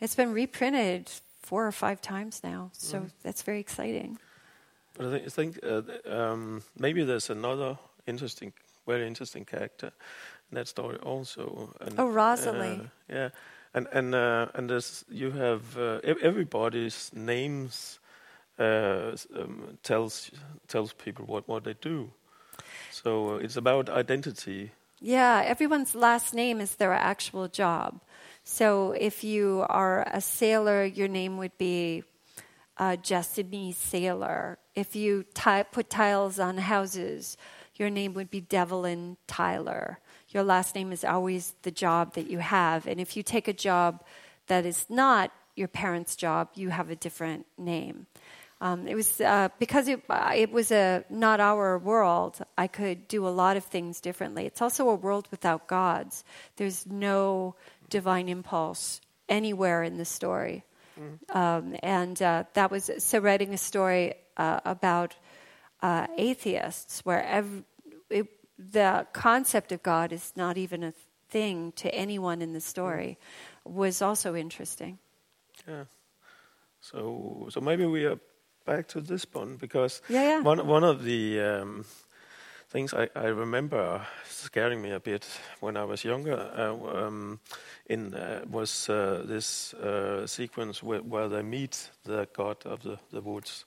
it's 0.00 0.14
been 0.14 0.32
reprinted 0.32 1.10
four 1.42 1.66
or 1.66 1.72
five 1.72 2.00
times 2.00 2.40
now. 2.44 2.70
So 2.72 2.98
mm. 2.98 3.10
that's 3.22 3.42
very 3.42 3.60
exciting. 3.60 4.18
But 4.94 5.06
I 5.06 5.10
think, 5.10 5.24
I 5.26 5.30
think 5.30 5.58
uh, 5.62 6.12
um, 6.12 6.62
maybe 6.78 7.04
there's 7.04 7.30
another 7.30 7.78
interesting, 8.06 8.52
very 8.86 9.06
interesting 9.06 9.44
character 9.44 9.92
in 10.50 10.56
that 10.56 10.68
story 10.68 10.96
also. 10.98 11.74
And, 11.80 11.98
oh, 11.98 12.08
Rasali. 12.08 12.90
yeah 13.08 13.30
and 13.74 13.86
and 13.92 14.14
uh, 14.14 14.46
and 14.54 14.70
this 14.70 15.04
you 15.08 15.30
have 15.30 15.76
uh, 15.78 16.00
everybody's 16.04 17.10
names 17.14 18.00
uh, 18.58 19.12
um, 19.36 19.78
tells 19.82 20.30
tells 20.66 20.92
people 20.92 21.24
what 21.26 21.48
what 21.48 21.64
they 21.64 21.74
do. 21.80 22.10
So 22.90 23.34
uh, 23.34 23.44
it's 23.44 23.56
about 23.56 23.88
identity. 23.88 24.72
Yeah, 25.00 25.42
everyone's 25.44 25.94
last 25.94 26.34
name 26.34 26.60
is 26.60 26.74
their 26.74 26.92
actual 26.92 27.48
job. 27.48 28.00
So 28.50 28.92
if 28.92 29.24
you 29.24 29.64
are 29.68 30.06
a 30.10 30.20
sailor, 30.20 30.84
your 30.84 31.08
name 31.08 31.36
would 31.36 31.56
be 31.58 32.02
uh, 32.78 32.96
Jessamy 32.96 33.72
Sailor. 33.72 34.58
If 34.74 34.96
you 34.96 35.26
put 35.70 35.90
tiles 35.90 36.38
on 36.38 36.56
houses, 36.56 37.36
your 37.76 37.90
name 37.90 38.14
would 38.14 38.30
be 38.30 38.40
Devlin 38.40 39.16
Tyler 39.26 39.98
your 40.30 40.42
last 40.42 40.74
name 40.74 40.92
is 40.92 41.04
always 41.04 41.54
the 41.62 41.70
job 41.70 42.14
that 42.14 42.30
you 42.30 42.38
have. 42.38 42.86
And 42.86 43.00
if 43.00 43.16
you 43.16 43.22
take 43.22 43.48
a 43.48 43.52
job 43.52 44.04
that 44.46 44.66
is 44.66 44.86
not 44.88 45.32
your 45.56 45.68
parents' 45.68 46.16
job, 46.16 46.50
you 46.54 46.68
have 46.70 46.90
a 46.90 46.96
different 46.96 47.46
name. 47.56 48.06
Um, 48.60 48.88
it 48.88 48.96
was 48.96 49.20
uh, 49.20 49.48
because 49.60 49.86
it, 49.86 50.02
uh, 50.10 50.32
it 50.34 50.50
was 50.50 50.72
a 50.72 51.04
not 51.08 51.38
our 51.38 51.78
world. 51.78 52.40
I 52.58 52.66
could 52.66 53.06
do 53.06 53.26
a 53.26 53.30
lot 53.30 53.56
of 53.56 53.64
things 53.64 54.00
differently. 54.00 54.46
It's 54.46 54.60
also 54.60 54.88
a 54.88 54.96
world 54.96 55.28
without 55.30 55.68
gods. 55.68 56.24
There's 56.56 56.84
no 56.84 57.54
divine 57.88 58.28
impulse 58.28 59.00
anywhere 59.28 59.82
in 59.82 59.96
the 59.96 60.04
story, 60.04 60.64
mm. 60.98 61.36
um, 61.36 61.76
and 61.82 62.20
uh, 62.22 62.44
that 62.54 62.70
was 62.70 62.90
so. 62.98 63.18
Writing 63.18 63.54
a 63.54 63.58
story 63.58 64.14
uh, 64.36 64.60
about 64.64 65.16
uh, 65.82 66.06
atheists, 66.16 67.04
where 67.04 67.44
it, 68.10 68.26
the 68.58 69.06
concept 69.12 69.72
of 69.72 69.82
God 69.82 70.12
is 70.12 70.32
not 70.36 70.56
even 70.56 70.82
a 70.82 70.92
thing 71.28 71.72
to 71.72 71.94
anyone 71.94 72.42
in 72.42 72.52
the 72.52 72.60
story 72.60 73.18
was 73.64 74.02
also 74.02 74.34
interesting. 74.34 74.98
Yeah. 75.66 75.84
So 76.80 77.48
so 77.50 77.60
maybe 77.60 77.86
we 77.86 78.06
are 78.06 78.18
back 78.64 78.88
to 78.88 79.00
this 79.00 79.26
one 79.32 79.56
because 79.56 80.02
yeah, 80.08 80.22
yeah. 80.22 80.40
one 80.40 80.66
one 80.66 80.84
of 80.84 81.04
the 81.04 81.40
um, 81.40 81.84
things 82.68 82.94
I, 82.94 83.08
I 83.14 83.26
remember 83.26 84.06
scaring 84.28 84.82
me 84.82 84.92
a 84.92 85.00
bit 85.00 85.26
when 85.60 85.76
I 85.76 85.84
was 85.84 86.04
younger 86.04 86.36
uh, 86.56 87.06
um, 87.06 87.40
in 87.86 88.14
uh, 88.14 88.44
was 88.50 88.88
uh, 88.88 89.22
this 89.26 89.74
uh, 89.74 90.26
sequence 90.26 90.82
where, 90.82 91.00
where, 91.00 91.28
they 91.28 91.42
meet 91.42 91.90
the 92.04 92.28
god 92.36 92.66
of 92.66 92.82
the, 92.82 92.98
the 93.10 93.20
woods 93.20 93.64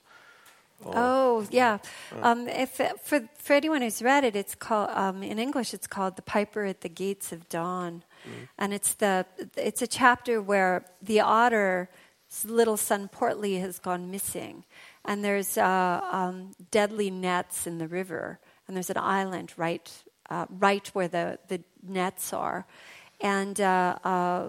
Oh, 0.84 1.46
yeah. 1.50 1.78
Um, 2.22 2.48
if 2.48 2.80
for 3.02 3.28
for 3.38 3.52
anyone 3.52 3.82
who's 3.82 4.02
read 4.02 4.24
it, 4.24 4.36
it's 4.36 4.54
called 4.54 4.90
um, 4.90 5.22
in 5.22 5.38
English. 5.38 5.74
It's 5.74 5.86
called 5.86 6.16
"The 6.16 6.22
Piper 6.22 6.64
at 6.64 6.80
the 6.80 6.88
Gates 6.88 7.32
of 7.32 7.48
Dawn," 7.48 8.02
mm. 8.26 8.48
and 8.58 8.74
it's 8.74 8.94
the 8.94 9.26
it's 9.56 9.82
a 9.82 9.86
chapter 9.86 10.42
where 10.42 10.84
the 11.00 11.20
otter 11.20 11.88
little 12.44 12.76
son 12.76 13.08
Portly 13.08 13.60
has 13.60 13.78
gone 13.78 14.10
missing, 14.10 14.64
and 15.04 15.24
there's 15.24 15.56
uh, 15.56 16.00
um, 16.10 16.52
deadly 16.70 17.10
nets 17.10 17.66
in 17.66 17.78
the 17.78 17.88
river, 17.88 18.40
and 18.72 18.76
there's 18.78 18.88
an 18.88 18.96
island 18.96 19.52
right 19.58 19.92
uh, 20.30 20.46
right 20.48 20.88
where 20.94 21.08
the 21.08 21.38
the 21.48 21.60
nets 21.86 22.32
are, 22.32 22.64
and 23.20 23.60
uh, 23.60 23.98
uh 24.02 24.46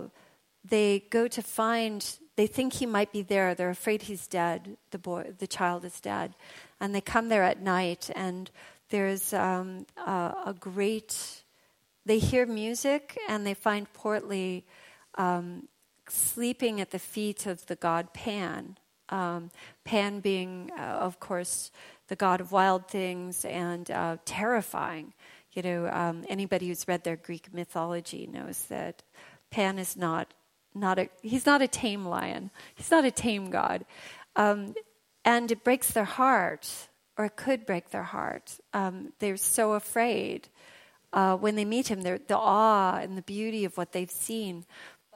they 0.63 1.03
go 1.09 1.27
to 1.27 1.41
find 1.41 2.19
they 2.37 2.47
think 2.47 2.71
he 2.71 2.85
might 2.85 3.11
be 3.11 3.21
there. 3.21 3.53
They're 3.53 3.69
afraid 3.69 4.03
he's 4.03 4.25
dead. 4.27 4.77
The 4.91 4.97
boy, 4.97 5.33
the 5.37 5.45
child 5.45 5.83
is 5.83 5.99
dead, 5.99 6.35
and 6.79 6.95
they 6.95 7.01
come 7.01 7.27
there 7.27 7.43
at 7.43 7.61
night. 7.61 8.09
And 8.15 8.49
there's 8.89 9.33
um, 9.33 9.85
a, 9.97 10.33
a, 10.45 10.55
great. 10.57 11.43
They 12.05 12.19
hear 12.19 12.45
music 12.45 13.19
and 13.27 13.45
they 13.45 13.53
find 13.53 13.91
Portly 13.91 14.63
um, 15.15 15.67
sleeping 16.07 16.79
at 16.79 16.91
the 16.91 16.99
feet 16.99 17.45
of 17.45 17.65
the 17.65 17.75
god 17.75 18.13
Pan. 18.13 18.77
Um, 19.09 19.51
Pan 19.83 20.21
being, 20.21 20.71
uh, 20.77 20.81
of 20.81 21.19
course, 21.19 21.71
the 22.13 22.17
god 22.17 22.39
of 22.39 22.51
wild 22.51 22.87
things 22.87 23.43
and 23.43 23.89
uh, 23.89 24.17
terrifying. 24.23 25.15
You 25.53 25.63
know, 25.63 25.89
um, 25.91 26.23
anybody 26.29 26.67
who's 26.67 26.87
read 26.87 27.03
their 27.03 27.15
Greek 27.15 27.51
mythology 27.51 28.29
knows 28.31 28.65
that 28.65 29.01
Pan 29.49 29.79
is 29.79 29.97
not 29.97 30.31
not 30.75 30.99
a, 30.99 31.09
he's 31.23 31.47
not 31.47 31.63
a 31.63 31.67
tame 31.67 32.05
lion. 32.05 32.51
He's 32.75 32.91
not 32.91 33.03
a 33.03 33.09
tame 33.09 33.49
God. 33.49 33.83
Um, 34.35 34.75
and 35.25 35.51
it 35.51 35.63
breaks 35.63 35.89
their 35.89 36.03
heart, 36.03 36.69
or 37.17 37.25
it 37.25 37.35
could 37.35 37.65
break 37.65 37.89
their 37.89 38.03
heart. 38.03 38.59
Um, 38.73 39.13
they're 39.17 39.35
so 39.37 39.73
afraid 39.73 40.49
uh, 41.13 41.35
when 41.37 41.55
they 41.55 41.65
meet 41.65 41.87
him, 41.87 42.01
They're 42.01 42.19
the 42.19 42.37
awe 42.37 42.99
and 43.01 43.17
the 43.17 43.23
beauty 43.23 43.65
of 43.65 43.75
what 43.75 43.91
they've 43.91 44.11
seen. 44.29 44.65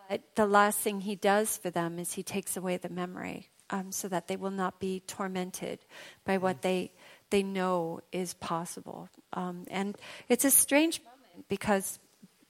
But 0.10 0.22
the 0.34 0.48
last 0.48 0.80
thing 0.80 1.02
he 1.02 1.16
does 1.16 1.58
for 1.58 1.70
them 1.70 2.00
is 2.00 2.14
he 2.14 2.24
takes 2.24 2.58
away 2.58 2.78
the 2.78 2.90
memory 2.90 3.50
um, 3.70 3.92
so 3.92 4.08
that 4.08 4.28
they 4.28 4.36
will 4.36 4.52
not 4.52 4.80
be 4.80 5.02
tormented 5.08 5.80
by 6.26 6.38
what 6.38 6.62
they, 6.62 6.92
they 7.30 7.44
know 7.44 8.02
is 8.12 8.34
possible. 8.36 9.10
Um, 9.34 9.66
and 9.70 9.98
it's 10.30 10.46
a 10.46 10.52
strange 10.52 11.02
moment 11.04 11.48
because 11.50 12.00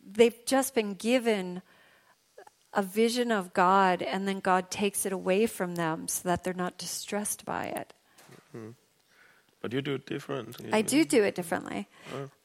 they've 0.05 0.45
just 0.45 0.76
been 0.76 0.93
given 0.93 1.61
a 2.74 2.82
vision 2.82 3.32
of 3.32 3.53
God, 3.53 4.01
and 4.03 4.28
then 4.28 4.39
God 4.39 4.70
takes 4.70 5.05
it 5.05 5.11
away 5.11 5.47
from 5.47 5.76
them 5.76 6.07
so 6.07 6.30
that 6.30 6.43
they're 6.43 6.53
not 6.53 6.78
distressed 6.78 7.43
by 7.45 7.65
it. 7.65 7.93
But 9.61 9.74
you 9.74 9.82
do 9.82 9.95
it 9.95 10.05
different. 10.05 10.57
I 10.72 10.82
do 10.84 11.03
do 11.03 11.24
it 11.24 11.34
differently, 11.34 11.88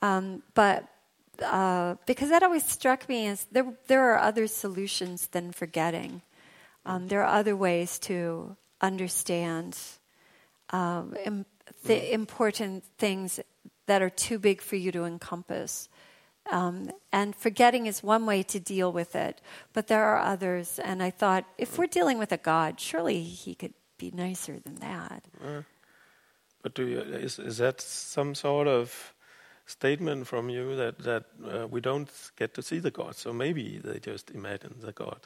um, 0.00 0.42
but 0.54 0.88
uh, 1.42 1.96
because 2.06 2.30
that 2.30 2.42
always 2.42 2.64
struck 2.64 3.08
me 3.08 3.26
as 3.26 3.46
there 3.52 3.74
there 3.88 4.12
are 4.12 4.18
other 4.18 4.46
solutions 4.46 5.28
than 5.28 5.52
forgetting. 5.52 6.22
Um, 6.86 7.08
there 7.08 7.22
are 7.22 7.38
other 7.38 7.54
ways 7.54 7.98
to 8.00 8.56
understand 8.82 9.78
um, 10.70 11.14
im- 11.24 11.46
the 11.84 12.12
important 12.12 12.84
things 12.98 13.40
that 13.86 14.02
are 14.02 14.10
too 14.10 14.38
big 14.38 14.60
for 14.60 14.76
you 14.76 14.92
to 14.92 15.04
encompass. 15.04 15.88
Um, 16.50 16.90
and 17.12 17.36
forgetting 17.36 17.86
is 17.86 18.02
one 18.02 18.26
way 18.26 18.42
to 18.42 18.58
deal 18.58 18.92
with 18.92 19.14
it, 19.14 19.40
but 19.72 19.86
there 19.86 20.04
are 20.04 20.18
others. 20.18 20.80
And 20.80 21.02
I 21.02 21.10
thought, 21.10 21.44
if 21.56 21.78
we're 21.78 21.86
dealing 21.86 22.18
with 22.18 22.32
a 22.32 22.36
God, 22.36 22.80
surely 22.80 23.22
He 23.22 23.54
could 23.54 23.74
be 23.96 24.10
nicer 24.10 24.58
than 24.58 24.76
that. 24.76 25.24
But 26.62 26.74
do 26.74 26.86
you, 26.86 27.00
is 27.00 27.38
is 27.38 27.58
that 27.58 27.80
some 27.80 28.34
sort 28.34 28.68
of 28.68 29.14
statement 29.72 30.26
from 30.26 30.50
you 30.50 30.76
that 30.76 30.98
that 30.98 31.24
uh, 31.44 31.66
we 31.66 31.80
don't 31.80 32.10
get 32.36 32.54
to 32.54 32.62
see 32.62 32.80
the 32.80 32.90
God? 32.90 33.16
So 33.16 33.32
maybe 33.32 33.80
they 33.82 33.98
just 33.98 34.30
imagine 34.30 34.74
the 34.80 34.92
God. 34.92 35.20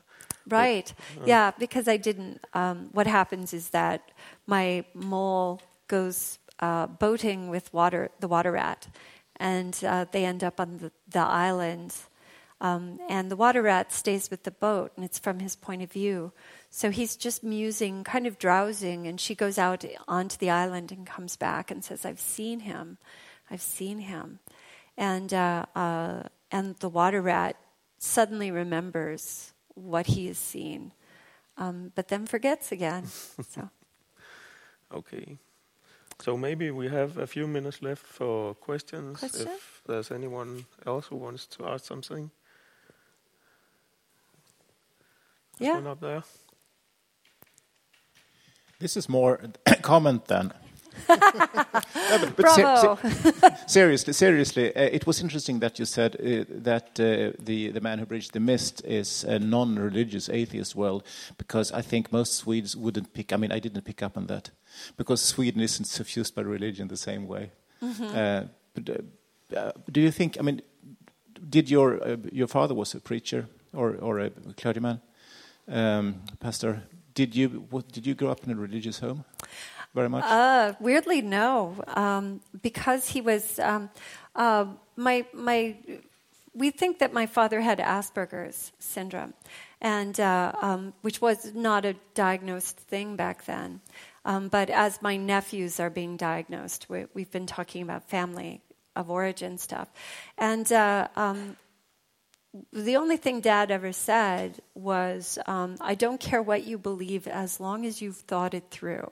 Right. 0.48 0.94
yeah, 1.26 1.50
because 1.58 1.88
I 1.88 1.96
didn't. 1.98 2.38
Um, 2.54 2.88
what 2.92 3.06
happens 3.06 3.52
is 3.52 3.70
that 3.70 4.00
my 4.46 4.84
mole 4.94 5.60
goes 5.88 6.38
uh, 6.60 6.86
boating 6.86 7.50
with 7.50 7.72
water, 7.72 8.10
the 8.20 8.28
water 8.28 8.52
rat, 8.52 8.88
and 9.36 9.78
uh, 9.84 10.06
they 10.10 10.24
end 10.24 10.44
up 10.44 10.60
on 10.60 10.78
the, 10.78 10.92
the 11.08 11.18
island. 11.18 11.94
Um, 12.58 12.98
and 13.10 13.30
the 13.30 13.36
water 13.36 13.60
rat 13.60 13.92
stays 13.92 14.30
with 14.30 14.44
the 14.44 14.50
boat, 14.50 14.92
and 14.96 15.04
it's 15.04 15.18
from 15.18 15.40
his 15.40 15.56
point 15.56 15.82
of 15.82 15.92
view. 15.92 16.32
So 16.70 16.90
he's 16.90 17.16
just 17.16 17.44
musing, 17.44 18.02
kind 18.04 18.26
of 18.26 18.38
drowsing, 18.38 19.06
and 19.06 19.20
she 19.20 19.34
goes 19.34 19.58
out 19.58 19.84
onto 20.08 20.38
the 20.38 20.50
island 20.50 20.90
and 20.90 21.06
comes 21.06 21.36
back 21.36 21.70
and 21.70 21.84
says, 21.84 22.06
"I've 22.06 22.20
seen 22.20 22.60
him, 22.60 22.96
I've 23.50 23.62
seen 23.62 24.00
him," 24.00 24.40
and 24.96 25.32
uh, 25.32 25.66
uh, 25.74 26.22
and 26.50 26.76
the 26.76 26.88
water 26.88 27.22
rat 27.22 27.56
suddenly 27.98 28.50
remembers 28.50 29.52
what 29.74 30.06
he 30.06 30.26
has 30.26 30.38
seen, 30.38 30.92
um, 31.56 31.92
but 31.94 32.08
then 32.08 32.26
forgets 32.26 32.72
again. 32.72 33.06
so 33.50 33.70
Okay. 34.92 35.38
So 36.20 36.36
maybe 36.36 36.70
we 36.70 36.88
have 36.88 37.18
a 37.18 37.26
few 37.26 37.46
minutes 37.46 37.82
left 37.82 38.06
for 38.06 38.54
questions. 38.54 39.18
Question? 39.18 39.48
If 39.48 39.82
there's 39.86 40.10
anyone 40.10 40.64
else 40.86 41.06
who 41.06 41.16
wants 41.16 41.46
to 41.48 41.66
ask 41.66 41.84
something. 41.84 42.30
There's 45.58 45.68
yeah, 45.68 45.74
one 45.74 45.86
up 45.86 46.00
there. 46.00 46.22
This 48.78 48.96
is 48.96 49.08
more 49.08 49.40
a 49.66 49.76
comment 49.76 50.26
than. 50.26 50.52
No, 52.10 52.18
but- 52.20 52.36
but 52.36 52.36
bravo. 52.36 52.96
ser- 52.96 53.56
seriously, 53.66 54.12
seriously, 54.12 54.74
uh, 54.76 54.80
it 54.92 55.06
was 55.06 55.20
interesting 55.20 55.60
that 55.60 55.78
you 55.78 55.84
said 55.86 56.14
uh, 56.16 56.44
that 56.62 56.98
uh, 57.00 57.32
the 57.44 57.70
the 57.70 57.80
man 57.80 57.98
who 57.98 58.06
bridged 58.06 58.32
the 58.32 58.40
mist 58.40 58.82
is 58.84 59.24
a 59.24 59.38
non-religious 59.38 60.28
atheist 60.28 60.74
world, 60.76 61.02
because 61.38 61.72
I 61.72 61.82
think 61.82 62.12
most 62.12 62.34
Swedes 62.34 62.76
wouldn't 62.76 63.12
pick. 63.12 63.32
I 63.32 63.36
mean, 63.36 63.52
I 63.52 63.58
didn't 63.60 63.82
pick 63.84 64.02
up 64.02 64.16
on 64.16 64.26
that, 64.26 64.50
because 64.96 65.20
Sweden 65.22 65.60
isn't 65.62 65.86
suffused 65.86 66.34
by 66.34 66.42
religion 66.42 66.88
the 66.88 66.96
same 66.96 67.26
way. 67.26 67.50
Uh, 67.82 68.42
but, 68.74 68.88
uh, 68.90 69.56
uh, 69.58 69.72
do 69.92 70.00
you 70.00 70.10
think? 70.12 70.36
I 70.38 70.42
mean, 70.42 70.60
did 71.50 71.70
your 71.70 72.00
your 72.32 72.48
father 72.48 72.74
was 72.74 72.94
a 72.94 73.00
preacher 73.00 73.46
or 73.72 73.96
or 74.00 74.20
a 74.20 74.30
clergyman, 74.56 75.00
um, 75.68 76.14
pastor? 76.40 76.82
Did 77.14 77.34
you 77.34 77.66
what, 77.70 77.92
did 77.92 78.06
you 78.06 78.14
grow 78.14 78.30
up 78.30 78.44
in 78.44 78.50
a 78.52 78.54
religious 78.60 79.00
home? 79.00 79.24
Very 79.96 80.10
much. 80.10 80.24
Uh, 80.24 80.74
weirdly, 80.78 81.22
no, 81.22 81.74
um, 81.88 82.42
because 82.60 83.08
he 83.08 83.22
was 83.22 83.58
um, 83.58 83.88
uh, 84.34 84.66
my 84.94 85.24
my. 85.32 85.74
We 86.52 86.70
think 86.70 86.98
that 86.98 87.14
my 87.14 87.24
father 87.24 87.62
had 87.62 87.78
Asperger's 87.78 88.72
syndrome, 88.78 89.32
and 89.80 90.20
uh, 90.20 90.52
um, 90.60 90.92
which 91.00 91.22
was 91.22 91.54
not 91.54 91.86
a 91.86 91.94
diagnosed 92.12 92.76
thing 92.76 93.16
back 93.16 93.46
then. 93.46 93.80
Um, 94.26 94.48
but 94.48 94.68
as 94.68 95.00
my 95.00 95.16
nephews 95.16 95.80
are 95.80 95.88
being 95.88 96.18
diagnosed, 96.18 96.90
we, 96.90 97.06
we've 97.14 97.30
been 97.30 97.46
talking 97.46 97.80
about 97.80 98.06
family 98.06 98.60
of 98.94 99.08
origin 99.08 99.56
stuff, 99.56 99.88
and 100.36 100.70
uh, 100.72 101.08
um, 101.16 101.56
the 102.72 102.96
only 102.96 103.16
thing 103.16 103.40
dad 103.40 103.70
ever 103.70 103.92
said 103.92 104.60
was, 104.74 105.38
um, 105.46 105.76
I 105.80 105.94
don't 105.94 106.20
care 106.20 106.42
what 106.42 106.66
you 106.66 106.78
believe 106.78 107.26
as 107.26 107.60
long 107.60 107.84
as 107.86 108.00
you've 108.00 108.16
thought 108.16 108.54
it 108.54 108.64
through, 108.70 109.10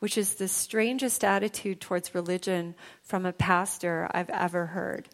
which 0.00 0.18
is 0.18 0.34
the 0.34 0.48
strangest 0.48 1.24
attitude 1.24 1.80
towards 1.80 2.14
religion 2.14 2.74
from 3.02 3.26
a 3.26 3.32
pastor 3.32 4.08
I've 4.12 4.30
ever 4.30 4.66
heard. 4.66 5.08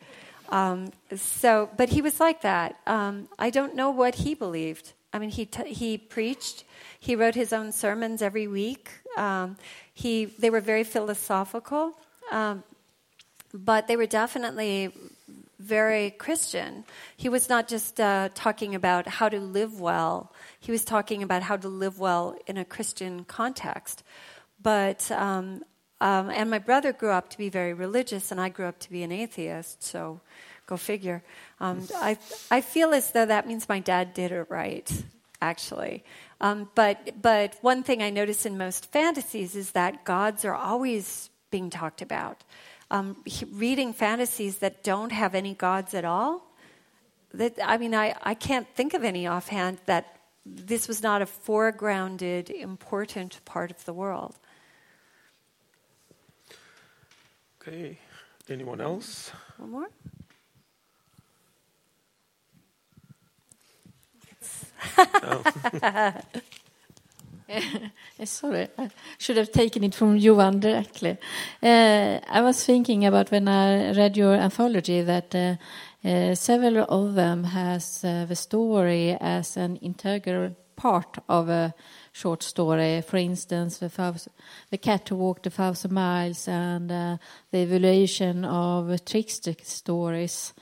Um, 0.48 0.92
so, 1.16 1.70
but 1.76 1.88
he 1.88 2.02
was 2.02 2.20
like 2.20 2.42
that. 2.42 2.76
Um, 2.86 3.28
I 3.38 3.50
don't 3.50 3.74
know 3.74 3.90
what 3.90 4.14
he 4.16 4.34
believed. 4.34 4.92
I 5.12 5.18
mean, 5.18 5.30
he, 5.30 5.46
t- 5.46 5.72
he 5.72 5.98
preached, 5.98 6.64
he 6.98 7.16
wrote 7.16 7.34
his 7.34 7.52
own 7.52 7.72
sermons 7.72 8.22
every 8.22 8.46
week. 8.46 8.90
Um, 9.16 9.56
he, 9.94 10.26
they 10.26 10.50
were 10.50 10.60
very 10.60 10.84
philosophical, 10.84 11.94
um, 12.30 12.64
but 13.52 13.86
they 13.88 13.96
were 13.96 14.06
definitely 14.06 14.92
very 15.58 16.10
Christian. 16.10 16.84
He 17.16 17.28
was 17.28 17.48
not 17.48 17.68
just 17.68 18.00
uh, 18.00 18.30
talking 18.34 18.74
about 18.74 19.06
how 19.06 19.28
to 19.28 19.38
live 19.38 19.80
well, 19.80 20.32
he 20.58 20.72
was 20.72 20.84
talking 20.84 21.22
about 21.22 21.42
how 21.42 21.56
to 21.56 21.68
live 21.68 21.98
well 21.98 22.36
in 22.46 22.56
a 22.56 22.64
Christian 22.64 23.24
context. 23.24 24.02
But, 24.62 25.10
um, 25.10 25.64
um, 26.00 26.30
and 26.30 26.50
my 26.50 26.58
brother 26.58 26.92
grew 26.92 27.10
up 27.10 27.30
to 27.30 27.38
be 27.38 27.48
very 27.48 27.74
religious, 27.74 28.30
and 28.30 28.40
I 28.40 28.48
grew 28.48 28.66
up 28.66 28.78
to 28.80 28.90
be 28.90 29.02
an 29.02 29.12
atheist, 29.12 29.82
so 29.82 30.20
go 30.66 30.76
figure. 30.76 31.22
Um, 31.60 31.86
I, 31.96 32.18
I 32.50 32.60
feel 32.60 32.92
as 32.92 33.10
though 33.10 33.26
that 33.26 33.46
means 33.46 33.68
my 33.68 33.80
dad 33.80 34.14
did 34.14 34.32
it 34.32 34.46
right, 34.48 34.90
actually. 35.40 36.04
Um, 36.40 36.68
but, 36.74 37.20
but 37.20 37.56
one 37.60 37.82
thing 37.82 38.02
I 38.02 38.10
notice 38.10 38.46
in 38.46 38.56
most 38.56 38.90
fantasies 38.92 39.56
is 39.56 39.72
that 39.72 40.04
gods 40.04 40.44
are 40.44 40.54
always 40.54 41.30
being 41.50 41.70
talked 41.70 42.02
about 42.02 42.44
um, 42.92 43.16
he- 43.24 43.46
reading 43.46 43.92
fantasies 43.92 44.58
that 44.58 44.84
don't 44.84 45.10
have 45.10 45.34
any 45.34 45.54
gods 45.54 45.94
at 45.94 46.04
all. 46.04 46.46
That 47.32 47.58
I 47.64 47.78
mean, 47.78 47.94
I, 47.94 48.14
I 48.22 48.34
can't 48.34 48.68
think 48.74 48.92
of 48.94 49.02
any 49.02 49.26
offhand 49.26 49.78
that 49.86 50.18
this 50.44 50.86
was 50.86 51.02
not 51.02 51.22
a 51.22 51.26
foregrounded, 51.26 52.50
important 52.50 53.42
part 53.44 53.70
of 53.70 53.84
the 53.86 53.94
world. 53.94 54.38
Okay. 57.62 57.96
Anyone 58.48 58.80
else? 58.80 59.30
One 59.56 59.70
more? 59.70 59.88
Eh, 67.48 68.24
Sorry, 68.24 68.68
I 68.78 68.88
should 69.18 69.36
have 69.36 69.52
taken 69.52 69.84
it 69.84 69.94
from 69.94 70.16
Johan 70.16 70.60
directly. 70.60 71.18
Uh, 71.62 72.18
I 72.26 72.40
was 72.40 72.64
thinking 72.64 73.04
about 73.04 73.30
when 73.30 73.46
I 73.46 73.92
read 73.92 74.16
your 74.16 74.34
anthology 74.34 75.02
that 75.02 75.34
uh, 75.34 75.56
uh, 76.04 76.34
several 76.34 76.86
of 76.88 77.14
them 77.14 77.44
has 77.44 78.02
uh, 78.04 78.24
the 78.26 78.36
story 78.36 79.16
as 79.20 79.56
an 79.56 79.76
integral 79.76 80.56
part 80.76 81.18
of 81.28 81.48
a 81.48 81.74
short 82.12 82.42
story. 82.42 83.02
For 83.02 83.16
instance, 83.16 83.78
the, 83.78 83.88
thousand, 83.88 84.32
the 84.70 84.78
cat 84.78 85.08
who 85.08 85.16
walked 85.16 85.46
a 85.46 85.50
thousand 85.50 85.92
miles 85.92 86.48
and 86.48 86.90
uh, 86.90 87.16
the 87.50 87.58
evaluation 87.58 88.44
of 88.44 89.04
trickster 89.04 89.54
stories. 89.62 90.54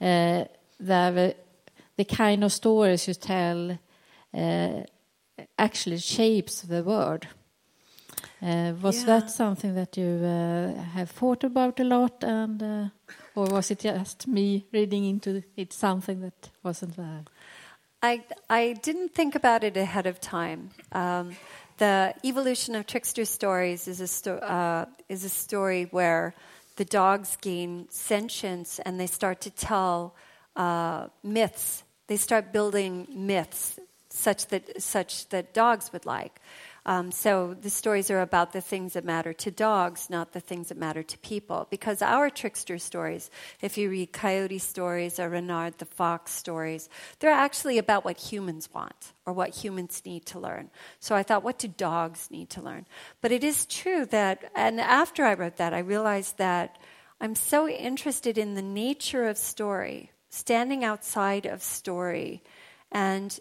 Uh, 0.00 0.44
the, 0.78 1.34
the 1.96 2.04
kind 2.04 2.44
of 2.44 2.52
stories 2.52 3.08
you 3.08 3.14
tell 3.14 3.78
uh, 4.34 4.82
actually 5.58 5.98
shapes 5.98 6.62
the 6.62 6.82
word. 6.82 7.26
Uh, 8.42 8.72
was 8.82 8.96
Yeah. 9.00 9.06
that 9.06 9.30
something 9.30 9.74
that 9.74 9.96
you 9.96 10.24
uh, 10.24 10.72
have 10.94 11.10
thought 11.10 11.44
about 11.44 11.80
a 11.80 11.84
lot, 11.84 12.24
and 12.24 12.62
uh, 12.62 12.88
or 13.34 13.46
was 13.46 13.70
it 13.70 13.80
just 13.80 14.26
me 14.26 14.64
reading 14.72 15.04
into 15.04 15.42
it 15.56 15.72
something 15.72 16.20
that 16.20 16.50
wasn't 16.62 16.96
there? 16.96 17.24
I, 18.02 18.24
I 18.48 18.72
didn't 18.82 19.14
think 19.14 19.34
about 19.34 19.62
it 19.62 19.76
ahead 19.76 20.06
of 20.06 20.20
time. 20.20 20.70
Um, 20.92 21.36
the 21.76 22.14
evolution 22.24 22.74
of 22.74 22.86
trickster 22.86 23.26
stories 23.26 23.86
is 23.88 24.00
a, 24.00 24.06
sto- 24.06 24.38
uh, 24.38 24.86
is 25.10 25.22
a 25.24 25.28
story 25.28 25.86
where 25.90 26.34
the 26.76 26.86
dogs 26.86 27.36
gain 27.42 27.88
sentience 27.90 28.80
and 28.86 28.98
they 28.98 29.06
start 29.06 29.42
to 29.42 29.50
tell 29.50 30.14
uh, 30.56 31.08
myths. 31.22 31.82
They 32.06 32.16
start 32.16 32.52
building 32.52 33.06
myths 33.14 33.78
such 34.08 34.46
that, 34.46 34.80
such 34.80 35.28
that 35.28 35.52
dogs 35.52 35.92
would 35.92 36.06
like. 36.06 36.40
Um, 36.86 37.12
so 37.12 37.54
the 37.60 37.70
stories 37.70 38.10
are 38.10 38.20
about 38.20 38.52
the 38.52 38.60
things 38.60 38.94
that 38.94 39.04
matter 39.04 39.32
to 39.34 39.50
dogs, 39.50 40.08
not 40.08 40.32
the 40.32 40.40
things 40.40 40.68
that 40.68 40.78
matter 40.78 41.02
to 41.02 41.18
people. 41.18 41.66
Because 41.70 42.02
our 42.02 42.30
trickster 42.30 42.78
stories, 42.78 43.30
if 43.60 43.76
you 43.76 43.90
read 43.90 44.12
Coyote 44.12 44.58
stories 44.58 45.20
or 45.20 45.28
Renard 45.28 45.78
the 45.78 45.84
Fox 45.84 46.32
stories, 46.32 46.88
they're 47.18 47.30
actually 47.30 47.78
about 47.78 48.04
what 48.04 48.18
humans 48.18 48.68
want 48.72 49.12
or 49.26 49.32
what 49.32 49.50
humans 49.50 50.02
need 50.04 50.24
to 50.26 50.38
learn. 50.38 50.70
So 51.00 51.14
I 51.14 51.22
thought, 51.22 51.44
what 51.44 51.58
do 51.58 51.68
dogs 51.68 52.28
need 52.30 52.50
to 52.50 52.62
learn? 52.62 52.86
But 53.20 53.32
it 53.32 53.44
is 53.44 53.66
true 53.66 54.06
that, 54.06 54.50
and 54.54 54.80
after 54.80 55.24
I 55.24 55.34
wrote 55.34 55.56
that, 55.56 55.74
I 55.74 55.80
realized 55.80 56.38
that 56.38 56.78
I'm 57.20 57.34
so 57.34 57.68
interested 57.68 58.38
in 58.38 58.54
the 58.54 58.62
nature 58.62 59.28
of 59.28 59.36
story, 59.36 60.10
standing 60.30 60.82
outside 60.84 61.44
of 61.44 61.62
story 61.62 62.42
and 62.90 63.38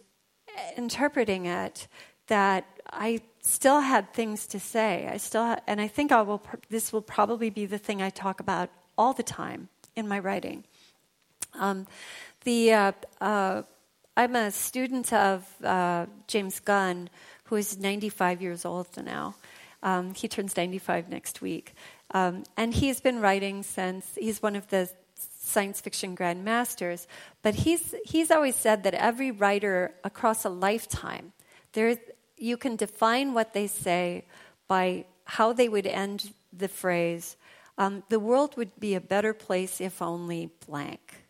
interpreting 0.75 1.45
it, 1.45 1.87
that 2.27 2.65
I 2.91 3.21
still 3.41 3.81
had 3.81 4.13
things 4.13 4.47
to 4.47 4.59
say. 4.59 5.09
I 5.11 5.17
still, 5.17 5.57
and 5.67 5.79
I 5.79 5.87
think 5.87 6.11
I 6.11 6.21
will. 6.21 6.41
This 6.69 6.91
will 6.91 7.01
probably 7.01 7.49
be 7.49 7.65
the 7.65 7.77
thing 7.77 8.01
I 8.01 8.09
talk 8.09 8.39
about 8.39 8.69
all 8.97 9.13
the 9.13 9.23
time 9.23 9.69
in 9.95 10.07
my 10.07 10.19
writing. 10.19 10.63
Um, 11.53 11.87
the 12.43 12.73
uh, 12.73 12.91
uh, 13.21 13.63
I'm 14.17 14.35
a 14.35 14.51
student 14.51 15.13
of 15.13 15.45
uh, 15.63 16.07
James 16.27 16.59
Gunn, 16.59 17.09
who 17.45 17.55
is 17.55 17.77
95 17.77 18.41
years 18.41 18.65
old 18.65 18.87
now. 19.03 19.35
Um, 19.81 20.13
he 20.13 20.27
turns 20.27 20.57
95 20.57 21.09
next 21.09 21.41
week, 21.41 21.73
um, 22.11 22.43
and 22.57 22.73
he's 22.73 22.99
been 22.99 23.21
writing 23.21 23.63
since 23.63 24.17
he's 24.19 24.41
one 24.41 24.55
of 24.55 24.67
the 24.67 24.89
science 25.15 25.79
fiction 25.79 26.15
grandmasters. 26.15 27.07
But 27.41 27.55
he's 27.55 27.95
he's 28.05 28.29
always 28.29 28.55
said 28.55 28.83
that 28.83 28.93
every 28.93 29.31
writer 29.31 29.93
across 30.03 30.43
a 30.43 30.49
lifetime 30.49 31.33
there 31.73 31.97
you 32.39 32.57
can 32.57 32.75
define 32.75 33.33
what 33.33 33.53
they 33.53 33.67
say 33.67 34.25
by 34.67 35.05
how 35.25 35.53
they 35.53 35.69
would 35.69 35.85
end 35.85 36.33
the 36.51 36.67
phrase, 36.67 37.35
um, 37.77 38.03
the 38.09 38.19
world 38.19 38.57
would 38.57 38.79
be 38.79 38.95
a 38.95 39.01
better 39.01 39.33
place 39.33 39.79
if 39.79 40.01
only 40.01 40.49
blank. 40.67 41.23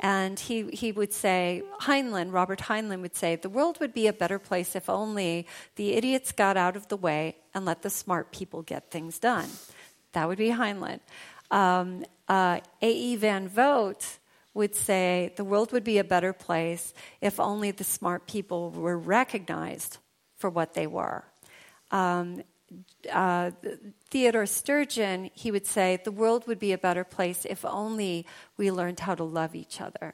And 0.00 0.38
he, 0.38 0.68
he 0.70 0.92
would 0.92 1.12
say, 1.12 1.62
Heinlein, 1.82 2.32
Robert 2.32 2.60
Heinlein 2.60 3.00
would 3.00 3.14
say, 3.14 3.36
the 3.36 3.48
world 3.48 3.78
would 3.80 3.94
be 3.94 4.06
a 4.06 4.12
better 4.12 4.38
place 4.38 4.74
if 4.74 4.90
only 4.90 5.46
the 5.76 5.94
idiots 5.94 6.32
got 6.32 6.56
out 6.56 6.76
of 6.76 6.88
the 6.88 6.96
way 6.96 7.36
and 7.54 7.64
let 7.64 7.82
the 7.82 7.90
smart 7.90 8.32
people 8.32 8.62
get 8.62 8.90
things 8.90 9.18
done. 9.18 9.48
That 10.12 10.28
would 10.28 10.38
be 10.38 10.48
Heinlein. 10.48 11.00
Um, 11.50 12.04
uh, 12.28 12.60
A.E. 12.82 13.16
Van 13.16 13.48
Vogt 13.48 14.18
would 14.52 14.74
say, 14.74 15.32
the 15.36 15.44
world 15.44 15.72
would 15.72 15.84
be 15.84 15.98
a 15.98 16.04
better 16.04 16.32
place 16.32 16.92
if 17.20 17.38
only 17.38 17.70
the 17.70 17.84
smart 17.84 18.26
people 18.26 18.70
were 18.70 18.98
recognized 18.98 19.98
for 20.44 20.50
what 20.50 20.74
they 20.74 20.86
were. 20.86 21.24
Um, 21.90 22.42
uh, 23.10 23.52
Theodore 24.10 24.44
Sturgeon, 24.44 25.30
he 25.32 25.50
would 25.50 25.66
say, 25.66 25.98
the 26.04 26.12
world 26.12 26.46
would 26.46 26.58
be 26.58 26.72
a 26.72 26.76
better 26.76 27.02
place 27.02 27.46
if 27.46 27.64
only 27.64 28.26
we 28.58 28.70
learned 28.70 29.00
how 29.00 29.14
to 29.14 29.24
love 29.24 29.54
each 29.54 29.80
other. 29.80 30.12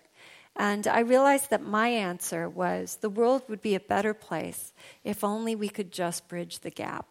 And 0.54 0.86
I 0.86 1.00
realized 1.00 1.50
that 1.50 1.64
my 1.64 1.88
answer 1.88 2.48
was 2.48 2.98
the 3.00 3.10
world 3.10 3.42
would 3.48 3.60
be 3.60 3.74
a 3.74 3.80
better 3.80 4.14
place 4.14 4.72
if 5.02 5.24
only 5.24 5.56
we 5.56 5.68
could 5.68 5.90
just 5.90 6.28
bridge 6.28 6.60
the 6.60 6.70
gap 6.70 7.06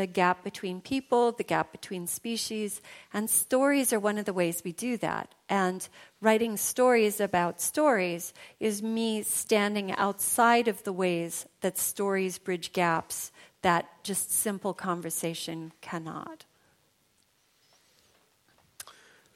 the 0.00 0.06
gap 0.06 0.42
between 0.42 0.80
people, 0.80 1.30
the 1.32 1.44
gap 1.44 1.72
between 1.72 2.06
species, 2.06 2.80
and 3.12 3.28
stories 3.28 3.92
are 3.92 4.00
one 4.00 4.16
of 4.16 4.24
the 4.24 4.32
ways 4.32 4.62
we 4.64 4.72
do 4.72 4.96
that. 4.96 5.34
And 5.46 5.86
writing 6.22 6.56
stories 6.56 7.20
about 7.20 7.60
stories 7.60 8.32
is 8.58 8.82
me 8.82 9.22
standing 9.22 9.92
outside 9.92 10.68
of 10.68 10.82
the 10.84 10.92
ways 10.92 11.46
that 11.60 11.76
stories 11.76 12.38
bridge 12.38 12.72
gaps 12.72 13.30
that 13.60 13.84
just 14.02 14.32
simple 14.32 14.72
conversation 14.72 15.72
cannot. 15.82 16.46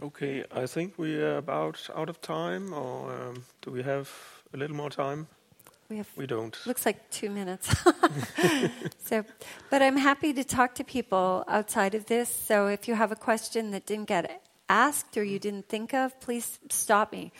Okay, 0.02 0.44
I 0.50 0.66
think 0.66 0.98
we 0.98 1.20
are 1.20 1.36
about 1.36 1.90
out 1.94 2.08
of 2.08 2.22
time, 2.22 2.72
or 2.72 3.12
um, 3.12 3.44
do 3.60 3.70
we 3.70 3.82
have 3.82 4.10
a 4.54 4.56
little 4.56 4.76
more 4.76 4.90
time? 4.90 5.26
We 5.88 5.98
have. 5.98 6.08
We 6.16 6.26
don't. 6.26 6.56
Looks 6.66 6.86
like 6.86 7.10
two 7.10 7.30
minutes. 7.30 7.68
so, 9.04 9.24
but 9.70 9.82
I'm 9.82 9.96
happy 9.96 10.32
to 10.32 10.44
talk 10.44 10.74
to 10.76 10.84
people 10.84 11.44
outside 11.48 11.94
of 11.94 12.06
this. 12.06 12.28
So, 12.28 12.68
if 12.68 12.88
you 12.88 12.94
have 12.94 13.12
a 13.12 13.16
question 13.16 13.70
that 13.72 13.86
didn't 13.86 14.08
get 14.08 14.42
asked 14.68 15.16
or 15.16 15.24
you 15.24 15.38
didn't 15.38 15.68
think 15.68 15.92
of, 15.92 16.18
please 16.20 16.58
stop 16.70 17.12
me. 17.12 17.32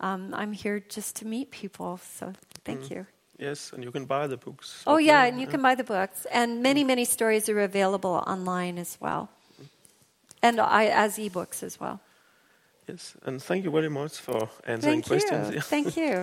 Um, 0.00 0.32
I'm 0.34 0.52
here 0.52 0.80
just 0.80 1.16
to 1.16 1.26
meet 1.26 1.50
people. 1.50 2.00
So, 2.18 2.32
thank 2.64 2.84
mm. 2.84 2.90
you. 2.90 3.06
Yes, 3.40 3.72
and 3.72 3.82
you 3.82 3.90
can 3.90 4.04
buy 4.04 4.26
the 4.26 4.36
books. 4.36 4.82
Oh, 4.86 4.98
yeah, 4.98 5.24
and 5.24 5.40
you 5.40 5.46
can 5.46 5.62
buy 5.62 5.74
the 5.74 5.84
books. 5.84 6.26
And 6.30 6.62
many, 6.62 6.84
many 6.84 7.06
stories 7.06 7.48
are 7.48 7.60
available 7.60 8.22
online 8.26 8.78
as 8.78 8.98
well, 9.00 9.30
and 10.42 10.60
I, 10.60 10.86
as 10.86 11.16
ebooks 11.16 11.62
as 11.62 11.80
well. 11.80 12.00
Yes, 12.86 13.16
and 13.24 13.42
thank 13.42 13.64
you 13.64 13.70
very 13.70 13.88
much 13.88 14.18
for 14.18 14.50
answering 14.66 15.02
thank 15.02 15.06
questions. 15.06 15.54
You. 15.54 15.60
thank 15.74 15.96
you. 15.96 16.22